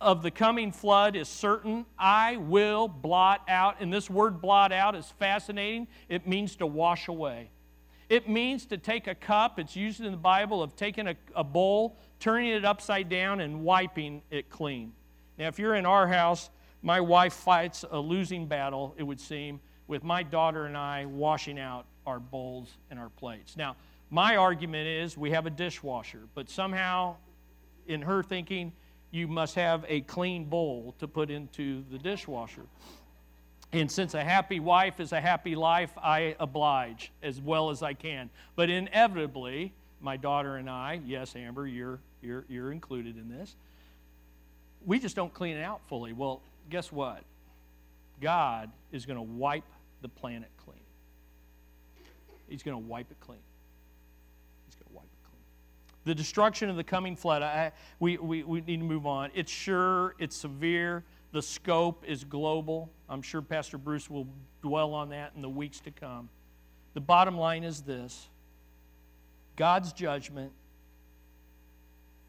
of 0.00 0.22
the 0.22 0.30
coming 0.30 0.70
flood 0.70 1.16
is 1.16 1.28
certain. 1.28 1.86
I 1.98 2.36
will 2.36 2.88
blot 2.88 3.42
out. 3.48 3.80
And 3.80 3.90
this 3.90 4.10
word 4.10 4.42
blot 4.42 4.70
out 4.70 4.94
is 4.94 5.10
fascinating. 5.18 5.88
It 6.10 6.26
means 6.26 6.56
to 6.56 6.66
wash 6.66 7.08
away. 7.08 7.50
It 8.10 8.28
means 8.28 8.66
to 8.66 8.76
take 8.76 9.06
a 9.06 9.14
cup, 9.14 9.58
it's 9.58 9.74
used 9.74 10.00
in 10.00 10.10
the 10.10 10.18
Bible 10.18 10.62
of 10.62 10.76
taking 10.76 11.08
a, 11.08 11.16
a 11.34 11.42
bowl, 11.42 11.96
turning 12.20 12.50
it 12.50 12.62
upside 12.62 13.08
down, 13.08 13.40
and 13.40 13.62
wiping 13.62 14.20
it 14.30 14.50
clean. 14.50 14.92
Now, 15.38 15.48
if 15.48 15.58
you're 15.58 15.74
in 15.74 15.86
our 15.86 16.06
house, 16.06 16.50
my 16.84 17.00
wife 17.00 17.32
fights 17.32 17.82
a 17.90 17.98
losing 17.98 18.46
battle, 18.46 18.94
it 18.98 19.02
would 19.02 19.18
seem, 19.18 19.58
with 19.88 20.04
my 20.04 20.22
daughter 20.22 20.66
and 20.66 20.76
I 20.76 21.06
washing 21.06 21.58
out 21.58 21.86
our 22.06 22.20
bowls 22.20 22.76
and 22.90 23.00
our 23.00 23.08
plates. 23.08 23.56
Now, 23.56 23.76
my 24.10 24.36
argument 24.36 24.86
is 24.86 25.16
we 25.16 25.30
have 25.30 25.46
a 25.46 25.50
dishwasher, 25.50 26.20
but 26.34 26.50
somehow, 26.50 27.16
in 27.86 28.02
her 28.02 28.22
thinking, 28.22 28.70
you 29.10 29.26
must 29.26 29.54
have 29.54 29.86
a 29.88 30.02
clean 30.02 30.44
bowl 30.44 30.94
to 30.98 31.08
put 31.08 31.30
into 31.30 31.84
the 31.90 31.96
dishwasher. 31.96 32.66
And 33.72 33.90
since 33.90 34.12
a 34.12 34.22
happy 34.22 34.60
wife 34.60 35.00
is 35.00 35.12
a 35.12 35.20
happy 35.20 35.56
life, 35.56 35.90
I 35.96 36.36
oblige 36.38 37.12
as 37.22 37.40
well 37.40 37.70
as 37.70 37.82
I 37.82 37.94
can. 37.94 38.28
But 38.56 38.68
inevitably, 38.68 39.72
my 40.02 40.18
daughter 40.18 40.56
and 40.56 40.68
I, 40.68 41.00
yes, 41.06 41.34
Amber, 41.34 41.66
you're, 41.66 41.98
you're, 42.22 42.44
you're 42.46 42.72
included 42.72 43.16
in 43.16 43.30
this, 43.30 43.56
we 44.84 44.98
just 44.98 45.16
don't 45.16 45.32
clean 45.32 45.56
it 45.56 45.62
out 45.62 45.80
fully. 45.88 46.12
Well, 46.12 46.42
guess 46.70 46.90
what? 46.90 47.22
God 48.20 48.70
is 48.92 49.06
going 49.06 49.16
to 49.16 49.22
wipe 49.22 49.64
the 50.02 50.08
planet 50.08 50.50
clean. 50.64 50.78
He's 52.48 52.62
going 52.62 52.74
to 52.74 52.88
wipe 52.88 53.10
it 53.10 53.18
clean. 53.20 53.38
He's 54.66 54.74
going 54.74 54.88
to 54.88 54.94
wipe 54.94 55.04
it 55.04 55.28
clean. 55.28 55.42
The 56.04 56.14
destruction 56.14 56.68
of 56.68 56.76
the 56.76 56.84
coming 56.84 57.16
flood, 57.16 57.42
I, 57.42 57.72
we, 57.98 58.18
we, 58.18 58.42
we 58.42 58.60
need 58.60 58.78
to 58.78 58.84
move 58.84 59.06
on. 59.06 59.30
It's 59.34 59.50
sure, 59.50 60.14
it's 60.18 60.36
severe, 60.36 61.04
the 61.32 61.42
scope 61.42 62.04
is 62.06 62.22
global. 62.22 62.90
I'm 63.08 63.22
sure 63.22 63.42
Pastor 63.42 63.76
Bruce 63.76 64.08
will 64.08 64.28
dwell 64.62 64.94
on 64.94 65.08
that 65.08 65.32
in 65.34 65.42
the 65.42 65.48
weeks 65.48 65.80
to 65.80 65.90
come. 65.90 66.28
The 66.94 67.00
bottom 67.00 67.36
line 67.36 67.64
is 67.64 67.82
this 67.82 68.28
God's 69.56 69.92
judgment 69.92 70.52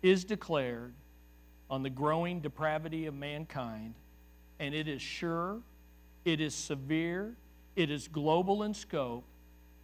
is 0.02 0.24
declared 0.24 0.94
on 1.70 1.84
the 1.84 1.90
growing 1.90 2.42
depravity 2.42 3.06
of 3.06 3.14
mankind, 3.14 3.96
and 4.60 4.74
it 4.74 4.88
is 4.88 5.02
sure, 5.02 5.60
it 6.24 6.40
is 6.40 6.56
severe, 6.56 7.36
it 7.76 7.90
is 7.90 8.08
global 8.08 8.64
in 8.64 8.74
scope, 8.74 9.24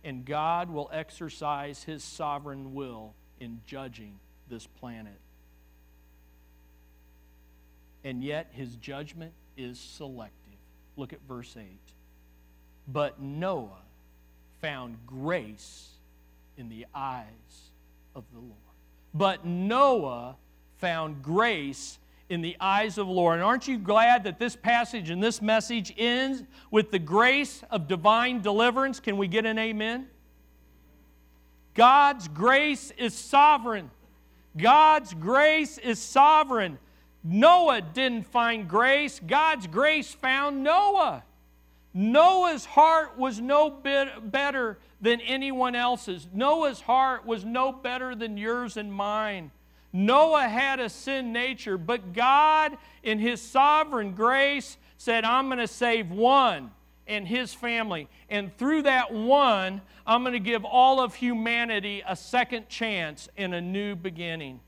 and 0.03 0.25
God 0.25 0.69
will 0.69 0.89
exercise 0.91 1.83
his 1.83 2.03
sovereign 2.03 2.73
will 2.73 3.13
in 3.39 3.61
judging 3.65 4.19
this 4.49 4.65
planet. 4.65 5.19
And 8.03 8.23
yet, 8.23 8.47
his 8.51 8.75
judgment 8.77 9.33
is 9.57 9.79
selective. 9.79 10.31
Look 10.97 11.13
at 11.13 11.19
verse 11.27 11.55
8. 11.55 11.65
But 12.87 13.21
Noah 13.21 13.83
found 14.59 14.97
grace 15.05 15.89
in 16.57 16.69
the 16.69 16.87
eyes 16.95 17.25
of 18.15 18.23
the 18.33 18.39
Lord. 18.39 18.55
But 19.13 19.45
Noah 19.45 20.35
found 20.77 21.21
grace 21.21 21.99
in 22.31 22.41
the 22.41 22.55
eyes 22.61 22.97
of 22.97 23.07
the 23.07 23.13
Lord. 23.13 23.35
And 23.35 23.43
aren't 23.43 23.67
you 23.67 23.77
glad 23.77 24.23
that 24.23 24.39
this 24.39 24.55
passage 24.55 25.09
and 25.09 25.21
this 25.21 25.41
message 25.41 25.93
ends 25.97 26.43
with 26.71 26.89
the 26.89 26.97
grace 26.97 27.61
of 27.69 27.89
divine 27.89 28.41
deliverance? 28.41 29.01
Can 29.01 29.17
we 29.17 29.27
get 29.27 29.45
an 29.45 29.59
amen? 29.59 30.07
God's 31.73 32.29
grace 32.29 32.91
is 32.97 33.13
sovereign. 33.13 33.91
God's 34.55 35.13
grace 35.13 35.77
is 35.77 35.99
sovereign. 35.99 36.79
Noah 37.23 37.81
didn't 37.81 38.27
find 38.27 38.67
grace, 38.67 39.19
God's 39.19 39.67
grace 39.67 40.13
found 40.13 40.63
Noah. 40.63 41.23
Noah's 41.93 42.63
heart 42.63 43.17
was 43.17 43.41
no 43.41 43.69
bit 43.69 44.31
better 44.31 44.79
than 45.01 45.19
anyone 45.21 45.75
else's. 45.75 46.27
Noah's 46.33 46.79
heart 46.79 47.25
was 47.25 47.43
no 47.43 47.73
better 47.73 48.15
than 48.15 48.37
yours 48.37 48.77
and 48.77 48.91
mine. 48.93 49.51
Noah 49.93 50.47
had 50.47 50.79
a 50.79 50.89
sin 50.89 51.33
nature, 51.33 51.77
but 51.77 52.13
God, 52.13 52.77
in 53.03 53.19
His 53.19 53.41
sovereign 53.41 54.13
grace, 54.13 54.77
said, 54.97 55.25
I'm 55.25 55.47
going 55.47 55.59
to 55.59 55.67
save 55.67 56.11
one 56.11 56.71
and 57.07 57.27
his 57.27 57.53
family. 57.53 58.07
And 58.29 58.55
through 58.57 58.83
that 58.83 59.13
one, 59.13 59.81
I'm 60.07 60.23
going 60.23 60.33
to 60.33 60.39
give 60.39 60.63
all 60.63 61.01
of 61.01 61.15
humanity 61.15 62.01
a 62.07 62.15
second 62.15 62.69
chance 62.69 63.27
and 63.35 63.53
a 63.53 63.61
new 63.61 63.95
beginning. 63.95 64.59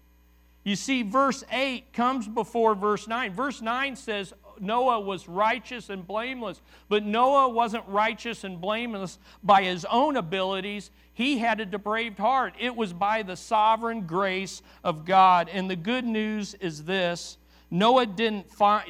You 0.64 0.76
see, 0.76 1.04
verse 1.04 1.44
8 1.52 1.94
comes 1.94 2.28
before 2.28 2.76
verse 2.76 3.08
9. 3.08 3.34
Verse 3.34 3.62
9 3.62 3.96
says, 3.96 4.34
Noah 4.60 5.00
was 5.00 5.28
righteous 5.28 5.90
and 5.90 6.06
blameless. 6.06 6.62
But 6.90 7.04
Noah 7.04 7.50
wasn't 7.50 7.88
righteous 7.88 8.44
and 8.44 8.60
blameless 8.60 9.20
by 9.44 9.64
his 9.64 9.86
own 9.86 10.18
abilities. 10.18 10.92
He 11.14 11.38
had 11.38 11.60
a 11.60 11.66
depraved 11.66 12.20
heart. 12.20 12.56
It 12.60 12.76
was 12.76 12.94
by 12.94 13.24
the 13.24 13.36
sovereign 13.36 14.08
grace 14.08 14.62
of 14.84 15.06
God. 15.06 15.50
And 15.50 15.70
the 15.70 15.76
good 15.76 16.06
news 16.06 16.54
is 16.56 16.84
this 16.84 17.38
Noah 17.70 18.06
didn't, 18.06 18.48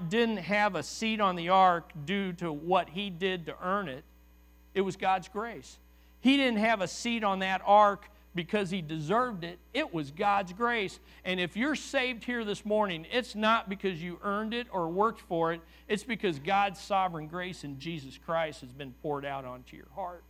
didn't 0.10 0.38
have 0.38 0.76
a 0.76 0.84
seat 0.84 1.22
on 1.22 1.36
the 1.36 1.50
ark 1.50 1.92
due 2.06 2.34
to 2.34 2.52
what 2.52 2.90
he 2.90 3.10
did 3.10 3.46
to 3.46 3.56
earn 3.64 3.88
it, 3.88 4.04
it 4.74 4.82
was 4.82 4.98
God's 4.98 5.30
grace. 5.30 5.78
He 6.20 6.38
didn't 6.38 6.60
have 6.60 6.82
a 6.82 6.88
seat 6.88 7.24
on 7.24 7.40
that 7.40 7.62
ark 7.66 8.10
because 8.36 8.70
he 8.70 8.82
deserved 8.82 9.44
it. 9.44 9.60
It 9.74 9.94
was 9.94 10.12
God's 10.12 10.54
grace. 10.54 11.00
And 11.24 11.40
if 11.40 11.56
you're 11.56 11.76
saved 11.76 12.24
here 12.24 12.44
this 12.44 12.66
morning, 12.66 13.06
it's 13.12 13.36
not 13.36 13.70
because 13.70 14.02
you 14.02 14.20
earned 14.24 14.54
it 14.54 14.68
or 14.72 14.88
worked 14.90 15.22
for 15.22 15.54
it, 15.54 15.62
it's 15.88 16.04
because 16.04 16.40
God's 16.40 16.80
sovereign 16.80 17.28
grace 17.28 17.64
in 17.64 17.80
Jesus 17.80 18.18
Christ 18.26 18.62
has 18.62 18.72
been 18.72 18.94
poured 19.02 19.26
out 19.26 19.46
onto 19.46 19.76
your 19.76 19.90
heart. 19.96 20.24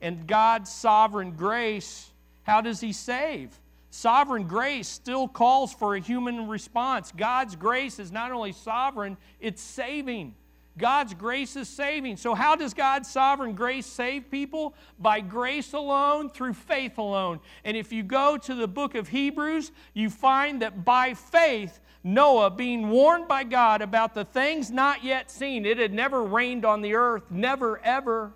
And 0.00 0.26
God's 0.26 0.72
sovereign 0.72 1.32
grace, 1.32 2.10
how 2.44 2.60
does 2.60 2.80
he 2.80 2.92
save? 2.92 3.58
Sovereign 3.90 4.46
grace 4.46 4.88
still 4.88 5.28
calls 5.28 5.74
for 5.74 5.96
a 5.96 6.00
human 6.00 6.48
response. 6.48 7.12
God's 7.14 7.56
grace 7.56 7.98
is 7.98 8.12
not 8.12 8.30
only 8.30 8.52
sovereign, 8.52 9.16
it's 9.40 9.60
saving. 9.60 10.34
God's 10.78 11.14
grace 11.14 11.56
is 11.56 11.68
saving. 11.68 12.16
So, 12.16 12.34
how 12.34 12.56
does 12.56 12.74
God's 12.74 13.10
sovereign 13.10 13.54
grace 13.54 13.86
save 13.86 14.30
people? 14.30 14.74
By 14.98 15.20
grace 15.20 15.72
alone, 15.72 16.30
through 16.30 16.54
faith 16.54 16.98
alone. 16.98 17.40
And 17.64 17.76
if 17.76 17.92
you 17.92 18.02
go 18.02 18.36
to 18.38 18.54
the 18.54 18.68
book 18.68 18.94
of 18.94 19.08
Hebrews, 19.08 19.72
you 19.94 20.10
find 20.10 20.62
that 20.62 20.84
by 20.84 21.14
faith, 21.14 21.80
Noah, 22.02 22.50
being 22.50 22.88
warned 22.88 23.28
by 23.28 23.44
God 23.44 23.82
about 23.82 24.14
the 24.14 24.24
things 24.24 24.70
not 24.70 25.04
yet 25.04 25.30
seen, 25.30 25.66
it 25.66 25.78
had 25.78 25.92
never 25.92 26.22
rained 26.22 26.64
on 26.64 26.80
the 26.80 26.94
earth, 26.94 27.24
never, 27.30 27.78
ever. 27.84 28.32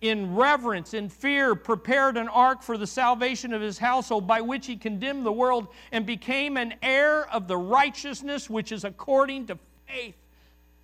In 0.00 0.34
reverence, 0.34 0.94
in 0.94 1.08
fear, 1.08 1.54
prepared 1.54 2.16
an 2.16 2.28
ark 2.28 2.62
for 2.62 2.78
the 2.78 2.86
salvation 2.86 3.52
of 3.52 3.60
his 3.60 3.78
household, 3.78 4.26
by 4.26 4.40
which 4.40 4.66
he 4.66 4.76
condemned 4.76 5.26
the 5.26 5.32
world 5.32 5.68
and 5.92 6.06
became 6.06 6.56
an 6.56 6.74
heir 6.82 7.28
of 7.30 7.48
the 7.48 7.56
righteousness 7.56 8.48
which 8.48 8.72
is 8.72 8.84
according 8.84 9.46
to 9.46 9.58
faith. 9.86 10.16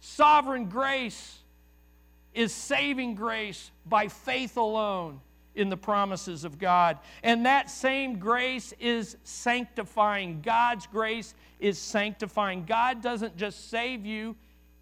Sovereign 0.00 0.68
grace 0.68 1.38
is 2.34 2.52
saving 2.52 3.14
grace 3.14 3.70
by 3.86 4.08
faith 4.08 4.56
alone 4.58 5.20
in 5.54 5.70
the 5.70 5.76
promises 5.76 6.44
of 6.44 6.58
God. 6.58 6.98
And 7.22 7.46
that 7.46 7.70
same 7.70 8.18
grace 8.18 8.74
is 8.78 9.16
sanctifying. 9.24 10.42
God's 10.42 10.86
grace 10.86 11.34
is 11.58 11.78
sanctifying. 11.78 12.66
God 12.66 13.00
doesn't 13.00 13.38
just 13.38 13.70
save 13.70 14.04
you, 14.04 14.36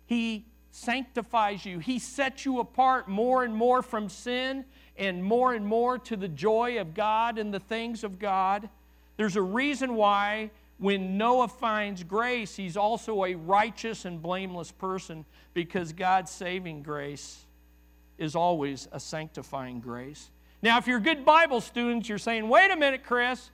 He 0.06 0.44
sanctifies 0.74 1.64
you. 1.64 1.78
He 1.78 2.00
sets 2.00 2.44
you 2.44 2.58
apart 2.58 3.06
more 3.06 3.44
and 3.44 3.54
more 3.54 3.80
from 3.80 4.08
sin 4.08 4.64
and 4.96 5.22
more 5.22 5.54
and 5.54 5.64
more 5.64 5.98
to 6.00 6.16
the 6.16 6.26
joy 6.26 6.80
of 6.80 6.94
God 6.94 7.38
and 7.38 7.54
the 7.54 7.60
things 7.60 8.02
of 8.02 8.18
God. 8.18 8.68
There's 9.16 9.36
a 9.36 9.42
reason 9.42 9.94
why 9.94 10.50
when 10.78 11.16
Noah 11.16 11.46
finds 11.46 12.02
grace, 12.02 12.56
he's 12.56 12.76
also 12.76 13.24
a 13.24 13.36
righteous 13.36 14.04
and 14.04 14.20
blameless 14.20 14.72
person 14.72 15.24
because 15.54 15.92
God's 15.92 16.32
saving 16.32 16.82
grace 16.82 17.44
is 18.18 18.34
always 18.34 18.88
a 18.90 18.98
sanctifying 18.98 19.78
grace. 19.78 20.28
Now, 20.60 20.78
if 20.78 20.88
you're 20.88 20.98
good 20.98 21.24
Bible 21.24 21.60
students, 21.60 22.08
you're 22.08 22.18
saying, 22.18 22.48
wait 22.48 22.72
a 22.72 22.76
minute, 22.76 23.04
Chris, 23.04 23.50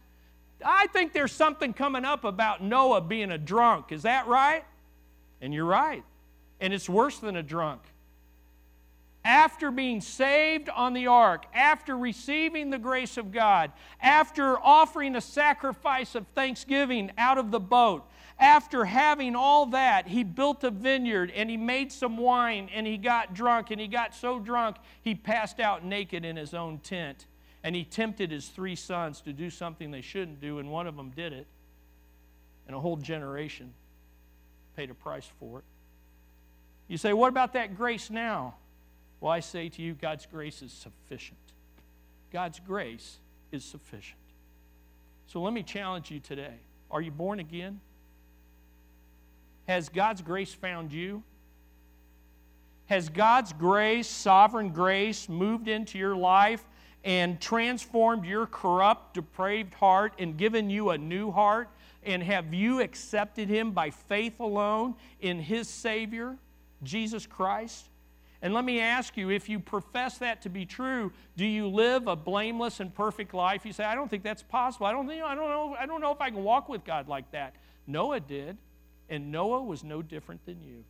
I 0.65 0.87
think 0.87 1.13
there's 1.13 1.33
something 1.33 1.75
coming 1.75 2.07
up 2.07 2.25
about 2.25 2.63
Noah 2.63 3.03
being 3.03 3.31
a 3.31 3.39
drunk. 3.39 3.93
Is 3.93 4.05
that 4.05 4.27
right? 4.27 4.65
And 5.43 5.53
you're 5.53 5.67
right 5.67 6.03
and 6.61 6.73
it's 6.73 6.89
worse 6.89 7.19
than 7.19 7.37
a 7.37 7.43
drunk. 7.43 7.83
After 9.23 9.71
being 9.71 10.01
saved 10.01 10.71
on 10.71 10.95
the 10.95 11.07
ark, 11.07 11.45
after 11.55 11.97
receiving 11.97 12.71
the 12.71 12.79
grace 12.79 13.19
of 13.19 13.33
God, 13.33 13.71
after 14.01 14.59
offering 14.59 15.15
a 15.15 15.21
sacrifice 15.21 16.15
of 16.15 16.27
thanksgiving 16.29 17.11
out 17.19 17.37
of 17.37 17.51
the 17.51 17.61
boat, 17.61 18.05
after 18.39 18.87
having 18.87 19.37
all 19.37 19.67
that, 19.67 20.09
he 20.09 20.25
built 20.25 20.65
a 20.65 20.71
vineyard 20.71 21.31
and 21.37 21.51
he 21.51 21.59
made 21.59 21.93
some 21.93 22.17
wine 22.17 22.71
and 22.75 22.87
he 22.87 22.97
got 22.97 23.35
drunk 23.35 23.71
and 23.71 23.79
he 23.79 23.87
got 23.87 24.15
so 24.15 24.39
drunk 24.39 24.77
he 25.03 25.15
passed 25.15 25.61
out 25.61 25.85
naked 25.85 26.25
in 26.25 26.37
his 26.37 26.55
own 26.55 26.79
tent. 26.79 27.27
And 27.63 27.77
he 27.77 27.85
tempted 27.85 28.31
his 28.31 28.49
three 28.49 28.75
sons 28.75 29.21
to 29.23 29.35
do 29.35 29.51
something 29.51 29.91
they 29.91 30.01
shouldn't 30.01 30.41
do, 30.41 30.61
and 30.61 30.71
one 30.71 30.87
of 30.87 30.97
them 30.97 31.11
did 31.11 31.35
it. 31.35 31.47
And 32.67 32.75
a 32.75 32.81
whole 32.81 32.97
generation 32.97 33.75
paid 34.77 34.89
a 34.89 34.95
price 34.95 35.29
for 35.39 35.59
it. 35.59 35.65
You 36.91 36.99
say, 36.99 37.13
what 37.13 37.29
about 37.29 37.53
that 37.53 37.77
grace 37.77 38.11
now? 38.11 38.57
Well, 39.21 39.31
I 39.31 39.39
say 39.39 39.69
to 39.69 39.81
you, 39.81 39.95
God's 39.95 40.27
grace 40.27 40.61
is 40.61 40.73
sufficient. 40.73 41.39
God's 42.33 42.59
grace 42.59 43.19
is 43.53 43.65
sufficient. 43.65 44.19
So 45.29 45.41
let 45.41 45.53
me 45.53 45.63
challenge 45.63 46.11
you 46.11 46.19
today. 46.19 46.57
Are 46.91 47.01
you 47.01 47.13
born 47.13 47.39
again? 47.39 47.81
Has 49.69 49.89
God's 49.89 50.21
grace 50.21 50.53
found 50.53 50.93
you? 50.93 51.23
Has 52.87 53.09
God's 53.09 53.53
grace, 53.53 54.09
sovereign 54.09 54.71
grace, 54.71 55.29
moved 55.29 55.69
into 55.69 55.97
your 55.97 56.17
life 56.17 56.65
and 57.05 57.41
transformed 57.41 58.25
your 58.25 58.47
corrupt, 58.47 59.15
depraved 59.15 59.75
heart 59.75 60.15
and 60.19 60.37
given 60.37 60.69
you 60.69 60.91
a 60.91 60.99
new 60.99 61.31
heart? 61.31 61.69
And 62.03 62.21
have 62.21 62.53
you 62.53 62.81
accepted 62.81 63.49
Him 63.49 63.71
by 63.71 63.91
faith 63.91 64.41
alone 64.41 64.97
in 65.21 65.39
His 65.39 65.69
Savior? 65.69 66.37
Jesus 66.83 67.27
Christ? 67.27 67.87
And 68.43 68.55
let 68.55 68.65
me 68.65 68.81
ask 68.81 69.17
you 69.17 69.31
if 69.31 69.49
you 69.49 69.61
profess 69.61 70.19
that 70.19 70.43
to 70.43 70.49
be 70.49 70.65
true, 70.65 71.13
do 71.37 71.45
you 71.45 71.69
live 71.69 72.07
a 72.07 72.17
blameless 72.17 72.81
and 72.81 72.95
perfect 72.95 73.35
life? 73.35 73.67
You 73.67 73.73
say, 73.73 73.85
I 73.85 73.95
don't 73.95 74.09
think 74.11 74.23
that's 74.23 74.43
possible. 74.43 74.87
I 74.87 74.93
don't, 74.93 75.07
think, 75.07 75.23
I, 75.23 75.35
don't 75.35 75.51
know, 75.51 75.77
I 75.79 75.85
don't 75.85 76.01
know 76.01 76.13
if 76.13 76.21
I 76.21 76.31
can 76.31 76.43
walk 76.43 76.69
with 76.69 76.85
God 76.85 77.07
like 77.07 77.31
that. 77.33 77.55
Noah 77.87 78.21
did, 78.21 78.57
and 79.11 79.31
Noah 79.31 79.63
was 79.63 79.85
no 79.85 80.01
different 80.01 80.47
than 80.47 80.63
you. 80.63 80.85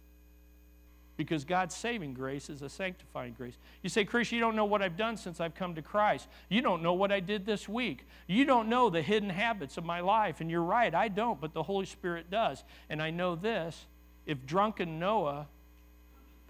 Because 1.16 1.44
God's 1.44 1.74
saving 1.74 2.14
grace 2.14 2.48
is 2.48 2.62
a 2.62 2.68
sanctifying 2.68 3.34
grace. 3.36 3.58
You 3.82 3.90
say, 3.90 4.04
Chris, 4.04 4.32
you 4.32 4.40
don't 4.40 4.56
know 4.56 4.64
what 4.64 4.80
I've 4.80 4.96
done 4.96 5.16
since 5.16 5.40
I've 5.40 5.54
come 5.54 5.74
to 5.74 5.82
Christ. 5.82 6.28
You 6.48 6.62
don't 6.62 6.82
know 6.82 6.94
what 6.94 7.12
I 7.12 7.20
did 7.20 7.44
this 7.44 7.68
week. 7.68 8.06
You 8.26 8.44
don't 8.44 8.68
know 8.68 8.88
the 8.88 9.02
hidden 9.02 9.28
habits 9.28 9.76
of 9.76 9.84
my 9.84 10.00
life. 10.00 10.40
And 10.40 10.50
you're 10.50 10.62
right, 10.62 10.94
I 10.94 11.08
don't, 11.08 11.38
but 11.38 11.52
the 11.52 11.64
Holy 11.64 11.84
Spirit 11.84 12.30
does. 12.30 12.64
And 12.88 13.02
I 13.02 13.10
know 13.10 13.34
this 13.34 13.86
if 14.24 14.46
drunken 14.46 14.98
Noah 14.98 15.46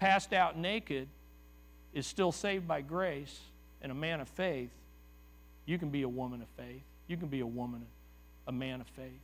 passed 0.01 0.33
out 0.33 0.57
naked 0.57 1.07
is 1.93 2.07
still 2.07 2.31
saved 2.31 2.67
by 2.67 2.81
grace 2.81 3.39
and 3.83 3.91
a 3.91 3.95
man 3.95 4.19
of 4.19 4.27
faith, 4.27 4.71
you 5.67 5.77
can 5.77 5.89
be 5.89 6.01
a 6.01 6.09
woman 6.09 6.41
of 6.41 6.47
faith. 6.57 6.81
You 7.07 7.17
can 7.17 7.27
be 7.27 7.41
a 7.41 7.45
woman, 7.45 7.85
a 8.47 8.51
man 8.51 8.81
of 8.81 8.87
faith, 8.87 9.21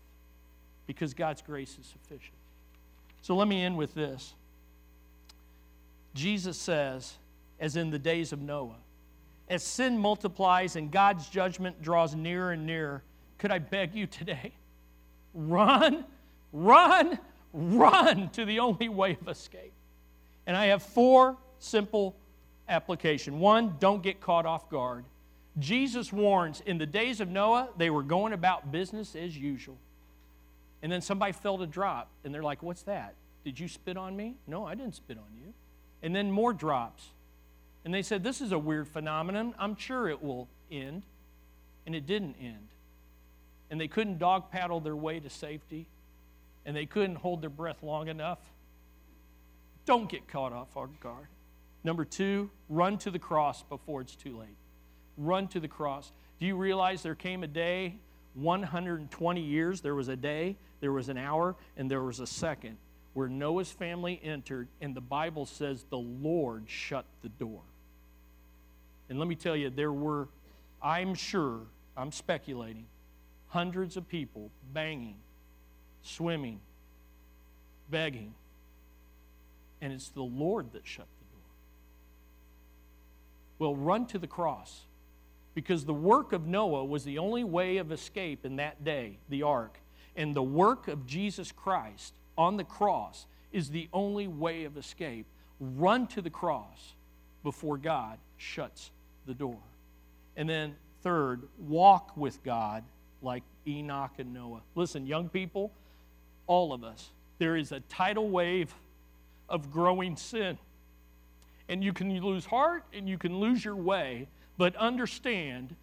because 0.86 1.16
God's 1.16 1.42
grace 1.42 1.78
is 1.82 1.88
sufficient. 1.88 2.38
So 3.24 3.36
let 3.36 3.48
me 3.48 3.64
end 3.64 3.76
with 3.76 3.96
this. 3.96 4.36
Jesus 6.14 6.58
says, 6.58 7.16
as 7.60 7.76
in 7.76 7.90
the 7.90 8.00
days 8.00 8.32
of 8.32 8.40
Noah, 8.40 8.76
as 9.50 9.64
sin 9.64 9.98
multiplies 9.98 10.76
and 10.76 10.92
God's 10.92 11.28
judgment 11.28 11.82
draws 11.82 12.14
nearer 12.14 12.52
and 12.52 12.68
nearer, 12.68 13.02
could 13.40 13.50
I 13.50 13.58
beg 13.58 13.96
you 13.96 14.06
today? 14.06 14.52
Run, 15.34 16.06
run, 16.54 17.20
run 17.54 18.30
to 18.30 18.46
the 18.46 18.60
only 18.60 18.90
way 18.90 19.18
of 19.20 19.28
escape. 19.28 19.74
And 20.48 20.56
I 20.56 20.68
have 20.68 20.82
four 20.82 21.38
simple 21.60 22.16
application. 22.70 23.40
One, 23.40 23.76
don't 23.80 24.02
get 24.02 24.22
caught 24.22 24.46
off 24.46 24.70
guard. 24.70 25.04
Jesus 25.60 26.14
warns 26.14 26.62
in 26.66 26.78
the 26.78 26.86
days 26.86 27.20
of 27.20 27.30
Noah, 27.30 27.70
they 27.78 27.90
were 27.90 28.04
going 28.04 28.34
about 28.34 28.72
business 28.72 29.16
as 29.16 29.38
usual. 29.38 29.78
And 30.82 30.92
then 30.92 31.02
somebody 31.02 31.34
felt 31.34 31.62
a 31.62 31.68
drop, 31.68 32.10
and 32.24 32.34
they're 32.34 32.44
like, 32.44 32.64
What's 32.64 32.84
that? 32.84 33.16
Did 33.44 33.60
you 33.60 33.68
spit 33.68 33.98
on 33.98 34.16
me? 34.16 34.36
No, 34.48 34.66
I 34.66 34.76
didn't 34.76 34.96
spit 34.96 35.18
on 35.18 35.38
you. 35.44 35.54
And 36.02 36.16
then 36.16 36.32
more 36.32 36.54
drops. 36.54 37.10
And 37.84 37.94
they 37.94 38.02
said, 38.02 38.24
This 38.24 38.40
is 38.40 38.52
a 38.52 38.60
weird 38.60 38.88
phenomenon. 38.88 39.54
I'm 39.58 39.76
sure 39.76 40.08
it 40.08 40.24
will 40.24 40.48
end. 40.72 41.04
And 41.86 41.96
it 41.96 42.06
didn't 42.06 42.36
end. 42.42 42.68
And 43.72 43.82
they 43.82 43.88
couldn't 43.88 44.20
dog 44.20 44.52
paddle 44.52 44.80
their 44.80 44.96
way 44.96 45.20
to 45.20 45.30
safety. 45.30 45.88
And 46.66 46.76
they 46.76 46.86
couldn't 46.86 47.16
hold 47.16 47.42
their 47.42 47.50
breath 47.50 47.82
long 47.82 48.08
enough 48.08 48.40
Don't 49.88 50.10
get 50.10 50.28
caught 50.28 50.52
off 50.52 50.76
our 50.76 50.88
guard. 51.02 51.28
Number 51.84 52.04
two, 52.04 52.52
run 52.68 52.98
to 53.00 53.10
the 53.10 53.18
cross 53.18 53.64
before 53.64 54.02
it's 54.02 54.16
too 54.16 54.38
late. 54.38 54.58
Run 55.18 55.48
to 55.48 55.62
the 55.62 55.70
cross. 55.70 56.12
Do 56.40 56.46
you 56.46 56.58
realize 56.58 57.02
there 57.02 57.16
came 57.16 57.42
a 57.42 57.48
day, 57.48 57.96
120 58.36 59.42
years, 59.42 59.80
there 59.82 59.96
was 59.96 60.10
a 60.10 60.16
day, 60.16 60.58
there 60.82 60.92
was 60.92 61.08
an 61.08 61.18
hour, 61.18 61.56
and 61.78 61.90
there 61.90 62.04
was 62.04 62.20
a 62.20 62.28
second 62.28 62.78
where 63.14 63.30
Noah's 63.30 63.72
family 63.72 64.20
entered, 64.24 64.68
and 64.82 64.94
the 64.94 65.02
Bible 65.02 65.46
says 65.46 65.86
the 65.90 65.98
Lord 65.98 66.66
shut 66.68 67.06
the 67.24 67.30
door. 67.30 67.62
And 69.10 69.18
let 69.18 69.28
me 69.28 69.36
tell 69.36 69.56
you, 69.56 69.70
there 69.70 69.94
were, 69.94 70.28
I'm 70.84 71.16
sure, 71.16 71.62
I'm 71.96 72.12
speculating, 72.12 72.86
hundreds 73.48 73.96
of 73.96 74.08
people 74.08 74.52
banging, 74.74 75.16
swimming, 76.04 76.60
begging. 77.90 78.34
And 79.82 79.94
it's 79.94 80.10
the 80.10 80.24
Lord 80.24 80.72
that 80.74 80.86
shut 80.86 81.08
the 81.20 81.26
door. 81.36 81.44
Well, 83.60 83.76
run 83.76 84.06
to 84.08 84.20
the 84.20 84.28
cross 84.28 84.82
because 85.54 85.86
the 85.86 85.94
work 85.94 86.34
of 86.34 86.46
Noah 86.46 86.86
was 86.86 87.04
the 87.04 87.18
only 87.18 87.44
way 87.44 87.78
of 87.78 87.92
escape 87.92 88.46
in 88.46 88.58
that 88.58 88.84
day, 88.84 89.18
the 89.30 89.44
ark. 89.44 89.80
And 90.16 90.36
the 90.36 90.44
work 90.44 90.88
of 90.88 91.06
Jesus 91.06 91.52
Christ 91.52 92.14
on 92.38 92.58
the 92.58 92.64
cross 92.64 93.26
is 93.52 93.70
the 93.70 93.88
only 93.94 94.28
way 94.28 94.66
of 94.66 94.78
escape. 94.78 95.26
Run 95.60 96.08
to 96.08 96.22
the 96.22 96.30
cross 96.30 96.94
before 97.44 97.78
God 97.78 98.18
shuts 98.38 98.92
the 99.26 99.34
door. 99.34 99.58
And 100.36 100.48
then, 100.48 100.76
third, 101.02 101.42
walk 101.60 102.16
with 102.16 102.44
God 102.44 102.84
like 103.22 103.44
Enoch 103.66 104.12
and 104.20 104.34
Noah. 104.34 104.62
Listen, 104.76 105.08
young 105.08 105.30
people, 105.30 105.72
all 106.46 106.74
of 106.74 106.84
us, 106.84 107.10
there 107.40 107.56
is 107.56 107.72
a 107.72 107.80
tidal 107.82 108.30
wave 108.30 108.74
of 109.50 109.72
growing 109.72 110.16
sin. 110.16 110.58
And 111.70 111.84
you 111.84 111.94
can 111.94 112.22
lose 112.24 112.46
heart 112.46 112.84
and 112.94 113.08
you 113.10 113.18
can 113.18 113.40
lose 113.40 113.64
your 113.64 113.76
way, 113.76 114.28
but 114.58 114.76
understand 114.76 115.76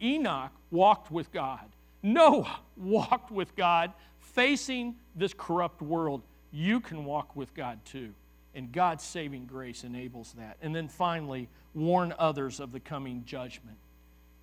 Enoch 0.00 0.52
walked 0.70 1.10
with 1.10 1.30
God. 1.32 1.66
Noah 2.02 2.60
walked 2.76 3.30
with 3.30 3.54
God 3.56 3.92
facing 4.20 4.94
this 5.14 5.34
corrupt 5.36 5.82
world. 5.82 6.22
You 6.52 6.80
can 6.80 7.04
walk 7.04 7.36
with 7.36 7.54
God 7.54 7.78
too. 7.84 8.14
And 8.54 8.72
God's 8.72 9.04
saving 9.04 9.46
grace 9.46 9.84
enables 9.84 10.32
that. 10.38 10.56
And 10.62 10.74
then 10.74 10.88
finally, 10.88 11.48
warn 11.74 12.14
others 12.18 12.60
of 12.60 12.72
the 12.72 12.80
coming 12.80 13.24
judgment. 13.26 13.76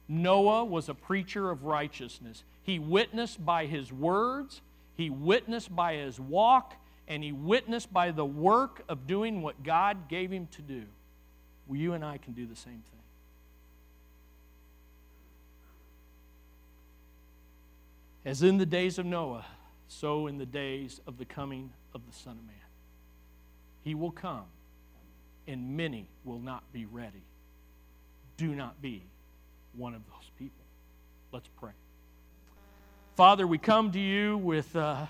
Noah 0.07 0.63
was 0.63 0.87
a 0.87 0.93
preacher 0.93 1.49
of 1.49 1.63
righteousness. 1.63 2.43
He 2.61 2.77
witnessed 2.77 3.43
by 3.43 3.65
his 3.65 3.91
words, 3.91 4.61
he 4.95 5.09
witnessed 5.09 5.75
by 5.75 5.95
his 5.95 6.19
walk, 6.19 6.75
and 7.07 7.23
he 7.23 7.31
witnessed 7.31 7.91
by 7.93 8.11
the 8.11 8.25
work 8.25 8.83
of 8.89 9.07
doing 9.07 9.41
what 9.41 9.63
God 9.63 10.09
gave 10.09 10.31
him 10.31 10.47
to 10.51 10.61
do. 10.61 10.83
Well, 11.67 11.79
you 11.79 11.93
and 11.93 12.03
I 12.03 12.17
can 12.17 12.33
do 12.33 12.45
the 12.45 12.55
same 12.55 12.73
thing. 12.73 12.99
As 18.23 18.41
in 18.41 18.57
the 18.57 18.65
days 18.65 18.97
of 18.97 19.05
Noah, 19.05 19.45
so 19.87 20.27
in 20.27 20.37
the 20.37 20.45
days 20.45 20.99
of 21.05 21.17
the 21.17 21.25
coming 21.25 21.71
of 21.93 22.01
the 22.07 22.13
Son 22.13 22.33
of 22.33 22.45
Man. 22.45 22.55
He 23.83 23.93
will 23.93 24.11
come, 24.11 24.45
and 25.47 25.77
many 25.77 26.07
will 26.23 26.39
not 26.39 26.63
be 26.73 26.85
ready. 26.85 27.21
Do 28.37 28.55
not 28.55 28.81
be 28.81 29.03
one 29.77 29.93
of 29.93 30.01
those 30.07 30.29
people. 30.37 30.63
Let's 31.31 31.47
pray. 31.59 31.71
Father, 33.15 33.45
we 33.45 33.57
come 33.57 33.91
to 33.91 33.99
you 33.99 34.37
with 34.37 34.75
uh, 34.75 35.05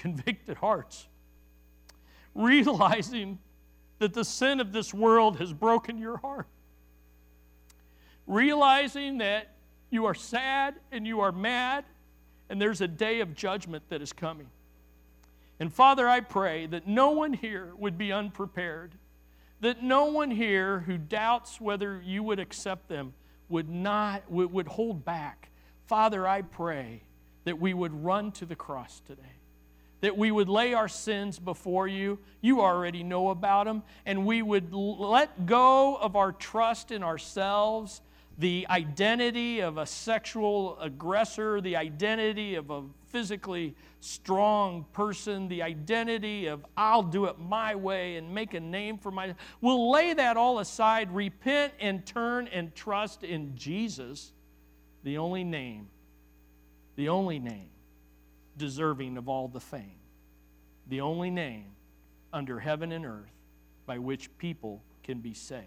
convicted 0.00 0.56
hearts, 0.56 1.06
realizing 2.34 3.38
that 3.98 4.14
the 4.14 4.24
sin 4.24 4.58
of 4.58 4.72
this 4.72 4.94
world 4.94 5.38
has 5.38 5.52
broken 5.52 5.98
your 5.98 6.16
heart, 6.16 6.46
realizing 8.26 9.18
that 9.18 9.54
you 9.90 10.06
are 10.06 10.14
sad 10.14 10.74
and 10.90 11.06
you 11.06 11.20
are 11.20 11.32
mad, 11.32 11.84
and 12.48 12.60
there's 12.60 12.80
a 12.80 12.88
day 12.88 13.20
of 13.20 13.34
judgment 13.34 13.84
that 13.90 14.00
is 14.00 14.10
coming. 14.10 14.46
And 15.60 15.70
Father, 15.70 16.08
I 16.08 16.20
pray 16.20 16.64
that 16.66 16.88
no 16.88 17.10
one 17.10 17.34
here 17.34 17.72
would 17.76 17.98
be 17.98 18.10
unprepared, 18.10 18.92
that 19.60 19.82
no 19.82 20.06
one 20.06 20.30
here 20.30 20.80
who 20.80 20.96
doubts 20.96 21.60
whether 21.60 22.00
you 22.02 22.22
would 22.22 22.40
accept 22.40 22.88
them 22.88 23.12
would 23.50 23.68
not 23.68 24.22
would, 24.30 24.66
hold 24.66 25.04
back. 25.04 25.50
Father, 25.84 26.26
I 26.26 26.40
pray 26.40 27.02
that 27.44 27.60
we 27.60 27.74
would 27.74 27.92
run 28.02 28.32
to 28.32 28.46
the 28.46 28.56
cross 28.56 29.02
today. 29.06 29.39
That 30.00 30.16
we 30.16 30.30
would 30.30 30.48
lay 30.48 30.72
our 30.72 30.88
sins 30.88 31.38
before 31.38 31.86
you. 31.86 32.18
You 32.40 32.60
already 32.60 33.02
know 33.02 33.30
about 33.30 33.66
them. 33.66 33.82
And 34.06 34.24
we 34.24 34.42
would 34.42 34.72
let 34.72 35.46
go 35.46 35.96
of 35.96 36.16
our 36.16 36.32
trust 36.32 36.90
in 36.90 37.02
ourselves 37.02 38.00
the 38.40 38.66
identity 38.70 39.60
of 39.60 39.76
a 39.76 39.84
sexual 39.84 40.78
aggressor, 40.80 41.60
the 41.60 41.76
identity 41.76 42.54
of 42.54 42.70
a 42.70 42.82
physically 43.08 43.74
strong 44.00 44.86
person, 44.94 45.46
the 45.48 45.62
identity 45.62 46.46
of 46.46 46.64
I'll 46.74 47.02
do 47.02 47.26
it 47.26 47.38
my 47.38 47.74
way 47.74 48.16
and 48.16 48.34
make 48.34 48.54
a 48.54 48.60
name 48.60 48.96
for 48.96 49.10
myself. 49.10 49.36
we'll 49.60 49.90
lay 49.90 50.14
that 50.14 50.38
all 50.38 50.58
aside, 50.58 51.14
repent 51.14 51.74
and 51.80 52.04
turn 52.06 52.48
and 52.48 52.74
trust 52.74 53.24
in 53.24 53.54
Jesus, 53.56 54.32
the 55.04 55.18
only 55.18 55.44
name, 55.44 55.88
the 56.96 57.10
only 57.10 57.38
name 57.38 57.68
deserving 58.60 59.16
of 59.16 59.28
all 59.28 59.48
the 59.48 59.58
fame, 59.58 59.98
the 60.86 61.00
only 61.00 61.30
name 61.30 61.72
under 62.32 62.60
heaven 62.60 62.92
and 62.92 63.06
earth 63.06 63.32
by 63.86 63.98
which 63.98 64.36
people 64.36 64.82
can 65.02 65.20
be 65.20 65.32
saved. 65.32 65.64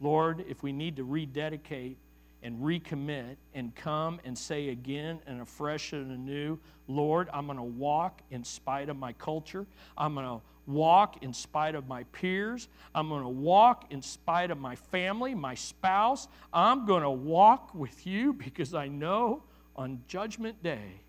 Lord, 0.00 0.44
if 0.48 0.62
we 0.64 0.72
need 0.72 0.96
to 0.96 1.04
rededicate 1.04 1.96
and 2.42 2.58
recommit 2.58 3.36
and 3.54 3.74
come 3.74 4.20
and 4.24 4.36
say 4.36 4.68
again 4.70 5.20
and 5.26 5.40
afresh 5.40 5.92
and 5.92 6.10
anew, 6.10 6.58
Lord, 6.88 7.28
I'm 7.32 7.46
going 7.46 7.56
to 7.56 7.62
walk 7.62 8.20
in 8.30 8.42
spite 8.42 8.88
of 8.88 8.96
my 8.96 9.12
culture. 9.12 9.64
I'm 9.96 10.14
going 10.14 10.26
to 10.26 10.42
walk 10.66 11.22
in 11.22 11.32
spite 11.32 11.76
of 11.76 11.86
my 11.86 12.02
peers. 12.04 12.68
I'm 12.94 13.08
going 13.08 13.22
to 13.22 13.28
walk 13.28 13.86
in 13.90 14.02
spite 14.02 14.50
of 14.50 14.58
my 14.58 14.74
family, 14.74 15.34
my 15.34 15.54
spouse. 15.54 16.26
I'm 16.52 16.84
going 16.84 17.02
to 17.02 17.10
walk 17.10 17.74
with 17.74 18.06
you 18.06 18.32
because 18.32 18.74
I 18.74 18.88
know 18.88 19.44
on 19.76 20.00
Judgment 20.08 20.62
Day 20.64 21.00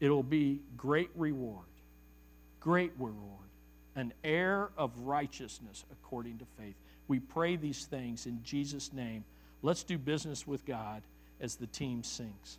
it'll 0.00 0.22
be 0.22 0.60
great 0.76 1.10
reward. 1.14 1.66
Great 2.60 2.92
reward. 2.98 3.48
An 3.96 4.12
heir 4.24 4.70
of 4.76 4.90
righteousness 5.00 5.84
according 5.92 6.38
to 6.38 6.44
faith. 6.58 6.74
We 7.06 7.20
pray 7.20 7.56
these 7.56 7.84
things 7.84 8.26
in 8.26 8.40
Jesus' 8.42 8.92
name. 8.92 9.24
Let's 9.62 9.82
do 9.82 9.98
business 9.98 10.46
with 10.46 10.64
God 10.64 11.02
as 11.40 11.56
the 11.56 11.66
team 11.66 12.02
sings. 12.02 12.58